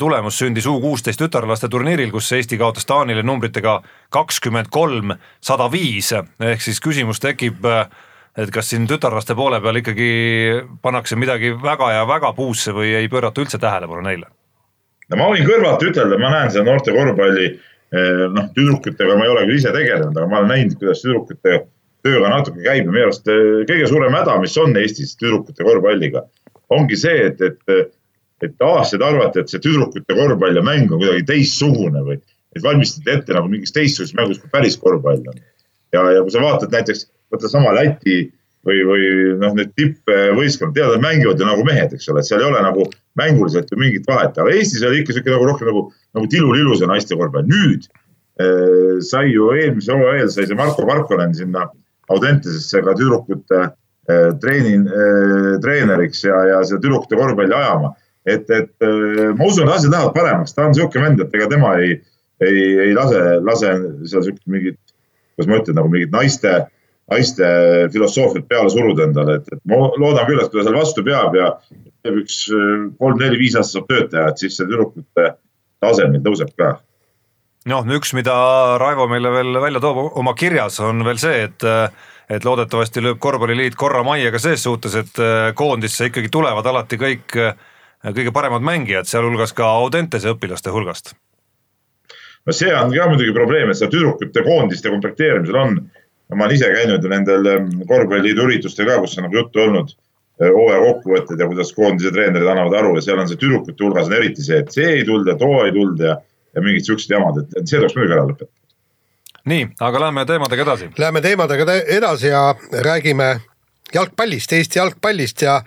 tulemus 0.00 0.38
sündis 0.40 0.66
U 0.68 0.78
kuusteist 0.82 1.20
tütarlaste 1.20 1.70
turniiril, 1.72 2.12
kus 2.12 2.30
Eesti 2.36 2.58
kaotas 2.60 2.86
Taanile 2.88 3.24
numbritega 3.26 3.78
kakskümmend 4.14 4.70
kolm, 4.74 5.14
sada 5.40 5.70
viis, 5.72 6.12
ehk 6.12 6.64
siis 6.64 6.82
küsimus 6.84 7.22
tekib, 7.24 7.64
äh, 7.66 7.86
et 8.38 8.52
kas 8.54 8.70
siin 8.70 8.86
tütarlaste 8.90 9.36
poole 9.38 9.60
peal 9.64 9.80
ikkagi 9.80 10.10
pannakse 10.82 11.16
midagi 11.16 11.54
väga 11.62 11.92
ja 11.96 12.08
väga 12.08 12.34
puusse 12.36 12.76
või 12.76 12.92
ei 13.00 13.08
pöörata 13.10 13.42
üldse 13.42 13.60
tähelepanu 13.62 14.04
neile 14.06 14.30
no 15.08 15.18
ma 15.20 15.32
võin 15.32 15.48
kõrvalt 15.48 15.84
ütelda, 15.88 16.20
ma 16.20 16.30
näen 16.34 16.52
seda 16.52 16.66
noorte 16.68 16.94
korvpalli, 16.94 17.48
eh, 17.94 18.24
noh, 18.34 18.48
tüdrukutega 18.56 19.18
ma 19.18 19.26
ei 19.26 19.34
ole 19.34 19.44
küll 19.48 19.60
ise 19.60 19.74
tegelenud, 19.74 20.16
aga 20.16 20.30
ma 20.30 20.42
olen 20.42 20.52
näinud, 20.54 20.78
kuidas 20.80 21.04
tüdrukute 21.04 21.60
tööga 22.06 22.32
natuke 22.32 22.62
käib 22.62 22.86
ja 22.86 22.94
minu 22.94 23.06
arust 23.08 23.28
eh, 23.32 23.62
kõige 23.68 23.90
suurem 23.90 24.16
häda, 24.16 24.38
mis 24.42 24.56
on 24.60 24.76
Eestis 24.78 25.16
tüdrukute 25.20 25.66
korvpalliga, 25.66 26.24
ongi 26.74 26.98
see, 27.00 27.30
et, 27.30 27.40
et, 27.42 27.92
et 28.44 28.66
aastaid 28.68 29.04
arvati, 29.04 29.42
et 29.42 29.52
see 29.52 29.62
tüdrukute 29.64 30.16
korvpall 30.18 30.60
ja 30.60 30.64
mäng 30.64 30.92
on 30.92 31.00
kuidagi 31.00 31.26
teistsugune 31.32 32.04
või 32.06 32.20
et 32.56 32.64
valmistati 32.64 33.12
ette 33.12 33.36
nagu 33.36 33.50
mingist 33.50 33.76
teistsugusest 33.76 34.16
mängust, 34.18 34.42
kui 34.44 34.52
päris 34.52 34.76
korvpall 34.80 35.24
on. 35.32 35.40
ja, 35.92 36.04
ja 36.16 36.24
kui 36.24 36.32
sa 36.32 36.42
vaatad 36.44 36.72
näiteks, 36.74 37.08
võta 37.32 37.50
sama 37.50 37.72
Läti 37.76 38.26
või, 38.68 38.82
või 38.86 39.06
noh, 39.40 39.54
need 39.56 39.72
tippvõistkonnad, 39.78 40.76
tead, 40.76 40.92
nad 40.92 41.04
mängivad 41.04 41.40
ju 41.40 41.48
nagu 41.48 41.64
mehed, 41.66 41.94
eks 41.96 42.10
ole, 42.12 42.22
et 42.22 42.28
seal 42.28 42.42
ei 42.42 42.48
ole 42.50 42.62
nagu 42.64 42.84
mänguliselt 43.18 43.70
ju 43.72 43.78
mingit 43.80 44.06
vahet, 44.08 44.36
aga 44.38 44.54
Eestis 44.54 44.84
oli 44.86 45.02
ikka 45.02 45.16
sihuke 45.16 45.32
nagu 45.32 45.48
rohkem 45.48 45.70
nagu, 45.70 45.86
nagu 46.16 46.30
tilulilu 46.32 46.76
see 46.78 46.90
naiste 46.90 47.16
korvpall. 47.18 47.48
nüüd 47.48 47.88
äh, 47.88 48.98
sai 49.04 49.32
ju 49.32 49.50
eelmise 49.54 49.94
hooaja 49.94 50.24
eel 50.24 50.32
sai 50.34 50.46
see 50.48 50.58
Marko 50.58 50.86
Markonen 50.88 51.34
sinna 51.36 51.68
Audentesesse 52.08 52.82
ka 52.84 52.94
tüdrukute 52.96 53.64
äh, 53.64 54.28
treeni 54.42 54.76
äh,, 54.80 55.56
treeneriks 55.64 56.22
ja, 56.24 56.38
ja 56.52 56.62
seda 56.64 56.82
tüdrukute 56.84 57.18
korvpalli 57.18 57.56
ajama. 57.56 57.94
et, 58.28 58.48
et 58.50 58.72
äh, 58.84 59.32
ma 59.34 59.48
usun, 59.48 59.70
asjad 59.72 59.94
lähevad 59.94 60.14
paremaks, 60.16 60.54
ta 60.54 60.68
on 60.68 60.76
sihuke 60.76 61.00
vend, 61.00 61.20
et 61.24 61.34
ega 61.34 61.48
tema 61.48 61.76
ei, 61.80 61.96
ei, 62.44 62.64
ei 62.88 62.96
lase, 62.96 63.22
lase 63.40 63.72
seal 64.10 64.26
siukest 64.26 64.44
mingit, 64.52 64.80
kuidas 65.36 65.48
ma 65.48 65.62
ütlen, 65.62 65.78
nagu 65.80 65.92
mingit 65.92 66.12
naiste 66.12 66.58
naiste 67.08 67.46
filosoofiat 67.92 68.48
peale 68.48 68.70
suruda 68.72 69.06
endale, 69.08 69.38
et, 69.40 69.52
et 69.52 69.62
ma 69.70 69.88
loodan 69.96 70.26
küll, 70.28 70.40
et 70.42 70.50
kui 70.50 70.60
ta 70.60 70.66
seal 70.66 70.76
vastu 70.76 71.04
peab 71.06 71.36
ja 71.38 71.54
teeb 72.04 72.20
üks 72.22 72.42
kolm-neli-viis 73.00 73.56
aastat 73.56 73.80
saab 73.80 73.88
tööd 73.92 74.10
teha, 74.12 74.26
et 74.28 74.44
siis 74.44 74.58
see 74.58 74.68
tüdrukute 74.68 75.32
tase 75.80 76.10
meil 76.10 76.24
tõuseb 76.26 76.52
ka 76.58 76.76
noh, 77.68 77.88
üks, 77.98 78.12
mida 78.16 78.34
Raivo 78.80 79.08
meile 79.10 79.32
veel 79.32 79.60
välja 79.60 79.82
toob 79.82 80.18
oma 80.18 80.34
kirjas, 80.38 80.78
on 80.84 81.04
veel 81.06 81.20
see, 81.20 81.48
et 81.48 81.68
et 82.28 82.44
loodetavasti 82.44 83.00
lööb 83.00 83.16
korvpalliliit 83.24 83.76
korra 83.80 84.02
majja 84.04 84.28
ka 84.34 84.40
ses 84.42 84.60
suhtes, 84.60 84.92
et 85.00 85.20
koondisse 85.56 86.10
ikkagi 86.10 86.28
tulevad 86.28 86.66
alati 86.68 86.98
kõik 87.00 87.36
kõige 88.04 88.34
paremad 88.36 88.62
mängijad, 88.62 89.08
sealhulgas 89.08 89.54
ka 89.56 89.70
Audentese 89.80 90.34
õpilaste 90.34 90.70
hulgast. 90.74 91.14
no 92.46 92.52
see 92.52 92.74
on 92.74 92.92
ka 92.92 93.08
muidugi 93.08 93.32
probleem, 93.32 93.70
et 93.70 93.80
seda 93.80 93.90
tüdrukute 93.92 94.44
koondiste 94.44 94.92
komplekteerimisel 94.92 95.56
on 95.56 95.80
ma 96.34 96.44
olen 96.44 96.56
ise 96.56 96.68
käinud 96.72 97.04
ju 97.04 97.10
nendel 97.10 97.48
korvpalliliidu 97.88 98.44
üritustel 98.48 98.88
ka, 98.88 98.98
kus 99.02 99.16
on 99.18 99.26
nagu 99.28 99.38
juttu 99.40 99.62
olnud, 99.64 99.94
äh, 100.42 100.50
hooaja 100.52 100.80
kokkuvõtted 100.84 101.40
ja 101.40 101.48
kuidas 101.48 101.72
koondise 101.76 102.12
treenerid 102.12 102.48
annavad 102.48 102.78
aru 102.80 102.96
ja 102.98 103.04
seal 103.06 103.22
on 103.22 103.30
see 103.30 103.40
tüdrukute 103.40 103.84
hulgas 103.84 104.10
on 104.10 104.16
eriti 104.18 104.44
see, 104.44 104.60
et 104.62 104.72
see 104.74 104.88
ei 104.98 105.06
tulnud 105.08 105.32
ja 105.32 105.36
too 105.40 105.62
ei 105.64 105.72
tulnud 105.72 106.04
ja, 106.04 106.18
ja 106.54 106.64
mingid 106.64 106.88
siuksed 106.88 107.14
jamad, 107.16 107.40
et 107.48 107.64
see 107.64 107.78
tuleks 107.78 107.96
muidugi 107.96 108.16
ära 108.16 108.26
lõpetada. 108.28 108.52
nii, 109.48 109.70
aga 109.80 110.00
lähme 110.04 110.26
teemadega 110.28 110.66
edasi. 110.66 110.90
Läheme 110.98 111.24
teemadega 111.24 111.78
edasi 111.96 112.28
ja 112.34 112.42
räägime 112.84 113.30
jalgpallist, 113.94 114.52
Eesti 114.52 114.78
jalgpallist 114.82 115.42
ja 115.42 115.62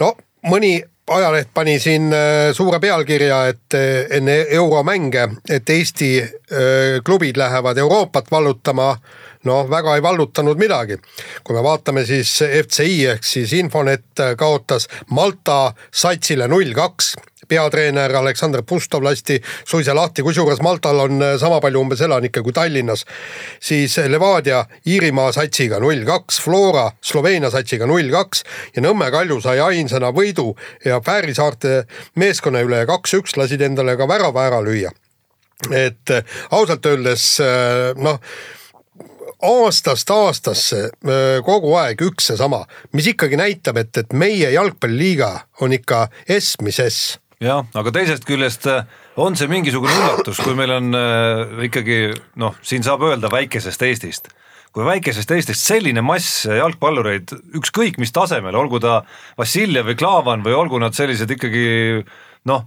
no 0.00 0.12
mõni 0.46 0.76
ajaleht 1.10 1.50
pani 1.54 1.74
siin 1.82 2.06
äh, 2.14 2.52
suure 2.54 2.78
pealkirja, 2.80 3.42
et 3.50 3.74
äh, 3.74 4.06
enne 4.18 4.38
euromänge, 4.54 5.26
et 5.50 5.70
Eesti 5.70 6.12
klubid 7.04 7.36
lähevad 7.40 7.78
Euroopat 7.82 8.30
vallutama 8.30 8.92
noh, 9.48 9.66
väga 9.70 9.96
ei 9.96 10.02
vallutanud 10.02 10.58
midagi. 10.58 10.98
kui 11.44 11.56
me 11.56 11.62
vaatame, 11.62 12.06
siis 12.06 12.38
FCI 12.42 13.06
ehk 13.16 13.24
siis 13.24 13.52
Infonet 13.52 14.24
kaotas 14.38 14.88
Malta 15.10 15.72
satsile 15.90 16.48
null 16.48 16.74
kaks 16.74 17.14
peatreener 17.48 18.14
Aleksandr 18.16 18.62
Pustov 18.62 19.02
lasti 19.04 19.36
suisa 19.68 19.94
lahti, 19.94 20.22
kusjuures 20.22 20.62
Maltal 20.64 21.00
on 21.04 21.24
sama 21.40 21.60
palju 21.60 21.82
umbes 21.82 22.00
elanikke 22.00 22.42
kui 22.42 22.52
Tallinnas. 22.52 23.04
siis 23.60 23.96
Levadia 24.08 24.64
Iirimaa 24.86 25.32
satsiga 25.32 25.80
null 25.82 26.04
kaks, 26.06 26.40
Flora 26.40 26.90
Sloveenia 27.00 27.50
satsiga 27.50 27.86
null 27.86 28.10
kaks 28.12 28.44
ja 28.76 28.82
Nõmme 28.82 29.10
Kalju 29.10 29.40
sai 29.40 29.60
ainsana 29.60 30.12
võidu 30.14 30.54
ja 30.84 31.00
Fääri 31.04 31.34
saarte 31.34 31.84
meeskonna 32.16 32.62
üle 32.64 32.84
kaks-üks 32.86 33.36
lasid 33.36 33.60
endale 33.62 33.96
ka 33.96 34.08
värava 34.08 34.46
ära 34.46 34.62
lüüa. 34.64 34.90
et 35.70 36.10
ausalt 36.50 36.86
öeldes 36.86 37.38
noh 37.96 38.18
aastast 39.42 40.10
aastasse 40.10 40.82
kogu 41.46 41.74
aeg 41.80 42.02
üks 42.06 42.30
seesama, 42.30 42.62
mis 42.96 43.08
ikkagi 43.12 43.38
näitab, 43.40 43.80
et, 43.82 43.96
et 43.98 44.12
meie 44.16 44.52
jalgpalliliiga 44.54 45.32
on 45.64 45.74
ikka 45.76 46.06
S, 46.28 46.56
mis 46.62 46.80
S. 46.82 47.00
jah, 47.42 47.66
aga 47.74 47.94
teisest 47.94 48.26
küljest 48.28 48.68
äh, 48.70 48.84
on 49.20 49.36
see 49.38 49.50
mingisugune 49.50 49.94
üllatus, 49.98 50.40
kui 50.42 50.54
meil 50.58 50.76
on 50.78 50.94
äh, 50.98 51.66
ikkagi 51.68 52.04
noh, 52.40 52.54
siin 52.62 52.86
saab 52.86 53.04
öelda 53.08 53.32
väikesest 53.32 53.82
Eestist 53.88 54.32
kui 54.72 54.86
väikesest 54.88 55.30
Eestist 55.34 55.66
selline 55.66 56.00
mass 56.00 56.46
jalgpallureid, 56.48 57.34
ükskõik 57.58 57.98
mis 58.00 58.14
tasemel, 58.14 58.56
olgu 58.56 58.80
ta 58.80 59.02
Vassiljev 59.36 59.90
või 59.90 59.98
Klaavan 60.00 60.44
või 60.46 60.54
olgu 60.56 60.80
nad 60.80 60.96
sellised 60.96 61.34
ikkagi 61.34 61.66
noh 62.48 62.64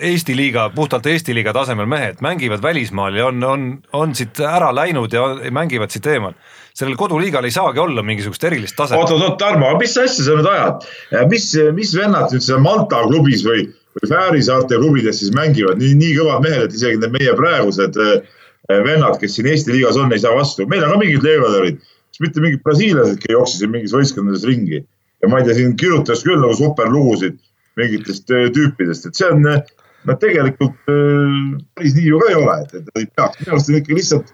Eesti 0.00 0.34
liiga, 0.36 0.66
puhtalt 0.74 1.06
Eesti 1.08 1.32
liiga 1.32 1.52
tasemel 1.56 1.86
mehed 1.88 2.20
mängivad 2.24 2.60
välismaal 2.62 3.14
ja 3.16 3.26
on, 3.30 3.44
on, 3.44 3.62
on 3.96 4.10
siit 4.14 4.40
ära 4.44 4.68
läinud 4.74 5.12
ja 5.12 5.22
mängivad 5.50 5.92
siit 5.92 6.06
eemal. 6.12 6.34
sellel 6.76 6.96
koduliigal 6.96 7.44
ei 7.44 7.52
saagi 7.52 7.80
olla 7.80 8.02
mingisugust 8.02 8.44
erilist 8.44 8.76
taset. 8.76 8.98
oot, 8.98 9.10
oot, 9.10 9.22
oot, 9.22 9.38
Tarmo, 9.40 9.70
mis 9.80 9.96
asja 9.96 10.24
sa 10.26 10.36
nüüd 10.36 10.48
ajad? 10.48 10.84
mis, 11.30 11.46
mis 11.76 11.94
vennad 11.96 12.32
nüüd 12.32 12.44
seal 12.44 12.60
Malta 12.64 13.00
klubis 13.06 13.44
või, 13.48 13.64
või 13.96 14.10
Fääri 14.12 14.44
saarte 14.44 14.76
klubides 14.80 15.22
siis 15.22 15.32
mängivad, 15.36 15.80
nii, 15.80 15.94
nii 16.00 16.16
kõvad 16.20 16.44
mehed, 16.44 16.66
et 16.68 16.76
isegi 16.76 17.00
need 17.00 17.16
meie 17.16 17.36
praegused 17.38 17.96
äh, 18.00 18.40
vennad, 18.88 19.16
kes 19.20 19.38
siin 19.38 19.48
Eesti 19.52 19.76
liigas 19.76 20.00
on, 20.00 20.12
ei 20.12 20.20
saa 20.20 20.34
vastu. 20.36 20.68
meil 20.68 20.84
on 20.84 20.92
ka 20.92 21.00
mingid 21.00 21.24
leevatöörid, 21.24 21.80
kes 22.12 22.24
mitte 22.24 22.44
mingid 22.44 22.64
brasiillased 22.64 23.24
jooksid 23.28 23.64
siin 23.64 23.72
mingis 23.72 23.96
võistkondades 23.96 24.44
ringi 24.48 24.82
ja 25.22 25.32
ma 25.32 25.40
ei 25.40 25.48
tea, 25.48 25.56
siin 25.62 25.76
kirjutas 25.80 26.24
küll 26.26 26.40
nagu 26.40 26.56
superlugusid 26.60 27.40
mingitest 27.80 28.30
äh, 28.30 28.48
tüüpidest, 28.54 29.08
et 29.08 29.18
see 29.18 29.30
on, 29.32 29.46
noh 29.46 30.18
tegelikult 30.22 30.92
äh, 30.92 31.40
päris 31.78 31.96
nii 31.98 32.08
ju 32.10 32.22
ka 32.22 32.30
ei 32.32 32.38
ole, 32.40 32.56
et, 32.64 32.78
et 32.80 33.02
ei 33.02 33.10
peaks, 33.16 33.42
minu 33.42 33.56
arust 33.56 33.72
on 33.72 33.80
ikka 33.80 33.98
lihtsalt 33.98 34.32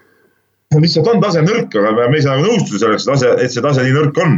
lihtsalt 0.77 1.07
on 1.09 1.21
tase 1.23 1.41
nõrk, 1.41 1.73
aga 1.81 2.09
me 2.13 2.19
ei 2.19 2.25
saa 2.25 2.37
nagu 2.37 2.51
nõustuda 2.51 2.83
selleks, 2.83 3.07
et 3.07 3.13
tase, 3.15 3.29
et 3.41 3.53
see 3.53 3.63
tase 3.65 3.85
nii 3.87 3.95
nõrk 3.95 4.19
on. 4.21 4.35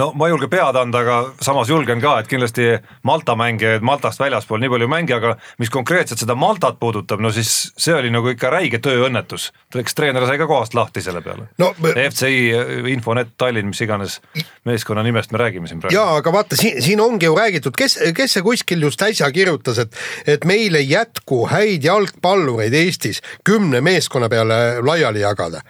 no 0.00 0.06
ma 0.16 0.26
ei 0.26 0.32
julge 0.32 0.48
pead 0.48 0.78
anda, 0.80 1.02
aga 1.04 1.16
samas 1.44 1.68
julgen 1.68 2.00
ka, 2.00 2.14
et 2.22 2.30
kindlasti 2.30 2.70
Malta 3.04 3.34
mängijaid 3.36 3.84
Maltast 3.84 4.22
väljaspool 4.22 4.62
nii 4.62 4.72
palju 4.72 4.88
ei 4.88 4.92
mängi, 4.94 5.12
aga 5.16 5.34
mis 5.60 5.72
konkreetselt 5.74 6.22
seda 6.22 6.36
Maltat 6.40 6.78
puudutab, 6.80 7.20
no 7.20 7.28
siis 7.36 7.52
see 7.76 7.92
oli 7.92 8.12
nagu 8.14 8.32
ikka 8.32 8.48
räige 8.54 8.80
tööõnnetus. 8.80 9.50
eks 9.76 9.94
treener 9.98 10.24
sai 10.24 10.38
ka 10.40 10.48
kohast 10.48 10.74
lahti 10.74 11.04
selle 11.04 11.20
peale 11.20 11.50
no,. 11.60 11.74
FCI, 11.92 12.88
Infonet, 12.94 13.36
Tallinn, 13.36 13.68
mis 13.68 13.84
iganes 13.84 14.20
meeskonna 14.64 15.04
nimest 15.04 15.36
me 15.36 15.42
räägime 15.44 15.68
siin 15.68 15.84
praegu. 15.84 15.98
jaa, 15.98 16.16
aga 16.16 16.32
vaata 16.32 16.56
siin, 16.56 16.80
siin 16.82 17.04
ongi 17.04 17.28
ju 17.28 17.36
räägitud, 17.36 17.76
kes, 17.76 17.98
kes 18.16 18.38
see 18.38 18.46
kuskil 18.46 18.88
just 18.88 19.04
äsja 19.04 19.28
kirjutas, 19.36 19.84
et, 19.84 20.02
et 20.26 20.48
meil 20.48 20.80
ei 20.80 20.88
jätku 20.88 21.44
häid 21.52 21.84
jalgpallureid 21.84 22.72
Eestis 22.72 23.20
kümne 23.44 23.84
meeskonna 23.84 24.32
peale 24.32 24.80
laiali 24.80 25.20
jagada 25.20 25.60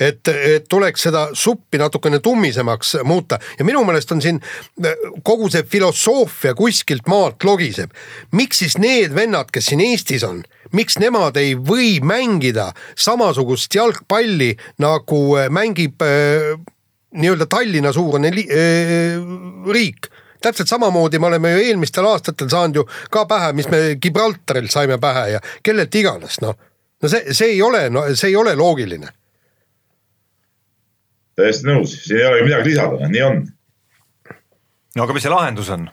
et, 0.00 0.28
et 0.28 0.68
tuleks 0.68 1.06
seda 1.08 1.26
suppi 1.36 1.78
natukene 1.80 2.20
tummisemaks 2.24 2.96
muuta 3.04 3.38
ja 3.58 3.64
minu 3.64 3.84
meelest 3.84 4.12
on 4.12 4.22
siin 4.22 4.40
kogu 5.24 5.48
see 5.52 5.64
filosoofia 5.68 6.54
kuskilt 6.54 7.08
maalt 7.08 7.44
logiseb. 7.44 7.90
miks 8.32 8.58
siis 8.58 8.78
need 8.78 9.14
vennad, 9.14 9.50
kes 9.52 9.72
siin 9.72 9.80
Eestis 9.80 10.24
on, 10.24 10.42
miks 10.72 10.98
nemad 11.02 11.36
ei 11.40 11.54
või 11.56 11.96
mängida 12.04 12.72
samasugust 12.98 13.74
jalgpalli 13.74 14.54
nagu 14.82 15.22
mängib 15.50 16.02
äh, 16.04 16.54
nii-öelda 17.16 17.46
Tallinna 17.46 17.92
suurune 17.92 18.28
äh, 18.28 19.18
riik 19.72 20.10
täpselt 20.42 20.68
samamoodi 20.68 21.18
me 21.18 21.26
oleme 21.26 21.52
ju 21.52 21.64
eelmistel 21.70 22.06
aastatel 22.06 22.48
saanud 22.52 22.76
ju 22.76 22.88
ka 23.10 23.24
pähe, 23.26 23.52
mis 23.56 23.68
me 23.72 23.96
Gibraltarilt 24.02 24.70
saime 24.70 24.98
pähe 25.02 25.30
ja 25.30 25.40
kellelt 25.62 25.94
iganes 25.94 26.40
noh. 26.44 26.54
no 27.02 27.08
see, 27.08 27.32
see 27.34 27.56
ei 27.56 27.62
ole, 27.62 27.88
no 27.90 28.04
see 28.14 28.30
ei 28.30 28.36
ole 28.36 28.54
loogiline 28.54 29.08
täiesti 31.36 31.68
nõus, 31.68 31.92
siin 32.06 32.20
ei 32.20 32.26
ole 32.30 32.46
midagi 32.46 32.72
lisada, 32.72 33.10
nii 33.12 33.22
on. 33.26 33.44
no 34.96 35.04
aga 35.04 35.16
mis 35.16 35.26
see 35.26 35.32
lahendus 35.32 35.70
on? 35.74 35.86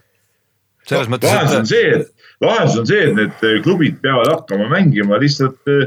selles 0.87 1.11
mõttes. 1.11 1.31
lahendus 1.31 1.59
on 1.59 1.69
see, 1.69 1.91
et, 1.97 2.31
lahendus 2.43 2.79
on 2.81 2.89
see, 2.89 3.03
et 3.09 3.19
need 3.19 3.45
äh, 3.49 3.59
klubid 3.65 3.99
peavad 4.03 4.31
hakkama 4.31 4.69
mängima 4.71 5.19
lihtsalt 5.21 5.71
äh, 5.71 5.85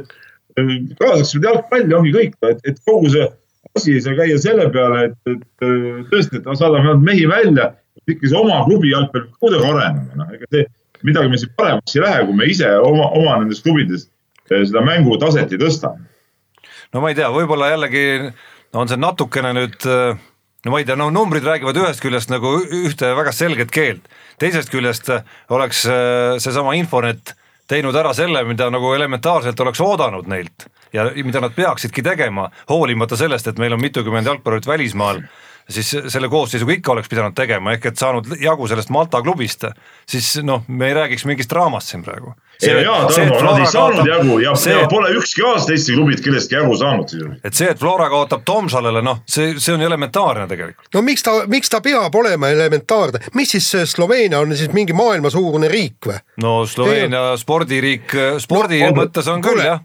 äh, 0.61 0.73
kaasaksime 1.01 1.51
jalgpalli, 1.51 1.97
ongi 1.97 2.15
kõik, 2.17 2.39
et, 2.51 2.63
et 2.69 2.81
kogu 2.89 3.13
see 3.13 3.29
asi 3.77 3.97
ei 3.97 4.03
saa 4.05 4.17
käia 4.17 4.39
selle 4.41 4.69
peale, 4.73 5.11
et, 5.11 5.33
et 5.35 5.65
tõesti, 6.13 6.39
et 6.39 6.47
saadame 6.49 6.85
ainult 6.85 7.05
mehi 7.05 7.27
välja, 7.29 7.73
ikka 8.09 8.31
see 8.31 8.39
oma 8.39 8.63
klubi 8.65 8.93
jalgpall 8.93 9.27
kuidagi 9.43 9.69
arenema, 9.69 10.21
noh, 10.21 10.35
ega 10.37 10.49
see 10.55 10.69
midagi 11.05 11.33
meil 11.33 11.41
siin 11.43 11.57
paremaks 11.59 11.97
ei 11.97 12.05
lähe, 12.05 12.23
kui 12.29 12.37
me 12.39 12.47
ise 12.49 12.71
oma, 12.81 13.11
oma 13.19 13.41
nendes 13.43 13.61
klubides 13.65 14.07
seda 14.47 14.83
mängutaset 14.87 15.53
ei 15.53 15.61
tõsta. 15.61 15.93
no 16.95 17.03
ma 17.03 17.11
ei 17.11 17.19
tea, 17.19 17.29
võib-olla 17.35 17.73
jällegi 17.75 18.05
on 18.77 18.89
see 18.89 19.01
natukene 19.01 19.53
nüüd 19.57 19.87
no 20.67 20.73
ma 20.75 20.81
ei 20.83 20.87
tea, 20.87 20.99
no 20.99 21.09
numbrid 21.15 21.47
räägivad 21.47 21.79
ühest 21.79 22.03
küljest 22.03 22.31
nagu 22.33 22.57
ühte 22.65 23.13
väga 23.17 23.33
selget 23.35 23.71
keelt, 23.75 24.09
teisest 24.43 24.73
küljest 24.73 25.11
oleks 25.55 25.85
äh, 25.87 26.37
seesama 26.43 26.75
Infonet 26.79 27.37
teinud 27.71 27.97
ära 27.99 28.13
selle, 28.15 28.43
mida 28.47 28.69
nagu 28.71 28.93
elementaarselt 28.95 29.61
oleks 29.63 29.83
oodanud 29.83 30.29
neilt 30.31 30.67
ja 30.95 31.09
mida 31.25 31.43
nad 31.43 31.55
peaksidki 31.55 32.03
tegema, 32.03 32.49
hoolimata 32.71 33.19
sellest, 33.19 33.51
et 33.51 33.59
meil 33.63 33.75
on 33.77 33.83
mitukümmend 33.83 34.27
jalgpallurit 34.27 34.67
välismaal 34.67 35.23
siis 35.69 35.97
selle 36.09 36.29
koosseisuga 36.29 36.73
ikka 36.73 36.93
oleks 36.93 37.09
pidanud 37.09 37.35
tegema, 37.35 37.73
ehk 37.75 37.91
et 37.91 37.99
saanud 37.99 38.37
jagu 38.41 38.69
sellest 38.71 38.91
Malta 38.95 39.21
klubist, 39.23 39.65
siis 40.09 40.37
noh, 40.47 40.63
me 40.69 40.91
ei 40.91 40.95
räägiks 40.95 41.27
mingist 41.27 41.51
draamast 41.51 41.91
siin 41.91 42.05
praegu. 42.07 42.35
ei 42.63 42.73
no 42.75 42.81
jaa, 42.81 43.09
Tarmo, 43.11 43.41
nad 43.43 43.61
ei 43.61 43.67
saanud 43.67 43.97
kaotab, 43.97 44.13
jagu 44.13 44.39
ja, 44.41 44.55
see, 44.57 44.77
ja 44.79 44.87
pole 44.89 45.11
ükski 45.19 45.43
aasta 45.45 45.75
Eesti 45.75 45.97
klubid 45.97 46.23
kellestki 46.25 46.57
jagu 46.57 46.77
saanud 46.79 47.13
et 47.45 47.55
see, 47.55 47.69
et 47.71 47.79
Flora 47.79 48.09
kaotab 48.13 48.47
Tomsalele, 48.47 49.03
noh, 49.05 49.21
see, 49.29 49.57
see 49.59 49.75
on 49.75 49.83
elementaarne 49.83 50.47
tegelikult. 50.49 50.89
no 50.95 51.03
miks 51.05 51.27
ta, 51.27 51.35
miks 51.53 51.73
ta 51.73 51.83
peab 51.85 52.15
olema 52.15 52.49
elementaarne, 52.55 53.21
mis 53.35 53.57
siis 53.57 53.73
Sloveenia 53.93 54.41
on 54.41 54.57
siis 54.57 54.73
mingi 54.73 54.97
maailmasuurune 54.97 55.69
riik 55.73 56.13
või? 56.13 56.21
no 56.43 56.59
Sloveenia 56.67 57.33
ei, 57.33 57.43
spordiriik, 57.43 58.17
spordi 58.43 58.81
no, 58.87 58.95
mõttes 59.03 59.29
on 59.33 59.45
küll 59.45 59.65
jah 59.65 59.83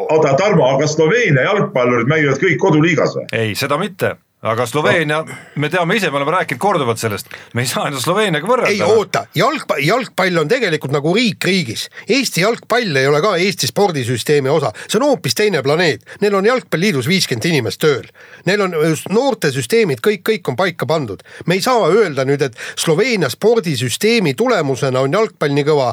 oota, 0.00 0.34
Tarmo, 0.38 0.66
aga 0.74 0.86
Sloveenia 0.90 1.46
jalgpallurid 1.48 2.10
mängivad 2.10 2.42
kõik 2.42 2.60
koduliigas 2.60 3.16
või? 3.16 3.30
ei, 3.32 3.54
seda 3.58 3.78
mitte 3.80 4.16
aga 4.42 4.64
Sloveenia, 4.66 5.20
me 5.60 5.68
teame 5.68 5.96
ise, 5.96 6.10
me 6.10 6.16
oleme 6.16 6.32
rääkinud 6.32 6.60
korduvalt 6.60 6.98
sellest, 6.98 7.28
me 7.54 7.64
ei 7.64 7.68
saa 7.68 7.88
ennast 7.90 8.06
Sloveeniaga 8.06 8.48
võrrelda. 8.48 8.72
ei 8.72 8.82
oota, 8.82 9.24
jalgpall, 9.36 9.82
jalgpall 9.84 10.40
on 10.40 10.48
tegelikult 10.48 10.94
nagu 10.94 11.12
riik 11.14 11.44
riigis. 11.44 11.88
Eesti 12.08 12.40
jalgpall 12.40 12.96
ei 12.96 13.08
ole 13.08 13.20
ka 13.20 13.34
Eesti 13.36 13.68
spordisüsteemi 13.68 14.48
osa, 14.48 14.72
see 14.86 14.96
on 15.00 15.08
hoopis 15.10 15.36
teine 15.36 15.60
planeet. 15.62 16.06
Neil 16.24 16.38
on 16.38 16.48
jalgpalliliidus 16.48 17.08
viiskümmend 17.10 17.50
inimest 17.50 17.82
tööl. 17.84 18.06
Neil 18.48 18.64
on 18.64 18.76
noortesüsteemid, 19.12 20.00
kõik, 20.04 20.24
kõik 20.30 20.48
on 20.52 20.56
paika 20.56 20.88
pandud. 20.88 21.20
me 21.46 21.58
ei 21.58 21.60
saa 21.60 21.88
öelda 21.88 22.24
nüüd, 22.24 22.42
et 22.42 22.56
Sloveenia 22.76 23.28
spordisüsteemi 23.28 24.34
tulemusena 24.34 25.00
on 25.00 25.12
jalgpall 25.12 25.52
nii 25.52 25.66
kõva 25.68 25.90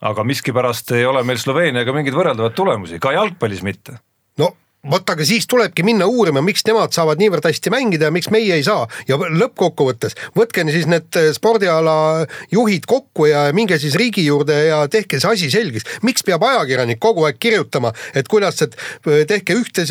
aga 0.00 0.24
miskipärast 0.24 0.92
ei 0.94 1.04
ole 1.04 1.22
meil 1.26 1.38
Sloveeniaga 1.38 1.92
mingeid 1.92 2.14
võrreldavaid 2.14 2.54
tulemusi, 2.54 2.98
ka 3.02 3.12
jalgpallis 3.12 3.62
mitte. 3.66 3.98
no 4.38 4.54
vot, 4.86 5.10
aga 5.10 5.24
siis 5.26 5.46
tulebki 5.50 5.82
minna 5.82 6.06
uurima, 6.06 6.38
miks 6.44 6.62
nemad 6.66 6.94
saavad 6.94 7.18
niivõrd 7.18 7.48
hästi 7.48 7.72
mängida 7.74 8.08
ja 8.08 8.14
miks 8.14 8.30
meie 8.30 8.54
ei 8.54 8.62
saa 8.62 8.84
ja 9.08 9.16
lõppkokkuvõttes 9.18 10.14
võtke 10.38 10.62
siis 10.70 10.86
need 10.90 11.18
eh, 11.18 11.32
spordiala 11.34 12.26
juhid 12.54 12.86
kokku 12.88 13.26
ja 13.26 13.48
minge 13.56 13.80
siis 13.82 13.96
riigi 13.98 14.22
juurde 14.28 14.54
ja 14.68 14.84
tehke 14.90 15.18
see 15.18 15.32
asi 15.34 15.50
selgeks. 15.50 15.98
miks 16.06 16.22
peab 16.22 16.46
ajakirjanik 16.46 17.00
kogu 17.02 17.26
aeg 17.26 17.40
kirjutama, 17.42 17.90
et 18.14 18.30
kuidas, 18.30 18.62
et 18.62 18.78
eh, 19.10 19.24
tehke 19.26 19.58
ühte, 19.58 19.86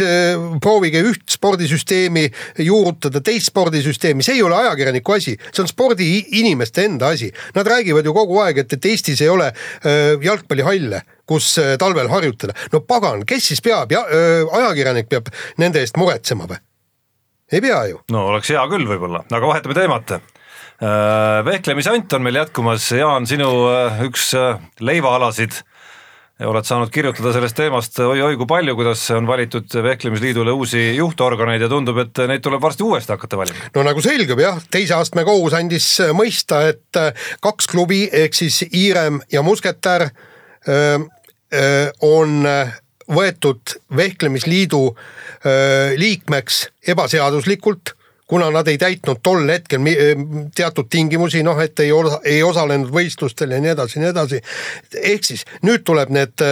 proovige 0.64 1.04
üht 1.04 1.36
spordisüsteemi 1.36 2.30
juurutada, 2.64 3.20
teist 3.20 3.52
spordisüsteemi, 3.52 4.24
see 4.24 4.40
ei 4.40 4.46
ole 4.48 4.56
ajakirjaniku 4.62 5.18
asi, 5.18 5.36
see 5.52 5.66
on 5.66 5.70
spordiinimeste 5.70 6.88
enda 6.88 7.12
asi. 7.12 7.30
Nad 7.56 7.68
räägivad 7.68 8.08
ju 8.08 8.16
kogu 8.16 8.40
aeg, 8.46 8.64
et, 8.64 8.80
et 8.80 8.90
Eestis 8.94 9.22
ei 9.22 9.30
ole 9.36 9.52
äh, 9.52 10.16
jalgpallihalle 10.24 11.04
kus 11.28 11.52
äh, 11.62 11.76
talvel 11.80 12.10
harjutada. 12.12 12.56
no 12.74 12.82
pagan, 12.88 13.26
kes 13.28 13.52
siis 13.52 13.62
peab 13.64 13.92
ja 13.92 14.06
öö, 14.08 14.42
äh, 14.42 14.58
ajakirjanik 14.62 15.10
peab 15.12 15.32
nende 15.62 15.84
eest 15.84 16.00
muretsema 16.00 16.48
või? 16.50 16.60
ei 17.52 17.64
pea 17.64 17.84
ju. 17.92 18.02
no 18.14 18.28
oleks 18.32 18.52
hea 18.56 18.66
küll 18.72 18.88
võib-olla, 18.90 19.26
aga 19.28 19.54
vahetame 19.54 19.78
teemat 19.78 20.18
äh, 20.18 20.22
vehklemisant 21.48 22.14
on 22.18 22.28
meil 22.28 22.44
jätkumas, 22.44 22.92
Jaan, 22.96 23.28
sinu 23.30 23.50
üks 24.08 24.32
leivaalasid 24.80 25.64
oled 26.46 26.68
saanud 26.70 26.92
kirjutada 26.94 27.32
sellest 27.34 27.56
teemast 27.58 27.96
oi-oi 28.04 28.36
kui 28.38 28.46
palju, 28.46 28.76
kuidas 28.78 29.02
on 29.16 29.26
valitud 29.26 29.74
Vehklemisliidule 29.84 30.54
uusi 30.54 30.84
juhtorganeid 30.94 31.64
ja 31.66 31.70
tundub, 31.72 31.98
et 32.04 32.22
neid 32.30 32.44
tuleb 32.46 32.62
varsti 32.62 32.86
uuesti 32.86 33.16
hakata 33.16 33.40
valima. 33.42 33.72
no 33.74 33.84
nagu 33.88 34.04
selgub 34.06 34.44
jah, 34.44 34.60
teise 34.70 34.94
astme 35.00 35.26
kohus 35.26 35.58
andis 35.58 35.90
mõista, 36.14 36.62
et 36.70 37.02
kaks 37.42 37.72
klubi 37.74 38.04
ehk 38.14 38.38
siis 38.38 38.62
Iirem 38.70 39.18
ja 39.34 39.42
Musketär 39.42 40.12
on 42.04 42.42
võetud 43.08 43.78
Vehklemisliidu 43.96 44.82
liikmeks 45.96 46.66
ebaseaduslikult 46.92 47.94
kuna 48.28 48.50
nad 48.52 48.68
ei 48.68 48.78
täitnud 48.78 49.22
tol 49.24 49.48
hetkel 49.48 49.86
teatud 50.56 50.90
tingimusi, 50.92 51.44
noh, 51.48 51.60
et 51.64 51.80
ei, 51.80 51.92
ei 52.28 52.42
osalenud 52.44 52.92
võistlustel 52.92 53.56
ja 53.56 53.60
nii 53.64 53.72
edasi, 53.72 54.02
nii 54.02 54.10
edasi. 54.12 54.42
ehk 55.02 55.24
siis 55.24 55.46
nüüd 55.64 55.86
tuleb 55.88 56.12
need 56.12 56.44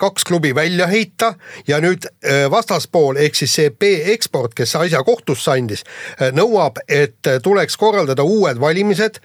kaks 0.00 0.28
klubi 0.28 0.54
välja 0.54 0.86
heita 0.90 1.34
ja 1.66 1.80
nüüd 1.80 2.06
vastaspool 2.52 3.16
ehk 3.16 3.38
siis 3.38 3.54
see 3.60 3.70
B-eksport, 3.70 4.54
kes 4.54 4.76
asja 4.76 5.02
kohtusse 5.02 5.54
andis, 5.56 5.86
nõuab, 6.36 6.82
et 6.88 7.32
tuleks 7.42 7.80
korraldada 7.80 8.22
uued 8.22 8.60
valimised 8.60 9.22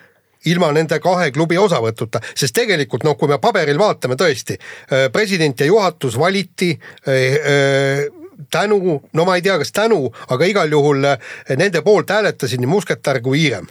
ilma 0.51 0.71
nende 0.75 0.99
kahe 1.03 1.31
klubi 1.35 1.57
osavõtuta, 1.59 2.21
sest 2.35 2.55
tegelikult 2.55 3.05
noh, 3.07 3.17
kui 3.19 3.29
me 3.31 3.39
paberil 3.41 3.79
vaatame 3.79 4.17
tõesti, 4.19 4.57
äh, 4.91 5.07
president 5.13 5.59
ja 5.59 5.69
juhatus 5.69 6.17
valiti 6.19 6.73
äh, 6.73 7.13
äh, 7.13 8.05
tänu, 8.53 8.99
no 9.13 9.25
ma 9.25 9.37
ei 9.37 9.45
tea, 9.45 9.57
kas 9.61 9.73
tänu, 9.73 10.05
aga 10.29 10.45
igal 10.45 10.71
juhul 10.71 11.09
nende 11.57 11.81
poolt 11.81 12.13
hääletasid 12.13 12.61
nii 12.61 12.69
Musketär 12.69 13.21
kui 13.25 13.41
Iirem. 13.43 13.67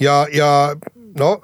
ja, 0.00 0.26
ja 0.32 0.76
no 1.18 1.38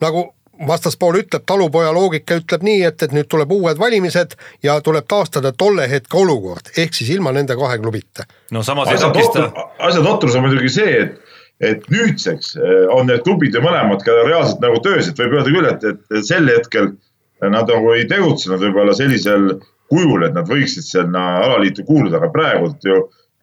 nagu 0.00 0.28
vastaspool 0.66 1.20
ütleb, 1.20 1.44
talupoja 1.46 1.92
loogika 1.94 2.38
ütleb 2.38 2.64
nii, 2.66 2.82
et, 2.88 3.02
et 3.02 3.14
nüüd 3.14 3.28
tuleb 3.30 3.52
uued 3.54 3.78
valimised 3.78 4.34
ja 4.62 4.78
tuleb 4.84 5.06
taastada 5.08 5.52
tolle 5.52 5.86
hetke 5.90 6.18
olukord, 6.18 6.72
ehk 6.76 6.96
siis 6.96 7.12
ilma 7.14 7.32
nende 7.32 7.56
kahe 7.58 7.78
klubita. 7.78 8.26
no 8.50 8.62
samas 8.62 8.90
asja 8.90 10.02
totrus 10.02 10.34
on 10.34 10.46
muidugi 10.46 10.72
see, 10.72 11.02
et 11.02 11.27
et 11.64 11.86
nüüdseks 11.90 12.54
eh, 12.56 12.86
on 12.94 13.08
need 13.10 13.24
klubid 13.26 13.56
ju 13.56 13.62
mõlemad 13.64 14.02
ka 14.06 14.14
reaalselt 14.26 14.62
nagu 14.62 14.80
töös, 14.84 15.08
et 15.08 15.18
võib 15.18 15.36
öelda 15.38 15.54
küll, 15.54 15.70
et, 15.72 15.86
et 16.14 16.26
sel 16.28 16.50
hetkel 16.50 16.92
nad 17.42 17.70
nagu 17.70 17.92
ei 17.94 18.06
tegutsenud 18.10 18.62
võib-olla 18.62 18.94
sellisel 18.98 19.52
kujul, 19.88 20.26
et 20.26 20.34
nad 20.36 20.48
võiksid 20.48 20.86
sinna 20.86 21.24
alaliitu 21.44 21.84
kuuluda, 21.88 22.18
aga 22.18 22.30
praegult 22.34 22.84
ju, 22.84 22.98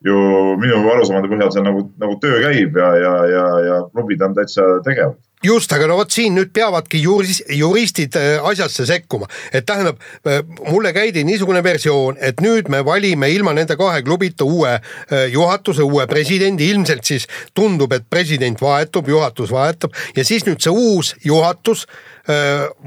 ju 0.06 0.18
minu 0.62 0.82
arusaamade 0.94 1.32
põhjal 1.32 1.54
seal 1.54 1.68
nagu, 1.68 1.86
nagu 2.02 2.18
töö 2.24 2.42
käib 2.44 2.76
ja, 2.80 2.90
ja, 3.02 3.14
ja, 3.32 3.46
ja 3.66 3.80
klubid 3.94 4.24
on 4.26 4.36
täitsa 4.38 4.68
tegevad 4.86 5.18
just, 5.46 5.72
aga 5.76 5.88
no 5.90 5.98
vot 6.00 6.12
siin 6.12 6.36
nüüd 6.38 6.52
peavadki 6.56 7.02
juris, 7.04 7.42
juristid 7.54 8.18
äh, 8.20 8.38
asjasse 8.46 8.88
sekkuma, 8.90 9.30
et 9.54 9.66
tähendab, 9.68 10.02
äh, 10.28 10.42
mulle 10.70 10.94
käidi 10.96 11.26
niisugune 11.28 11.64
versioon, 11.66 12.20
et 12.22 12.42
nüüd 12.44 12.70
me 12.74 12.82
valime 12.86 13.30
ilma 13.34 13.54
nende 13.56 13.78
kahe 13.80 14.04
klubita 14.06 14.48
uue 14.48 14.74
äh, 14.76 15.28
juhatuse, 15.34 15.86
uue 15.86 16.08
presidendi, 16.12 16.70
ilmselt 16.74 17.06
siis 17.08 17.30
tundub, 17.56 17.94
et 17.96 18.08
president 18.10 18.62
vahetub, 18.62 19.08
juhatus 19.10 19.54
vahetub 19.54 19.96
ja 20.16 20.26
siis 20.28 20.46
nüüd 20.48 20.62
see 20.64 20.74
uus 20.74 21.16
juhatus 21.26 21.86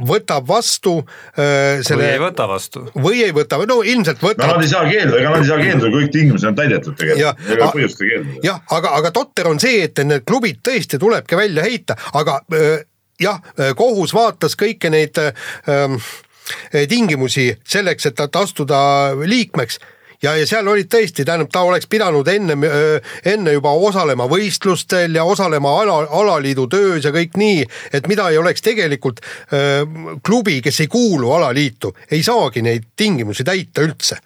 võtab 0.09 0.47
vastu 0.49 0.95
selle. 1.37 2.03
või 2.03 2.11
ei 2.11 2.21
võta 2.23 2.49
vastu. 2.51 2.85
või 2.95 3.23
ei 3.27 3.35
võta, 3.37 3.61
no 3.71 3.81
ilmselt 3.87 4.23
võtab. 4.23 4.47
no 4.47 4.57
nad 4.57 4.67
ei 4.67 4.73
saa 4.73 4.85
keelduda, 4.89 5.21
ega 5.23 5.33
nad 5.35 5.45
ei 5.45 5.51
saa 5.51 5.61
keelduda, 5.63 5.91
kõik 5.95 6.13
tingimused 6.15 6.51
on 6.51 6.59
täidetud 6.59 6.99
tegelikult, 6.99 7.43
ei 7.49 7.59
ole 7.59 7.73
põhjust 7.77 8.03
keelduda. 8.03 8.45
jah, 8.47 8.63
aga, 8.79 8.95
aga 9.01 9.13
totter 9.15 9.51
on 9.51 9.61
see, 9.63 9.83
et 9.87 10.05
need 10.05 10.27
klubid 10.29 10.63
tõesti 10.67 11.01
tulebki 11.01 11.39
välja 11.39 11.67
heita, 11.67 11.99
aga 12.19 12.41
jah, 13.21 13.43
kohus 13.79 14.15
vaatas 14.15 14.57
kõiki 14.59 14.91
neid 14.93 15.19
ähm, 15.23 15.99
tingimusi 16.89 17.53
selleks, 17.67 18.11
et 18.11 18.43
astuda 18.43 18.81
liikmeks 19.19 19.81
ja, 20.23 20.35
ja 20.37 20.47
seal 20.49 20.69
olid 20.69 20.89
tõesti, 20.91 21.25
tähendab, 21.27 21.51
ta 21.53 21.63
oleks 21.67 21.89
pidanud 21.91 22.29
enne, 22.33 22.57
enne 23.29 23.55
juba 23.57 23.73
osalema 23.73 24.29
võistlustel 24.31 25.15
ja 25.19 25.25
osalema 25.29 25.75
ala, 25.83 25.99
alaliidu 26.21 26.67
töös 26.71 27.07
ja 27.07 27.13
kõik 27.15 27.39
nii, 27.39 27.65
et 27.95 28.09
mida 28.11 28.29
ei 28.33 28.39
oleks 28.41 28.65
tegelikult 28.65 29.23
äh, 29.23 29.83
klubi, 30.25 30.61
kes 30.65 30.83
ei 30.85 30.91
kuulu 30.93 31.33
alaliitu, 31.39 31.95
ei 32.11 32.23
saagi 32.27 32.65
neid 32.67 32.93
tingimusi 32.97 33.47
täita 33.47 33.87
üldse. 33.87 34.19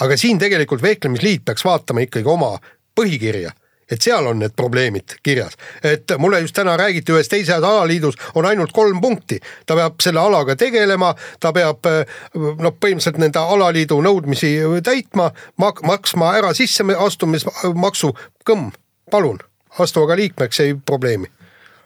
aga 0.00 0.16
siin 0.16 0.38
tegelikult 0.38 0.82
Vehklemisliit 0.82 1.44
peaks 1.44 1.64
vaatama 1.64 2.04
ikkagi 2.04 2.28
oma 2.28 2.58
põhikirja 2.96 3.52
et 3.90 4.02
seal 4.02 4.26
on 4.26 4.38
need 4.38 4.54
probleemid 4.56 5.16
kirjas, 5.22 5.56
et 5.84 6.12
mulle 6.18 6.40
just 6.44 6.56
täna 6.56 6.76
räägiti 6.76 7.14
ühes 7.14 7.28
teises 7.30 7.62
alaliidus 7.62 8.18
on 8.34 8.46
ainult 8.46 8.72
kolm 8.72 9.00
punkti, 9.00 9.40
ta 9.66 9.76
peab 9.78 10.00
selle 10.02 10.20
alaga 10.20 10.56
tegelema, 10.56 11.12
ta 11.40 11.52
peab 11.52 11.86
noh, 12.34 12.74
põhimõtteliselt 12.74 13.20
nende 13.22 13.42
alaliidu 13.42 14.00
nõudmisi 14.02 14.56
täitma, 14.84 15.30
mak-, 15.62 15.84
maksma 15.86 16.34
ära 16.40 16.52
sisseastumismaksu, 16.56 18.12
kõmm, 18.46 18.72
palun, 19.10 19.38
astu 19.78 20.02
aga 20.02 20.18
liikmeks, 20.18 20.60
ei 20.66 20.74
probleemi 20.74 21.30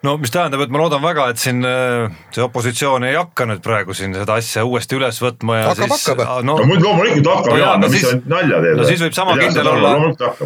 no 0.06 0.16
mis 0.20 0.32
tähendab, 0.32 0.62
et 0.64 0.72
ma 0.72 0.80
loodan 0.80 1.02
väga, 1.02 1.28
et 1.32 1.40
siin 1.40 1.64
äh, 1.66 2.08
see 2.32 2.42
opositsioon 2.44 3.04
ei 3.08 3.16
hakka 3.18 3.46
nüüd 3.50 3.62
praegu 3.64 3.96
siin 3.96 4.14
seda 4.16 4.38
asja 4.40 4.64
uuesti 4.64 4.96
üles 4.96 5.20
võtma 5.22 5.60
ja 5.60 5.70
hakkab, 5.70 5.94
siis. 5.94 6.16
no, 6.46 6.56
no 6.56 6.68
muidu 6.68 6.88
loomulikult 6.88 7.30
hakkab 7.34 7.54
no, 7.54 7.60
Jaan, 7.60 7.84
no 7.84 7.92
mis 7.92 8.04
sa 8.06 8.16
nalja 8.32 8.60
teed. 8.64 8.80
no 8.80 8.88
siis 8.88 9.04
võib 9.04 9.16
sama 9.16 9.38
kindel 9.40 9.72
olla, 9.74 9.94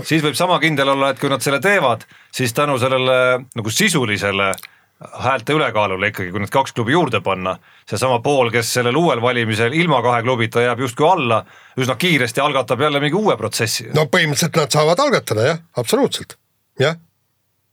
siis 0.02 0.24
võib 0.26 0.38
sama 0.38 0.60
kindel 0.62 0.94
olla, 0.96 1.12
et 1.14 1.22
kui 1.22 1.32
nad 1.32 1.44
selle 1.44 1.60
teevad, 1.64 2.06
siis 2.34 2.54
tänu 2.56 2.78
sellele 2.82 3.18
nagu 3.54 3.74
sisulisele 3.74 4.52
häälte 5.20 5.52
ülekaalule 5.52 6.08
ikkagi, 6.10 6.30
kui 6.32 6.40
need 6.40 6.52
kaks 6.54 6.72
klubi 6.72 6.94
juurde 6.94 7.20
panna, 7.22 7.56
seesama 7.90 8.20
pool, 8.24 8.48
kes 8.54 8.70
sellel 8.78 8.96
uuel 8.96 9.20
valimisel 9.22 9.74
ilma 9.76 9.98
kahe 10.02 10.22
klubita 10.24 10.62
jääb 10.62 10.80
justkui 10.86 11.06
alla, 11.08 11.42
üsna 11.78 11.98
kiiresti 12.00 12.40
algatab 12.40 12.80
jälle 12.80 13.02
mingi 13.02 13.18
uue 13.18 13.36
protsessi. 13.36 13.90
no 13.94 14.06
põhimõtteliselt 14.10 14.56
nad 14.58 14.74
saavad 14.74 15.02
algatada 15.04 15.46
jah, 15.50 15.60
absoluutselt, 15.82 16.38
jah. 16.80 16.96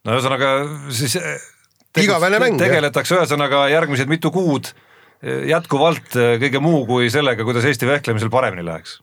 no 0.06 0.18
ühesõnaga 0.18 0.52
siis 0.98 1.18
igavene 2.00 2.40
mäng. 2.42 2.60
tegeletakse 2.60 3.18
ühesõnaga 3.18 3.66
järgmised 3.72 4.12
mitu 4.12 4.32
kuud 4.32 4.70
eh, 4.72 5.48
jätkuvalt 5.52 6.16
eh, 6.16 6.38
kõige 6.42 6.62
muu 6.64 6.86
kui 6.90 7.10
sellega, 7.14 7.44
kuidas 7.48 7.68
Eesti 7.68 7.90
vehklemisel 7.90 8.32
paremini 8.34 8.66
läheks. 8.68 9.00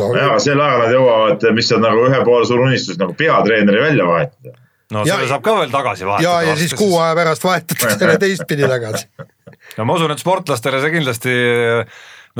no 0.00 0.10
ja 0.16 0.38
sel 0.42 0.60
ajal 0.60 0.82
nad 0.84 0.96
jõuavad, 0.96 1.46
mis 1.54 1.70
on 1.76 1.86
nagu 1.86 2.08
ühe 2.08 2.24
poole 2.26 2.48
suur 2.48 2.64
unistus 2.66 2.98
nagu 3.00 3.14
peatreeneri 3.18 3.84
välja 3.84 4.08
vahetada. 4.08 4.56
no 4.90 5.06
ja, 5.06 5.14
selle 5.14 5.30
saab 5.34 5.46
ka 5.46 5.56
veel 5.60 5.76
tagasi 5.76 6.08
vahetada. 6.08 6.28
ja, 6.30 6.50
ja 6.50 6.58
siis 6.58 6.74
kuu 6.74 6.98
aja 6.98 7.14
pärast 7.18 7.44
vahetatakse 7.44 7.98
selle 7.98 8.18
teistpidi 8.18 8.68
tagasi. 8.74 9.08
no 9.78 9.88
ma 9.88 9.98
usun, 10.00 10.14
et 10.14 10.22
sportlastele 10.22 10.82
see 10.82 10.94
kindlasti 10.98 11.38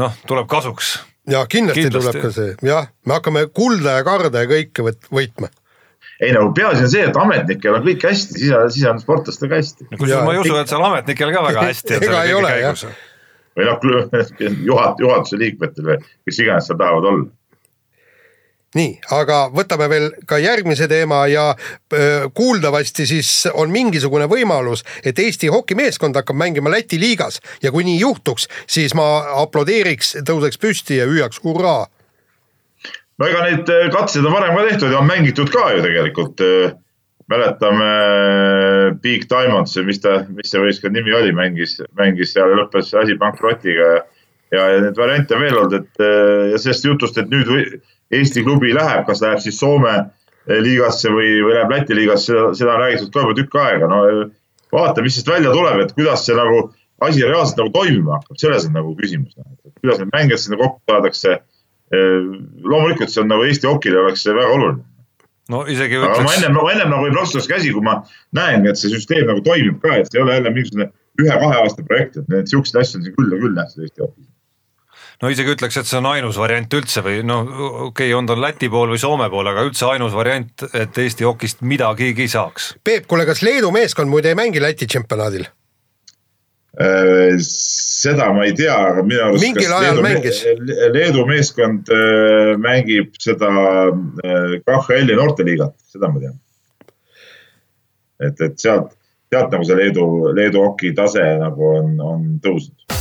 noh, 0.02 0.20
tuleb 0.26 0.50
kasuks. 0.50 0.94
ja 1.30 1.46
kindlasti, 1.46 1.88
kindlasti 1.88 2.18
tuleb 2.18 2.26
ka 2.26 2.36
see, 2.36 2.54
jah, 2.66 2.90
me 3.06 3.20
hakkame 3.20 3.46
kulda 3.54 4.00
ja 4.00 4.06
karda 4.06 4.46
ja 4.46 4.50
kõike 4.50 4.90
võitma 5.12 5.52
ei 6.22 6.32
nagu 6.34 6.52
peaasi 6.54 6.86
on 6.86 6.92
see, 6.92 7.04
et 7.10 7.18
ametnikel 7.18 7.78
on 7.78 7.84
kõik 7.86 8.06
hästi, 8.06 8.38
siis, 8.38 8.56
siis 8.76 8.88
on 8.90 9.00
sportlastel 9.02 9.50
ka 9.50 9.60
hästi. 9.60 9.90
kusjuures 9.96 10.26
ma 10.26 10.36
ei 10.36 10.42
usu, 10.44 10.56
et 10.60 10.72
seal 10.72 10.86
ametnikel 10.88 11.34
ka 11.34 11.44
väga 11.48 11.68
hästi 11.68 11.98
on 11.98 12.06
selle 12.06 12.24
kõige 12.30 12.56
käigus. 12.56 12.88
või 13.58 13.68
noh, 13.68 13.86
juhat-, 14.70 15.06
juhatuse 15.06 15.40
liikmetel 15.40 15.92
või 15.92 16.02
kes 16.02 16.42
iganes 16.44 16.70
seal 16.70 16.80
tahavad 16.80 17.08
olla 17.12 17.30
nii, 18.78 18.92
aga 19.12 19.38
võtame 19.52 19.88
veel 19.92 20.06
ka 20.28 20.38
järgmise 20.40 20.86
teema 20.88 21.26
ja 21.28 21.50
öö, 21.52 22.28
kuuldavasti 22.34 23.06
siis 23.06 23.32
on 23.52 23.72
mingisugune 23.72 24.28
võimalus, 24.30 24.84
et 25.04 25.18
Eesti 25.18 25.50
hokimeeskond 25.52 26.16
hakkab 26.16 26.38
mängima 26.40 26.72
Läti 26.72 27.00
liigas 27.00 27.40
ja 27.62 27.72
kui 27.72 27.84
nii 27.84 27.98
juhtuks, 28.00 28.48
siis 28.66 28.94
ma 28.96 29.08
aplodeeriks, 29.42 30.16
tõuseks 30.24 30.60
püsti 30.62 31.02
ja 31.02 31.08
hüüaks 31.10 31.42
hurraa 31.44 31.84
no 33.18 33.28
ega 33.28 33.42
neid 33.46 33.68
äh, 33.72 33.88
katseid 33.92 34.26
on 34.26 34.34
varem 34.34 34.56
ka 34.56 34.64
tehtud 34.68 34.92
ja 34.92 35.02
on 35.02 35.10
mängitud 35.10 35.52
ka 35.52 35.68
ju 35.76 35.84
tegelikult. 35.84 36.40
Äh, 36.46 36.78
mäletame 37.32 37.88
äh, 37.88 38.86
Big 39.02 39.28
Diamonds, 39.30 39.76
mis 39.86 40.02
ta, 40.02 40.22
mis 40.36 40.50
see 40.52 40.60
võistkond 40.60 40.96
nimi 40.96 41.14
oli, 41.16 41.30
mängis, 41.36 41.78
mängis 41.98 42.34
seal 42.34 42.50
ja 42.50 42.58
lõppes 42.58 42.90
asi 42.98 43.16
pankrotiga 43.20 43.86
ja, 43.94 44.02
ja, 44.52 44.66
ja 44.74 44.82
neid 44.86 44.98
variante 44.98 45.38
veel 45.40 45.56
olnud, 45.56 45.78
et 45.78 46.02
ja 46.52 46.58
sellest 46.60 46.84
jutust, 46.88 47.18
et 47.18 47.30
nüüd 47.32 47.78
Eesti 48.12 48.42
klubi 48.44 48.74
läheb, 48.76 49.06
kas 49.06 49.22
läheb 49.24 49.40
siis 49.40 49.56
Soome 49.56 49.94
liigasse 50.44 51.08
või, 51.08 51.38
või 51.46 51.54
läheb 51.54 51.72
Läti 51.72 51.96
liigasse, 51.96 52.34
seda, 52.34 52.50
seda 52.58 52.74
on 52.74 52.82
räägitud 52.82 53.14
ka 53.14 53.22
juba 53.22 53.38
tükk 53.38 53.56
aega, 53.62 53.88
no 53.88 54.02
vaata, 54.74 55.00
mis 55.00 55.16
sellest 55.16 55.30
välja 55.32 55.54
tuleb, 55.54 55.80
et 55.86 55.94
kuidas 55.96 56.26
see 56.26 56.36
nagu 56.36 56.66
asi 57.06 57.24
reaalselt 57.24 57.62
nagu 57.62 57.72
toimima 57.74 58.18
hakkab, 58.18 58.38
selles 58.42 58.66
on 58.68 58.76
nagu 58.76 58.92
küsimus, 58.98 59.38
kuidas 59.80 60.02
need 60.02 60.12
mängijad 60.12 60.42
sinna 60.42 60.58
kokku 60.60 60.82
saadakse 60.90 61.38
loomulikult 61.92 63.12
see 63.12 63.22
on 63.22 63.30
nagu 63.32 63.44
Eesti 63.46 63.68
hokile 63.68 64.00
oleks 64.00 64.24
see 64.24 64.34
väga 64.36 64.56
oluline. 64.56 64.82
no 65.52 65.62
isegi 65.68 65.98
ütleks. 65.98 66.18
aga 66.18 66.26
ma 66.26 66.34
ennem, 66.38 66.58
ma 66.58 66.72
ennem 66.72 66.92
nagu 66.94 67.08
ei 67.08 67.14
plaksutas 67.14 67.48
käsi, 67.50 67.72
kui 67.74 67.84
ma 67.84 68.00
näen, 68.38 68.66
et 68.66 68.80
see 68.80 68.92
süsteem 68.92 69.28
nagu 69.28 69.44
toimib 69.44 69.80
ka, 69.82 69.98
et 69.98 70.10
see 70.10 70.20
ei 70.20 70.26
ole 70.26 70.38
jälle 70.38 70.54
mingisugune 70.54 70.90
ühe-kahe 71.20 71.62
aasta 71.62 71.84
projekt, 71.84 72.16
et 72.16 72.30
need 72.32 72.48
siukseid 72.48 72.80
asju 72.82 73.00
on 73.00 73.08
siin 73.08 73.18
küll 73.18 73.34
ja 73.34 73.40
küll 73.42 73.58
nähtud 73.58 73.84
Eesti 73.84 74.06
hokis 74.06 74.30
no 75.22 75.30
isegi 75.30 75.54
ütleks, 75.54 75.78
et 75.78 75.88
see 75.88 76.00
on 76.00 76.08
ainus 76.10 76.38
variant 76.40 76.78
üldse 76.78 77.04
või 77.04 77.22
no 77.26 77.40
okei 77.42 77.86
okay,, 77.88 78.14
on 78.16 78.28
ta 78.30 78.36
Läti 78.38 78.70
pool 78.72 78.94
või 78.94 79.00
Soome 79.02 79.28
pool, 79.32 79.52
aga 79.52 79.66
üldse 79.68 79.86
ainus 79.92 80.16
variant, 80.16 80.66
et 80.72 80.98
Eesti 80.98 81.28
hokist 81.28 81.62
midagigi 81.62 82.28
saaks. 82.32 82.72
Peep, 82.84 83.06
kuule, 83.10 83.26
kas 83.28 83.44
Leedu 83.46 83.70
meeskond 83.74 84.10
muide 84.10 84.32
ei 84.32 84.38
mängi 84.38 84.62
Läti 84.62 84.88
tšempionaadil? 84.88 85.46
Äh, 86.80 87.36
seda 87.36 88.30
ma 88.32 88.46
ei 88.48 88.54
tea, 88.56 88.72
aga 88.72 89.02
minu 89.04 89.20
arust. 89.20 89.44
mingil 89.44 89.72
ajal 89.76 89.98
Leedu, 89.98 90.04
mängis. 90.06 90.38
Leedu 90.94 91.24
meeskond 91.28 91.90
äh, 91.92 92.54
mängib 92.56 93.18
seda 93.20 93.50
äh, 94.24 94.54
KHL-i 94.64 95.18
noorteliigat, 95.18 95.76
seda 95.92 96.08
ma 96.08 96.22
tean. 96.22 96.38
et, 98.22 98.40
et 98.40 98.56
sealt, 98.56 98.94
sealt 99.28 99.52
nagu 99.52 99.68
see 99.68 99.76
Leedu, 99.76 100.06
Leedu 100.32 100.64
hoki 100.64 100.94
tase 100.96 101.26
nagu 101.42 101.68
on, 101.74 101.92
on 102.00 102.24
tõusnud. 102.40 102.96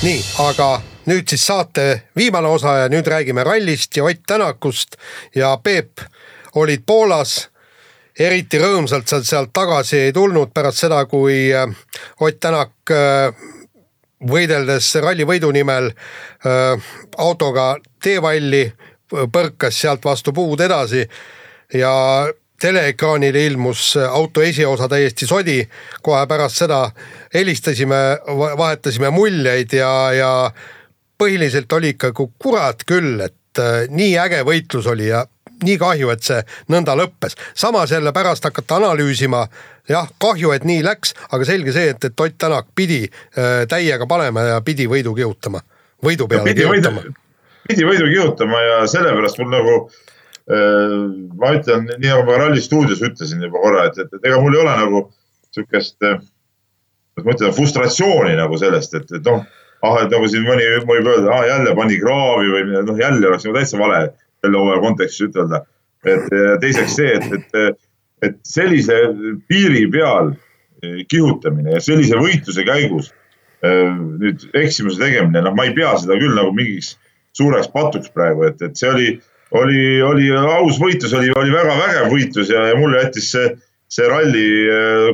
nii, 0.00 0.24
aga 0.48 0.72
nüüd 1.12 1.28
siis 1.28 1.44
saate 1.44 1.86
viimane 2.16 2.48
osa 2.48 2.78
ja 2.86 2.88
nüüd 2.88 3.04
räägime 3.04 3.44
rallist 3.44 4.00
ja 4.00 4.08
Ott 4.08 4.24
Tänakust 4.26 4.96
ja 5.36 5.58
Peep 5.60 6.00
olid 6.54 6.88
Poolas 6.88 7.51
eriti 8.18 8.60
rõõmsalt 8.60 9.08
sa 9.08 9.20
sealt 9.24 9.52
tagasi 9.54 9.98
ei 10.08 10.12
tulnud 10.12 10.52
pärast 10.54 10.84
seda, 10.84 11.04
kui 11.06 11.48
äh, 11.54 11.68
Ott 12.20 12.40
Tänak 12.40 12.92
äh, 12.92 13.32
võideldes 14.28 14.92
ralli 15.02 15.24
võidu 15.28 15.52
nimel 15.52 15.90
äh, 15.92 16.92
autoga 17.18 17.74
teevalli, 18.02 18.66
põrkas 19.32 19.80
sealt 19.80 20.04
vastu 20.04 20.32
puud 20.32 20.60
edasi 20.60 21.02
ja 21.76 21.92
teleekraanile 22.62 23.42
ilmus 23.46 23.96
auto 23.96 24.42
esiosa 24.42 24.88
täiesti 24.88 25.26
sodi. 25.26 25.58
kohe 26.02 26.26
pärast 26.26 26.62
seda 26.62 26.90
helistasime, 27.34 28.18
vahetasime 28.58 29.10
muljeid 29.10 29.72
ja, 29.72 30.12
ja 30.12 30.32
põhiliselt 31.18 31.72
oli 31.72 31.92
ikka 31.92 32.12
kurat 32.14 32.86
küll, 32.86 33.20
et 33.20 33.60
nii 33.90 34.16
äge 34.18 34.44
võitlus 34.46 34.86
oli 34.86 35.10
ja 35.10 35.26
nii 35.66 35.78
kahju, 35.80 36.10
et 36.14 36.24
see 36.26 36.40
nõnda 36.72 36.96
lõppes. 36.98 37.36
samas 37.54 37.92
jälle 37.92 38.12
pärast 38.12 38.44
hakata 38.44 38.76
analüüsima, 38.80 39.46
jah, 39.88 40.08
kahju, 40.22 40.52
et 40.56 40.64
nii 40.68 40.82
läks, 40.84 41.14
aga 41.30 41.48
selge 41.48 41.74
see, 41.74 41.92
et, 41.94 42.04
et 42.04 42.20
Ott 42.20 42.38
Tänak 42.38 42.70
pidi 42.74 43.02
äh, 43.04 43.64
täiega 43.68 44.06
panema 44.06 44.46
ja 44.48 44.60
pidi 44.60 44.86
võidu 44.90 45.14
kihutama, 45.14 45.62
võidu 46.04 46.28
peale 46.28 46.50
pidi 46.50 46.66
kihutama. 46.66 47.02
pidi 47.68 47.86
võidu 47.86 48.08
kihutama 48.10 48.60
ja 48.66 48.82
sellepärast 48.90 49.40
mul 49.42 49.50
nagu 49.52 49.78
äh, 50.50 50.98
ma 51.38 51.54
ütlen, 51.56 51.88
nii 51.96 52.12
nagu 52.12 52.26
ma 52.28 52.38
Ralli 52.44 52.62
stuudios 52.62 53.02
ütlesin 53.02 53.42
juba 53.42 53.62
korra, 53.62 53.88
et, 53.90 53.98
et, 53.98 54.14
et 54.18 54.30
ega 54.30 54.40
mul 54.40 54.56
ei 54.56 54.62
ole 54.64 54.76
nagu 54.84 55.02
sihukest, 55.52 55.98
kuidas 56.00 57.26
ma 57.26 57.34
ütlen, 57.36 57.56
frustratsiooni 57.56 58.38
nagu 58.38 58.58
sellest, 58.60 58.94
et, 58.96 59.10
et 59.18 59.28
noh, 59.28 59.44
ah, 59.82 60.00
et 60.02 60.12
nagu 60.12 60.28
siin 60.30 60.46
mõni 60.46 60.66
võib 60.88 61.08
öelda, 61.10 61.30
ah 61.34 61.46
jälle 61.48 61.74
pani 61.76 61.98
kraavi 62.00 62.52
või 62.54 62.82
noh, 62.86 62.98
jälle 62.98 63.28
oleks 63.28 63.46
nagu 63.46 63.58
täitsa 63.58 63.80
vale 63.80 64.02
selle 64.42 64.58
hooaja 64.58 64.82
kontekstis 64.82 65.28
ütelda. 65.30 65.64
et 66.02 66.24
teiseks 66.60 66.96
see, 66.98 67.12
et, 67.14 67.34
et, 67.54 67.76
et 68.26 68.38
sellise 68.46 68.96
piiri 69.48 69.84
peal 69.90 70.32
kihutamine 71.08 71.76
ja 71.76 71.82
sellise 71.82 72.18
võitluse 72.18 72.64
käigus 72.66 73.12
nüüd 73.62 74.42
eksimuse 74.58 74.98
tegemine, 74.98 75.44
noh, 75.44 75.54
ma 75.54 75.68
ei 75.68 75.74
pea 75.76 75.92
seda 76.02 76.16
küll 76.18 76.34
nagu 76.34 76.50
mingiks 76.56 76.96
suureks 77.38 77.70
patuks 77.72 78.10
praegu, 78.12 78.42
et, 78.48 78.58
et 78.66 78.74
see 78.76 78.90
oli, 78.90 79.10
oli, 79.58 79.84
oli 80.02 80.32
aus 80.34 80.80
võitlus, 80.82 81.14
oli, 81.16 81.30
oli 81.38 81.54
väga 81.54 81.76
vägev 81.78 82.10
võitlus 82.12 82.50
ja, 82.50 82.66
ja 82.72 82.80
mulle 82.80 83.04
jättis 83.04 83.30
see, 83.32 83.52
see 83.92 84.08
ralli 84.10 84.44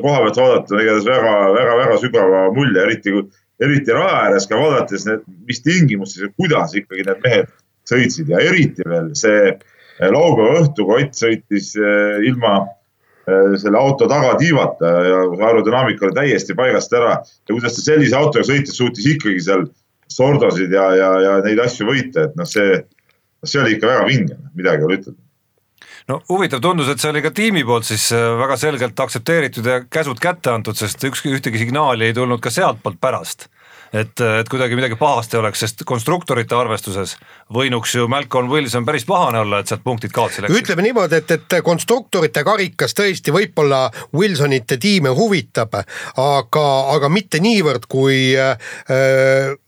koha 0.03 0.25
pealt 0.25 0.41
vaadata 0.41 0.81
igatahes 0.81 1.11
väga, 1.11 1.35
väga, 1.59 1.77
väga 1.83 2.01
sügava 2.01 2.43
mulje, 2.57 2.87
eriti, 2.87 3.15
eriti 3.61 3.95
raja 3.95 4.25
ääres 4.25 4.49
ka 4.49 4.59
vaadates, 4.59 5.05
mis 5.45 5.63
tingimustes 5.67 6.25
ja 6.25 6.33
kuidas 6.41 6.75
ikkagi 6.81 7.05
need 7.07 7.25
mehed 7.27 7.53
sõitsid 7.89 8.31
ja 8.33 8.43
eriti 8.45 8.87
veel 8.87 9.13
see 9.19 9.55
laupäeva 9.99 10.61
õhtu, 10.63 10.85
kui 10.87 11.03
Ott 11.03 11.19
sõitis 11.19 11.73
ilma 12.29 12.61
Äh, 13.29 13.57
selle 13.61 13.79
auto 13.79 14.07
tagatiivata 14.09 14.91
ja 15.05 15.17
aerodünaamika 15.47 16.07
oli 16.07 16.17
täiesti 16.17 16.55
paigast 16.57 16.93
ära. 16.97 17.19
Ja 17.49 17.53
kuidas 17.53 17.77
ta 17.77 17.85
sellise 17.85 18.17
autoga 18.17 18.47
sõites 18.49 18.79
suutis 18.79 19.05
ikkagi 19.11 19.43
seal 19.45 19.67
sordosid 20.09 20.73
ja, 20.73 20.87
ja, 20.97 21.09
ja 21.21 21.33
neid 21.45 21.61
asju 21.61 21.91
võita, 21.91 22.25
et 22.25 22.39
noh, 22.39 22.49
see, 22.49 22.79
see 23.45 23.61
oli 23.61 23.75
ikka 23.77 23.91
väga 23.91 24.07
vinge, 24.09 24.39
midagi 24.57 24.81
ei 24.81 24.89
ole 24.89 25.01
ütelda. 25.01 25.21
No 26.09 26.23
huvitav 26.31 26.63
tundus, 26.65 26.89
et 26.89 27.03
see 27.03 27.11
oli 27.11 27.21
ka 27.21 27.35
tiimi 27.37 27.67
poolt 27.69 27.85
siis 27.85 28.07
väga 28.15 28.57
selgelt 28.57 29.05
aktsepteeritud 29.05 29.69
ja 29.69 29.83
käsud 29.85 30.23
kätte 30.23 30.55
antud, 30.55 30.79
sest 30.81 31.05
ükski, 31.05 31.35
ühtegi 31.37 31.61
signaali 31.61 32.09
ei 32.09 32.17
tulnud 32.17 32.41
ka 32.41 32.55
sealtpoolt 32.55 32.97
pärast 33.03 33.51
et, 33.93 34.21
et 34.21 34.49
kuidagi 34.49 34.77
midagi 34.77 34.97
pahasti 35.01 35.39
oleks, 35.41 35.63
sest 35.65 35.85
konstruktorite 35.89 36.57
arvestuses 36.57 37.17
võinuks 37.55 37.95
ju 37.97 38.09
Malcolm 38.11 38.51
Wilson 38.53 38.85
päris 38.85 39.07
pahane 39.09 39.41
olla, 39.41 39.61
et 39.61 39.71
sealt 39.71 39.85
punktid 39.85 40.13
kaotsi 40.13 40.43
läksid. 40.45 40.61
ütleme 40.63 40.85
niimoodi, 40.85 41.23
et, 41.23 41.31
et 41.39 41.57
konstruktorite 41.65 42.45
karikas 42.45 42.95
tõesti 42.97 43.33
võib-olla 43.35 43.87
Wilsonite 44.17 44.77
tiime 44.81 45.13
huvitab, 45.17 45.79
aga, 46.17 46.67
aga 46.95 47.11
mitte 47.13 47.41
niivõrd 47.45 47.89
kui 47.89 48.35
äh, 48.37 48.57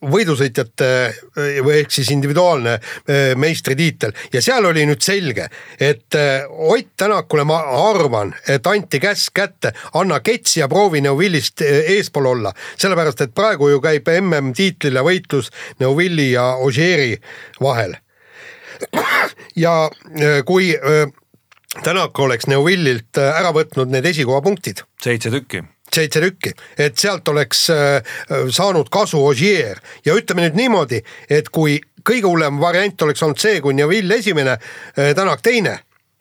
võidusõitjate 0.01 0.91
või 1.65 1.81
ehk 1.81 1.95
siis 1.95 2.11
individuaalne 2.13 2.77
äh, 2.77 3.33
meistritiitel 3.41 4.13
ja 4.33 4.43
seal 4.45 4.67
oli 4.69 4.85
nüüd 4.89 5.03
selge, 5.05 5.49
et 5.81 6.19
äh, 6.19 6.45
Ott 6.51 6.93
Tänakule 7.01 7.45
ma 7.49 7.57
arvan, 7.89 8.35
et 8.49 8.67
anti 8.67 9.01
käsk 9.01 9.33
kätte, 9.35 9.73
anna 9.95 10.21
kets 10.21 10.59
ja 10.59 10.69
proovi 10.69 11.01
Neuvillist 11.01 11.65
äh, 11.65 11.95
eespool 11.97 12.29
olla, 12.35 12.53
sellepärast 12.77 13.25
et 13.25 13.35
praegu 13.35 13.71
ju 13.71 13.81
käib 13.81 14.10
MM-tiitlile 14.21 15.03
võitlus 15.07 15.51
Neuvilli 15.81 16.31
ja 16.33 16.55
Ogieri 16.61 17.17
vahel. 17.61 17.97
ja 19.57 19.75
äh, 19.87 20.45
kui 20.45 20.75
äh, 20.77 21.07
Tänak 21.85 22.19
oleks 22.19 22.49
Neuvillilt 22.51 23.19
äh, 23.19 23.37
ära 23.39 23.53
võtnud 23.55 23.93
need 23.93 24.07
esikohapunktid. 24.07 24.83
seitse 25.03 25.31
tükki 25.31 25.63
seitse 25.91 26.21
tükki, 26.23 26.53
et 26.79 26.99
sealt 27.03 27.29
oleks 27.29 27.65
saanud 28.55 28.87
kasu 28.95 29.25
Ogier 29.27 29.81
ja 30.07 30.15
ütleme 30.15 30.45
nüüd 30.45 30.55
niimoodi, 30.55 31.01
et 31.27 31.49
kui 31.51 31.81
kõige 32.07 32.31
hullem 32.31 32.61
variant 32.63 33.03
oleks 33.03 33.23
olnud 33.27 33.43
see, 33.43 33.59
kui 33.61 33.75
Neuvill 33.75 34.15
esimene, 34.15 34.55
Tänak 34.95 35.43
teine 35.43 35.81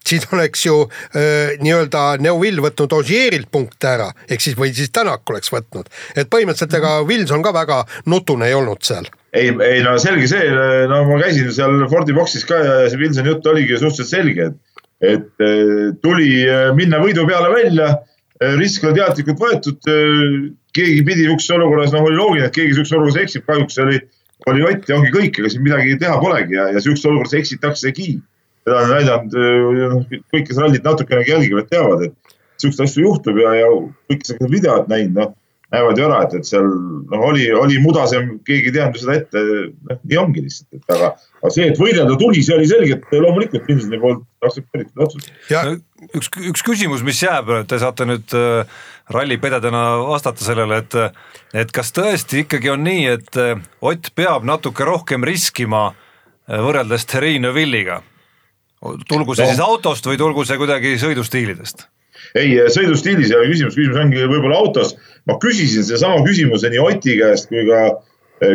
siis 0.09 0.27
oleks 0.33 0.65
ju 0.65 0.81
nii-öelda 1.13 2.19
Neuvill 2.23 2.61
võtnud 2.65 2.97
Ogierilt 2.99 3.49
punkte 3.51 3.93
ära, 3.93 4.09
ehk 4.29 4.43
siis 4.43 4.57
või 4.59 4.73
siis 4.75 4.91
Tänak 4.93 5.29
oleks 5.29 5.53
võtnud, 5.53 5.89
et 6.15 6.29
põhimõtteliselt 6.31 6.77
ega 6.81 6.99
Wilson 7.05 7.45
ka 7.45 7.53
väga 7.55 7.83
nutune 8.09 8.49
ei 8.49 8.57
olnud 8.57 8.83
seal. 8.85 9.07
Ei, 9.33 9.51
ei 9.61 9.81
no 9.85 9.93
selge 10.01 10.25
see, 10.29 10.45
no 10.89 11.03
ma 11.05 11.19
käisin 11.21 11.51
seal 11.53 11.83
Fordi 11.91 12.15
boksis 12.17 12.45
ka 12.49 12.57
ja 12.63 12.77
see 12.89 12.97
Wilsoni 12.97 13.29
jutt 13.29 13.49
oligi 13.51 13.77
suhteliselt 13.77 14.09
selge, 14.09 14.47
et, 14.49 14.85
et 15.05 15.43
äh, 15.45 15.89
tuli 16.01 16.31
äh, 16.49 16.69
minna 16.77 17.01
võidu 17.03 17.27
peale 17.29 17.51
välja, 17.53 17.91
äh, 18.41 18.55
risk 18.57 18.87
oli 18.87 18.97
teadlikult 18.97 19.43
võetud. 19.43 19.91
keegi 20.73 21.03
pidi 21.05 21.25
sihukeses 21.25 21.53
olukorras, 21.57 21.93
noh 21.93 22.05
oli 22.05 22.17
loogiline, 22.17 22.47
et 22.49 22.55
keegi 22.55 22.73
sihukeses 22.73 22.95
olukorras 22.97 23.21
eksib, 23.23 23.45
kahjuks 23.45 23.79
oli, 23.85 24.01
oli 24.49 24.65
Ott 24.65 24.89
ja 24.89 24.97
ongi 24.97 25.13
kõik, 25.13 25.39
ega 25.41 25.49
siin 25.51 25.65
midagi 25.65 25.97
teha 26.01 26.17
polegi 26.21 26.57
ja, 26.57 26.67
ja 26.73 26.81
sihukeses 26.81 27.09
olukorras 27.09 27.37
eksitaksegi 27.37 28.11
seda 28.69 28.85
on 28.85 28.93
näidanud, 28.93 29.37
noh, 29.95 30.07
kõik, 30.29 30.45
kes 30.47 30.61
rallit 30.61 30.85
natukenegi 30.85 31.33
jälgivad, 31.33 31.69
teavad, 31.71 32.05
et 32.07 32.37
siukseid 32.61 32.85
asju 32.85 33.05
juhtub 33.07 33.39
ja, 33.41 33.55
ja 33.63 33.69
kõik, 33.73 34.23
kes 34.23 34.37
on 34.37 34.51
videot 34.51 34.89
näinud, 34.91 35.15
noh, 35.17 35.35
näevad 35.69 35.99
ju 35.99 36.05
ära, 36.07 36.19
et, 36.25 36.33
et 36.39 36.47
seal 36.49 36.65
noh, 36.65 37.23
oli, 37.29 37.45
oli 37.53 37.77
mudasem, 37.83 38.31
keegi 38.47 38.71
ei 38.71 38.75
teadnud 38.79 39.01
seda 39.01 39.17
ette, 39.19 39.43
noh, 39.89 39.99
nii 40.01 40.19
ongi 40.21 40.43
lihtsalt, 40.45 40.79
et 40.79 40.95
aga, 40.95 41.11
aga 41.43 41.51
see, 41.53 41.67
et 41.69 41.81
võidelda 41.81 42.17
tuli, 42.19 42.41
see 42.45 42.55
oli 42.57 42.69
selgelt 42.69 43.05
loomulikult 43.13 43.69
Vinsoni 43.69 44.01
poolt 44.01 44.25
aktsepteeritud 44.45 45.05
otsus. 45.05 45.29
üks, 46.09 46.31
üks 46.51 46.65
küsimus, 46.65 47.05
mis 47.05 47.21
jääb, 47.21 47.53
te 47.69 47.81
saate 47.81 48.09
nüüd 48.09 48.33
äh, 48.37 48.81
rallipededena 49.13 49.85
vastata 50.09 50.45
sellele, 50.45 50.81
et, 50.81 50.99
et 51.65 51.73
kas 51.75 51.93
tõesti 51.93 52.45
ikkagi 52.45 52.73
on 52.73 52.85
nii, 52.87 53.07
et 53.17 53.41
äh, 53.41 53.57
Ott 53.85 54.11
peab 54.17 54.47
natuke 54.47 54.87
rohkem 54.89 55.23
riskima 55.27 55.91
äh, 55.91 56.57
võrreldes 56.65 57.05
Terrine 57.09 57.53
Villiga 57.53 58.01
tulgu 58.81 59.35
see 59.35 59.45
no. 59.45 59.53
siis 59.53 59.63
autost 59.63 60.05
või 60.07 60.19
tulgu 60.19 60.45
see 60.47 60.59
kuidagi 60.59 60.95
sõidustiilidest? 61.01 61.87
ei, 62.37 62.55
sõidustiilis 62.71 63.31
ei 63.31 63.39
ole 63.39 63.49
küsimus, 63.51 63.75
küsimus 63.77 63.99
ongi 64.03 64.23
võib-olla 64.23 64.61
autos. 64.61 64.95
ma 65.27 65.37
küsisin 65.41 65.85
sedasama 65.87 66.23
küsimuse 66.27 66.71
nii 66.71 66.81
Oti 66.83 67.17
käest 67.19 67.51
kui 67.51 67.65
ka, 67.67 67.83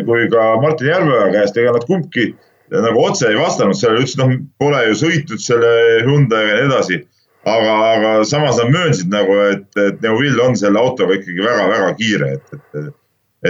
kui 0.08 0.28
ka 0.32 0.48
Martin 0.62 0.92
Järveoja 0.92 1.30
käest, 1.34 1.60
ega 1.60 1.74
nad 1.76 1.86
kumbki 1.88 2.32
nagu 2.72 3.04
otse 3.04 3.28
ei 3.28 3.38
vastanud 3.38 3.76
sellele, 3.76 4.04
ütlesid, 4.04 4.20
noh, 4.22 4.32
pole 4.58 4.80
ju 4.88 4.96
sõitnud 5.04 5.42
selle 5.42 5.72
Hyundai'ga 6.06 6.54
ja 6.54 6.60
nii 6.62 6.70
edasi. 6.70 7.00
aga, 7.44 7.72
aga 7.92 8.10
samas 8.24 8.56
nad 8.56 8.70
möönsid 8.72 9.10
nagu, 9.12 9.34
et, 9.52 9.66
et 9.76 9.98
Neuvill 10.00 10.38
on 10.40 10.54
selle 10.56 10.80
autoga 10.80 11.18
ikkagi 11.18 11.44
väga-väga 11.44 11.90
kiire, 11.98 12.30
et, 12.38 12.54
et, 12.56 12.94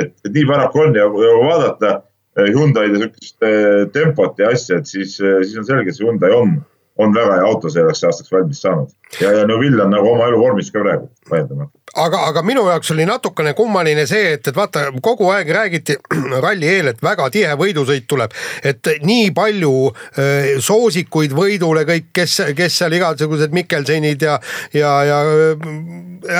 et, 0.00 0.08
et 0.26 0.32
nii 0.34 0.48
paraku 0.48 0.82
on 0.82 0.98
ja 0.98 1.06
kui 1.12 1.28
vaadata 1.44 1.92
Hyundai'de 2.36 2.98
sihukest 2.98 3.42
eh, 3.46 3.88
tempot 3.92 4.38
ja 4.38 4.50
asja, 4.54 4.78
et 4.78 4.90
siis, 4.90 5.18
eh, 5.20 5.42
siis 5.44 5.58
on 5.60 5.66
selge, 5.68 5.90
et 5.90 5.96
see 5.96 6.06
Hyundai 6.06 6.32
on, 6.34 6.56
on 6.98 7.14
väga 7.14 7.38
hea 7.38 7.46
auto 7.46 7.70
selleks 7.70 8.02
aastaks 8.06 8.32
valmis 8.32 8.62
saanud. 8.62 8.90
ja, 9.20 9.30
ja 9.38 9.46
Neuvill 9.46 9.80
on 9.80 9.92
nagu 9.94 10.08
oma 10.10 10.26
elu 10.30 10.38
vormis 10.40 10.70
ka 10.74 10.82
praegu, 10.82 11.06
vaieldamatult. 11.30 11.92
aga, 12.04 12.22
aga 12.30 12.42
minu 12.42 12.64
jaoks 12.66 12.90
oli 12.90 13.06
natukene 13.06 13.52
kummaline 13.54 14.06
see, 14.10 14.32
et, 14.34 14.48
et 14.50 14.56
vaata, 14.56 14.88
kogu 15.02 15.28
aeg 15.30 15.52
räägiti 15.56 15.96
ralli 16.44 16.70
eel, 16.70 16.90
et 16.90 17.02
väga 17.02 17.28
tihe 17.34 17.54
võidusõit 17.60 18.08
tuleb. 18.10 18.34
et 18.64 18.90
nii 19.02 19.30
palju 19.36 19.74
äh, 19.90 20.48
soosikuid 20.58 21.36
võidule 21.38 21.84
kõik, 21.86 22.10
kes, 22.12 22.40
kes 22.56 22.80
seal 22.82 22.98
igasugused 22.98 23.54
Mikkelsenid 23.54 24.26
ja, 24.26 24.40
ja, 24.74 24.96
ja 25.06 25.20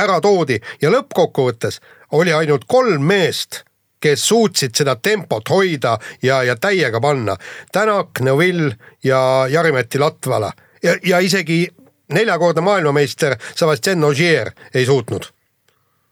ära 0.03 0.19
toodi 0.23 0.59
ja 0.83 0.91
lõppkokkuvõttes 0.91 1.79
oli 2.15 2.35
ainult 2.35 2.67
kolm 2.67 3.07
meest 3.07 3.63
kes 4.05 4.29
suutsid 4.29 4.77
seda 4.77 4.97
tempot 4.97 5.49
hoida 5.51 5.97
ja, 6.23 6.43
ja 6.45 6.57
täiega 6.61 7.01
panna. 7.01 7.37
Tänak, 7.73 8.21
Neville 8.21 8.77
ja 9.05 9.47
Jari-Mati 9.51 9.99
Latvala 9.99 10.53
ja, 10.83 10.97
ja 11.07 11.19
isegi 11.25 11.65
neljakordne 12.13 12.61
maailmameister 12.61 13.37
Sebastian 13.55 14.05
Ogier 14.05 14.53
ei 14.75 14.87
suutnud 14.87 15.31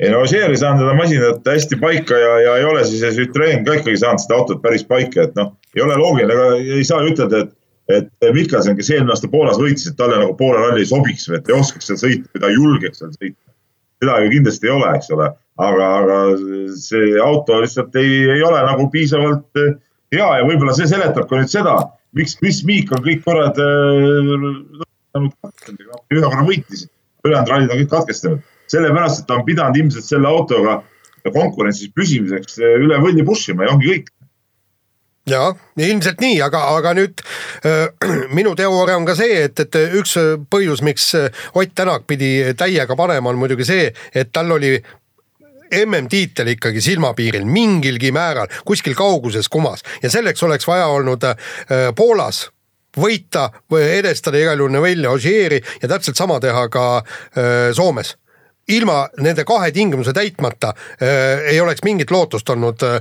ei 0.00 0.10
no 0.10 0.22
Ogier 0.24 0.50
ei 0.50 0.58
saanud 0.58 0.82
seda 0.82 0.94
masinat 0.98 1.48
hästi 1.54 1.78
paika 1.80 2.18
ja, 2.18 2.38
ja 2.40 2.56
ei 2.58 2.64
ole 2.64 2.84
siis 2.88 3.04
Citroen 3.16 3.64
ka 3.64 3.76
ikkagi 3.78 4.00
saanud 4.00 4.22
seda 4.24 4.38
autot 4.40 4.62
päris 4.62 4.84
paika, 4.88 5.26
et 5.28 5.36
noh, 5.38 5.52
ei 5.76 5.84
ole 5.84 5.98
loogiline, 6.00 6.34
aga 6.34 6.78
ei 6.78 6.86
saa 6.88 7.04
ütelda, 7.06 7.44
et 7.44 7.58
et 7.90 8.26
Mikkelson, 8.32 8.76
kes 8.78 8.90
eelmine 8.94 9.12
aasta 9.12 9.28
Poolas 9.28 9.58
võitis, 9.58 9.88
et 9.90 9.96
talle 9.98 10.16
nagu 10.20 10.36
Poola 10.38 10.68
ralli 10.68 10.84
sobiks 10.86 11.26
või 11.28 11.40
et 11.40 11.48
ei 11.50 11.56
oskaks 11.56 11.90
seal 11.90 11.98
sõita 11.98 12.30
või 12.30 12.42
ta 12.42 12.50
ei 12.50 12.54
julgeks 12.56 13.02
seal 13.02 13.10
sõita. 13.16 13.40
seda 14.02 14.18
ju 14.22 14.30
kindlasti 14.36 14.68
ei 14.68 14.72
ole, 14.72 14.92
eks 14.96 15.10
ole 15.16 15.28
aga, 15.62 15.88
aga 16.02 16.18
see 16.78 17.16
auto 17.22 17.60
lihtsalt 17.62 17.96
ei, 18.00 18.22
ei 18.36 18.44
ole 18.46 18.62
nagu 18.66 18.88
piisavalt 18.92 19.60
eh, 19.60 19.74
hea 20.14 20.30
ja 20.38 20.46
võib-olla 20.48 20.74
see 20.76 20.88
seletab 20.90 21.28
ka 21.28 21.40
nüüd 21.40 21.52
seda, 21.52 21.76
miks 22.18 22.36
Chris 22.40 22.62
Meek 22.68 22.92
on 22.94 23.04
kõik 23.04 23.22
korrad 23.26 23.60
äh, 23.62 23.66
ühe 26.12 26.24
korra 26.24 26.46
võitis, 26.46 26.86
ülejäänud 27.24 27.52
rallid 27.52 27.74
on 27.74 27.82
kõik 27.82 27.92
katkestanud, 27.92 28.48
sellepärast 28.72 29.22
et 29.22 29.28
ta 29.28 29.38
on 29.38 29.46
pidanud 29.48 29.78
ilmselt 29.80 30.08
selle 30.08 30.30
autoga 30.30 30.80
konkurentsis 31.28 31.92
püsimiseks 31.94 32.58
eh, 32.62 32.80
üle 32.82 32.98
võlli 33.02 33.24
push 33.26 33.52
ima 33.52 33.68
ja 33.68 33.76
ongi 33.76 33.94
kõik. 33.94 34.12
Jah, 35.30 35.54
ilmselt 35.78 36.18
nii, 36.18 36.40
aga, 36.42 36.64
aga 36.74 36.96
nüüd 36.98 37.20
äh, 37.68 37.86
minu 38.36 38.56
teooria 38.58 38.96
on 38.98 39.06
ka 39.06 39.14
see, 39.18 39.44
et, 39.46 39.60
et 39.62 39.78
üks 40.00 40.16
põhjus, 40.50 40.82
miks 40.82 41.12
Ott 41.54 41.76
Tänak 41.78 42.08
pidi 42.10 42.32
täiega 42.58 42.96
panema, 42.98 43.30
on 43.30 43.38
muidugi 43.38 43.68
see, 43.68 43.92
et 44.18 44.32
tal 44.34 44.50
oli 44.58 44.74
MM-tiitel 45.72 46.52
ikkagi 46.54 46.80
silmapiiril 46.84 47.44
mingilgi 47.48 48.12
määral, 48.12 48.50
kuskil 48.68 48.96
kauguses 48.98 49.48
kumas. 49.48 49.84
Ja 50.02 50.10
selleks 50.10 50.42
oleks 50.42 50.68
vaja 50.68 50.86
olnud 50.92 51.24
äh, 51.24 51.36
Poolas 51.96 52.46
võita 52.96 53.48
või 53.72 53.86
edestada 53.98 54.40
igal 54.40 54.60
juhul 54.60 54.74
Neville 54.74 55.08
Ogieri 55.08 55.62
ja 55.82 55.88
täpselt 55.88 56.18
sama 56.20 56.40
teha 56.40 56.66
ka 56.68 56.86
äh, 56.98 57.70
Soomes 57.76 58.16
ilma 58.68 59.08
nende 59.18 59.44
kahe 59.44 59.72
tingimuse 59.74 60.12
täitmata 60.14 60.72
äh, 61.02 61.42
ei 61.52 61.60
oleks 61.60 61.82
mingit 61.84 62.10
lootust 62.10 62.48
olnud 62.54 62.84
äh, 62.86 63.00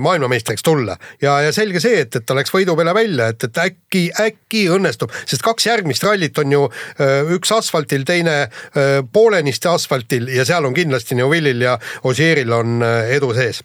maailmameistriks 0.00 0.62
tulla. 0.62 0.96
ja, 1.22 1.40
ja 1.40 1.52
selge 1.52 1.80
see, 1.80 2.00
et, 2.06 2.16
et 2.16 2.26
ta 2.26 2.36
läks 2.36 2.54
võidu 2.54 2.76
peale 2.76 2.94
välja, 2.94 3.28
et, 3.34 3.44
et 3.44 3.60
äkki, 3.66 4.06
äkki 4.20 4.64
õnnestub, 4.72 5.12
sest 5.26 5.44
kaks 5.44 5.66
järgmist 5.66 6.04
rallit 6.04 6.38
on 6.40 6.56
ju 6.56 6.64
äh, 6.70 7.34
üks 7.36 7.52
asfaltil, 7.52 8.06
teine 8.08 8.40
äh, 8.46 8.96
poolenisti 9.12 9.68
asfaltil 9.68 10.30
ja 10.32 10.46
seal 10.48 10.64
on 10.64 10.74
kindlasti 10.76 11.18
Neuvillil 11.18 11.68
ja 11.68 11.78
Osieril 12.04 12.52
on 12.52 12.82
äh, 12.82 13.14
edu 13.18 13.34
sees 13.36 13.62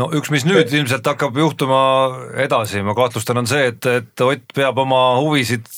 no 0.00 0.10
üks, 0.14 0.30
mis 0.34 0.46
nüüd 0.48 0.72
ilmselt 0.74 1.06
hakkab 1.06 1.36
juhtuma 1.38 1.80
edasi, 2.42 2.82
ma 2.82 2.96
kahtlustan, 2.98 3.44
on 3.44 3.50
see, 3.50 3.68
et, 3.70 3.86
et 3.86 4.24
Ott 4.24 4.54
peab 4.56 4.78
oma 4.82 5.02
huvisid 5.22 5.68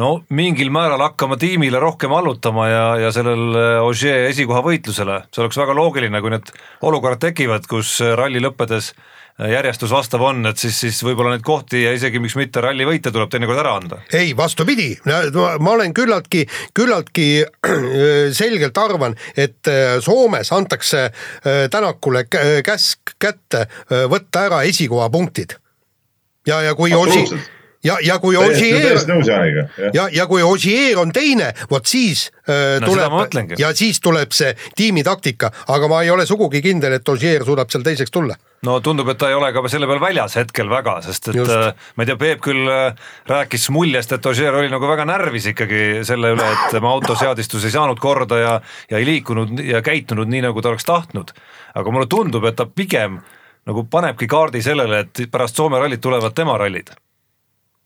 no 0.00 0.10
mingil 0.32 0.70
määral 0.72 1.02
hakkama 1.04 1.36
tiimile 1.40 1.80
rohkem 1.82 2.12
allutama 2.16 2.68
ja, 2.68 2.84
ja 3.06 3.10
sellel 3.12 3.56
Ogier 3.84 4.28
esikoha 4.30 4.62
võitlusele, 4.64 5.22
see 5.32 5.42
oleks 5.44 5.58
väga 5.60 5.74
loogiline, 5.76 6.22
kui 6.24 6.32
need 6.32 6.52
olukorrad 6.88 7.20
tekivad, 7.20 7.66
kus 7.68 7.98
ralli 8.16 8.40
lõppedes 8.40 8.92
järjestus 9.38 9.90
vastav 9.90 10.22
on, 10.22 10.44
et 10.46 10.60
siis, 10.60 10.76
siis 10.84 10.98
võib-olla 11.04 11.32
neid 11.32 11.44
kohti 11.46 11.82
ja 11.82 11.92
isegi 11.96 12.20
miks 12.22 12.36
mitte 12.36 12.60
ralli 12.62 12.84
võite 12.86 13.12
tuleb 13.12 13.30
teinekord 13.32 13.62
ära 13.62 13.74
anda. 13.80 14.00
ei, 14.12 14.36
vastupidi, 14.36 14.90
ma 15.58 15.72
olen 15.72 15.94
küllaltki, 15.96 16.44
küllaltki 16.76 17.28
selgelt 18.40 18.78
arvan, 18.78 19.16
et 19.36 19.72
äh, 19.72 19.96
Soomes 20.04 20.52
antakse 20.52 21.08
äh, 21.08 21.64
Tänakule 21.72 22.26
käsk 22.64 23.16
kätte 23.18 23.66
äh, 23.66 24.04
võtta 24.10 24.46
ära 24.50 24.62
esikohapunktid. 24.68 25.56
ja, 26.46 26.62
ja 26.62 26.74
kui 26.74 26.92
Osi 26.94 27.24
ja, 27.84 27.96
ja 28.02 28.18
kui 28.22 28.36
Ogier 28.36 29.00
ja, 29.94 30.06
ja 30.12 30.26
kui 30.30 30.42
Ogier 30.42 30.98
on 31.02 31.12
teine, 31.12 31.52
vot 31.70 31.86
siis 31.86 32.28
äh, 32.48 32.78
no, 32.80 32.88
tuleb 32.88 33.58
ja 33.58 33.72
siis 33.76 34.00
tuleb 34.00 34.32
see 34.34 34.54
tiimitaktika, 34.78 35.50
aga 35.74 35.90
ma 35.90 36.02
ei 36.02 36.10
ole 36.14 36.26
sugugi 36.26 36.62
kindel, 36.64 36.98
et 36.98 37.08
Ogier 37.08 37.44
suudab 37.46 37.70
seal 37.72 37.84
teiseks 37.86 38.14
tulla. 38.14 38.38
No 38.62 38.76
tundub, 38.78 39.08
et 39.10 39.18
ta 39.18 39.26
ei 39.26 39.34
ole 39.34 39.48
ka 39.50 39.64
selle 39.66 39.88
peal 39.90 39.98
väljas 40.02 40.36
hetkel 40.38 40.70
väga, 40.70 41.00
sest 41.02 41.32
et 41.32 41.40
Just. 41.40 41.50
Äh, 41.50 41.90
ma 41.96 42.04
ei 42.04 42.12
tea, 42.12 42.18
Peep 42.20 42.42
küll 42.44 42.70
äh, 42.70 43.10
rääkis 43.30 43.68
muljest, 43.74 44.14
et 44.14 44.30
Ogier 44.30 44.54
oli 44.54 44.70
nagu 44.72 44.90
väga 44.90 45.06
närvis 45.08 45.50
ikkagi 45.50 45.82
selle 46.06 46.34
üle, 46.36 46.46
et 46.46 46.70
tema 46.76 46.92
autoseadistus 46.94 47.66
ei 47.66 47.74
saanud 47.74 48.02
korda 48.02 48.38
ja, 48.38 48.56
ja 48.90 49.02
ei 49.02 49.08
liikunud 49.08 49.58
ja 49.66 49.82
käitunud 49.82 50.30
nii, 50.30 50.46
nagu 50.46 50.62
ta 50.62 50.70
oleks 50.70 50.86
tahtnud. 50.86 51.34
aga 51.74 51.90
mulle 51.90 52.06
tundub, 52.06 52.44
et 52.44 52.56
ta 52.56 52.66
pigem 52.66 53.22
nagu 53.66 53.84
panebki 53.90 54.26
kaardi 54.30 54.62
sellele, 54.62 55.06
et 55.06 55.30
pärast 55.30 55.56
Soome 55.56 55.78
rallit 55.78 56.00
tulevad 56.02 56.34
tema 56.34 56.58
rallid 56.58 56.92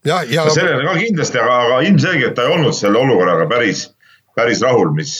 ja, 0.06 0.22
ja 0.30 0.46
no 0.46 0.54
sellele 0.54 0.86
ka 0.86 0.96
kindlasti, 1.00 1.40
aga, 1.42 1.58
aga 1.66 1.82
ilmselgelt 1.88 2.34
ta 2.38 2.46
ei 2.46 2.54
olnud 2.54 2.76
selle 2.76 3.00
olukorraga 3.02 3.48
päris, 3.50 3.86
päris 4.38 4.62
rahul, 4.64 4.92
mis, 4.96 5.18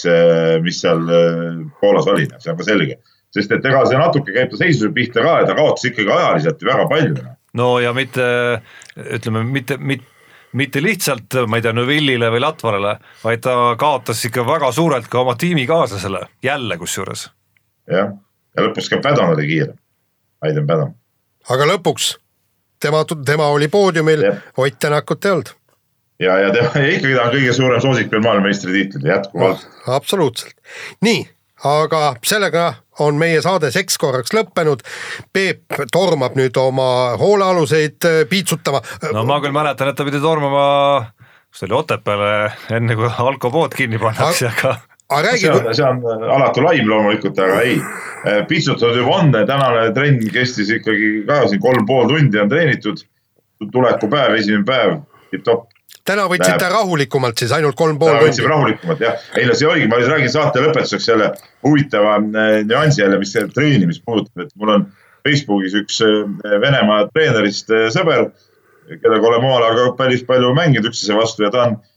mis 0.65 0.81
seal 0.85 1.05
äh, 1.11 1.63
Poolas 1.81 2.09
oli, 2.13 2.29
see 2.39 2.53
on 2.53 2.59
ka 2.61 2.67
selge. 2.67 2.99
sest 3.37 3.51
et 3.53 3.65
ega 3.69 3.83
see 3.85 3.99
natuke 4.01 4.33
käib 4.33 4.53
ta 4.53 4.59
seisuse 4.61 4.93
pihta 4.97 5.21
ka 5.25 5.41
ja 5.43 5.49
ta 5.49 5.57
kaotas 5.59 5.85
ikkagi 5.91 6.13
ajaliselt 6.13 6.63
väga 6.65 6.87
palju. 6.93 7.17
no 7.59 7.71
ja 7.83 7.93
mitte, 7.97 8.27
ütleme 8.97 9.45
mitte, 9.45 9.77
mitte 9.77 10.15
mitte 10.57 10.81
lihtsalt, 10.81 11.35
ma 11.51 11.59
ei 11.59 11.65
tea, 11.65 11.73
Neville'ile 11.77 12.31
või 12.33 12.41
Latvalale, 12.41 12.95
vaid 13.21 13.43
ta 13.45 13.75
kaotas 13.77 14.23
ikka 14.25 14.45
väga 14.47 14.71
suurelt 14.73 15.09
ka 15.13 15.21
oma 15.21 15.35
tiimikaaslasele, 15.37 16.23
jälle 16.43 16.79
kusjuures. 16.81 17.27
jah, 17.91 18.15
ja 18.57 18.65
lõpuks 18.65 18.89
ka 18.89 19.01
Padon 19.05 19.35
oli 19.35 19.49
kiirem, 19.51 19.77
Aiden 20.47 20.67
Padon. 20.67 20.95
aga 21.53 21.69
lõpuks 21.75 22.15
tema, 22.81 23.05
tema 23.27 23.47
oli 23.53 23.69
poodiumil, 23.69 24.25
Ott 24.57 24.79
Tänakut 24.79 25.25
ei 25.25 25.31
olnud. 25.31 25.53
ja, 26.19 26.39
ja 26.39 26.51
tema 26.53 26.71
ikkagi 26.97 27.15
ta 27.15 27.29
on 27.29 27.35
kõige 27.35 27.53
suurem 27.53 27.81
soosik 27.81 28.11
veel 28.13 28.23
maailmameistritiitlile 28.25 29.15
jätkuvalt 29.15 29.65
no,. 29.65 29.95
absoluutselt, 29.99 30.55
nii, 31.05 31.27
aga 31.65 32.15
sellega 32.25 32.75
on 33.05 33.19
meie 33.21 33.43
saade 33.45 33.71
seks 33.75 33.99
korraks 34.01 34.33
lõppenud. 34.37 34.83
Peep 35.33 35.77
tormab 35.93 36.37
nüüd 36.39 36.57
oma 36.61 37.17
hoolealuseid 37.21 38.09
äh, 38.09 38.23
piitsutama. 38.31 38.81
no 39.13 39.25
ma 39.29 39.41
küll 39.45 39.55
mäletan, 39.57 39.91
et 39.93 39.99
ta 39.99 40.07
pidi 40.07 40.21
tormama, 40.23 40.67
kas 41.51 41.63
ta 41.63 41.69
oli 41.69 41.79
Otepääle 41.81 42.31
enne 42.77 42.97
kui 42.99 43.11
alkopood 43.29 43.77
kinni 43.77 44.01
pannakse, 44.01 44.49
aga 44.53 44.79
aga 45.09 45.23
räägi. 45.29 45.75
see 45.75 45.85
on, 45.85 46.05
on 46.05 46.31
alatu 46.31 46.63
laim 46.63 46.89
loomulikult, 46.89 47.39
aga 47.39 47.61
ei. 47.61 47.79
Äh, 48.27 48.43
pitsutatud 48.49 48.97
juba 48.97 49.21
on, 49.21 49.33
tänane 49.33 49.93
trenn 49.95 50.19
kestis 50.33 50.71
ikkagi 50.75 51.23
ka 51.29 51.45
siin 51.51 51.63
kolm 51.63 51.87
pool 51.87 52.09
tundi 52.11 52.41
on 52.43 52.49
treenitud. 52.51 53.05
tulekupäev, 53.73 54.35
esimene 54.37 54.65
päev, 54.69 54.99
tipp-topp. 55.31 55.71
täna 56.05 56.27
võtsite 56.29 56.69
rahulikumalt 56.71 57.39
siis, 57.41 57.53
ainult 57.57 57.77
kolm 57.79 57.99
pool 57.99 58.13
tundi? 58.13 58.29
võtsime 58.29 58.51
rahulikumalt 58.53 59.01
jah, 59.01 59.23
ei 59.39 59.47
no 59.47 59.55
see 59.57 59.69
oligi, 59.69 59.87
ma 59.89 60.01
räägin 60.03 60.33
saate 60.33 60.61
lõpetuseks 60.65 61.09
selle 61.09 61.31
huvitava 61.65 62.19
äh, 62.19 62.59
nüansi 62.67 63.03
jälle, 63.03 63.19
mis 63.23 63.33
treenimist 63.55 64.05
puudutab, 64.05 64.45
et 64.45 64.53
mul 64.61 64.75
on 64.75 64.87
Facebookis 65.25 65.79
üks 65.81 66.03
äh, 66.05 66.61
Venemaa 66.67 67.07
treenerist 67.15 67.73
sõber, 67.95 68.29
kellega 68.91 69.31
oleme 69.31 69.49
omal 69.49 69.65
ajal 69.65 69.79
ka 69.79 69.99
päris 70.03 70.27
palju 70.27 70.53
mänginud 70.55 70.91
üksteise 70.91 71.17
vastu 71.17 71.47
ja 71.47 71.55
ta 71.55 71.69
on 71.71 71.79
Äh, 71.79 71.95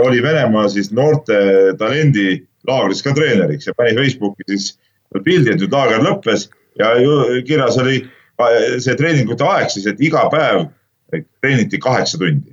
oli 0.00 0.22
Venemaa 0.22 0.68
siis 0.68 0.90
noorte 0.92 1.36
talendilaagris 1.78 3.02
ka 3.02 3.14
treeneriks 3.16 3.66
ja 3.66 3.74
pani 3.76 3.94
Facebooki 3.96 4.44
siis 4.48 4.74
pildi, 5.24 5.52
et 5.54 5.62
nüüd 5.62 5.72
laager 5.72 6.02
lõppes 6.04 6.48
ja 6.78 6.90
kirjas 7.46 7.78
oli 7.78 8.02
see 8.82 8.96
treeningute 8.98 9.46
aeg 9.46 9.70
siis, 9.70 9.86
et 9.86 10.00
iga 10.02 10.26
päev 10.32 10.66
treeniti 11.40 11.78
kaheksa 11.78 12.18
tundi. 12.18 12.50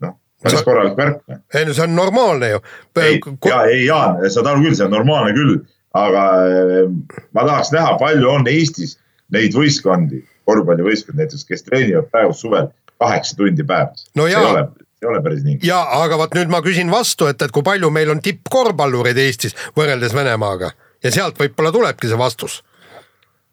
noh, 0.00 0.16
päris 0.42 0.64
korralik 0.64 0.96
värk. 0.96 1.20
Noh. 1.28 1.42
ei 1.54 1.68
no 1.68 1.76
see 1.76 1.84
on 1.84 1.96
normaalne 1.96 2.50
ju. 2.54 2.62
ei, 3.02 3.20
ja 3.48 3.62
ei 3.68 3.86
Jaan, 3.86 4.22
saad 4.30 4.48
aru 4.48 4.64
küll, 4.64 4.76
see 4.78 4.88
on 4.88 4.94
normaalne 4.96 5.34
küll, 5.36 5.58
aga 5.98 6.26
äh, 6.48 6.92
ma 7.36 7.46
tahaks 7.48 7.72
näha, 7.76 7.96
palju 8.00 8.30
on 8.30 8.48
Eestis 8.48 8.96
neid 9.32 9.56
võistkondi, 9.56 10.22
korvpallivõistkondi 10.48 11.22
näiteks, 11.22 11.44
kes 11.48 11.68
treenivad 11.68 12.08
praegu 12.12 12.34
suvel 12.36 12.72
kaheksa 13.02 13.36
tundi 13.36 13.64
päevas 13.66 14.08
no. 14.16 14.28
see 14.30 14.81
ei 15.02 15.08
ole 15.08 15.22
päris 15.22 15.44
nii. 15.44 15.58
ja 15.62 15.80
aga 16.02 16.18
vot 16.18 16.34
nüüd 16.36 16.50
ma 16.52 16.62
küsin 16.62 16.90
vastu, 16.90 17.26
et, 17.30 17.42
et 17.42 17.54
kui 17.54 17.64
palju 17.66 17.90
meil 17.90 18.10
on 18.12 18.22
tippkorvpallureid 18.22 19.18
Eestis 19.18 19.56
võrreldes 19.76 20.14
Venemaaga 20.14 20.72
ja 21.02 21.10
sealt 21.14 21.38
võib-olla 21.40 21.72
tulebki 21.74 22.10
see 22.10 22.18
vastus. 22.18 22.60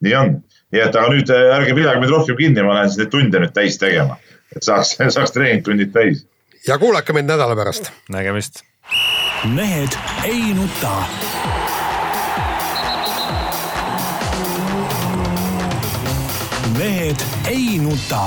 nii 0.06 0.16
on, 0.16 0.36
nii 0.74 0.84
et 0.86 0.96
aga 0.96 1.14
nüüd 1.14 1.34
äh, 1.34 1.46
ärge 1.58 1.76
pidage 1.78 2.02
mind 2.04 2.14
rohkem 2.14 2.38
kinni, 2.40 2.66
ma 2.66 2.78
lähen 2.80 2.92
siis 2.92 3.04
neid 3.04 3.14
tunde 3.14 3.42
nüüd 3.44 3.56
täis 3.56 3.80
tegema, 3.82 4.20
et 4.56 4.66
saaks, 4.66 4.98
saaks 5.16 5.36
treeningtunnid 5.38 5.94
täis. 5.96 6.26
ja 6.68 6.78
kuulake 6.82 7.14
meid 7.18 7.30
nädala 7.30 7.58
pärast. 7.58 7.92
nägemist. 8.10 8.64
mehed 9.56 9.98
ei 10.28 10.54
nuta. 10.54 10.96
mehed 16.78 17.28
ei 17.50 17.78
nuta 17.84 18.24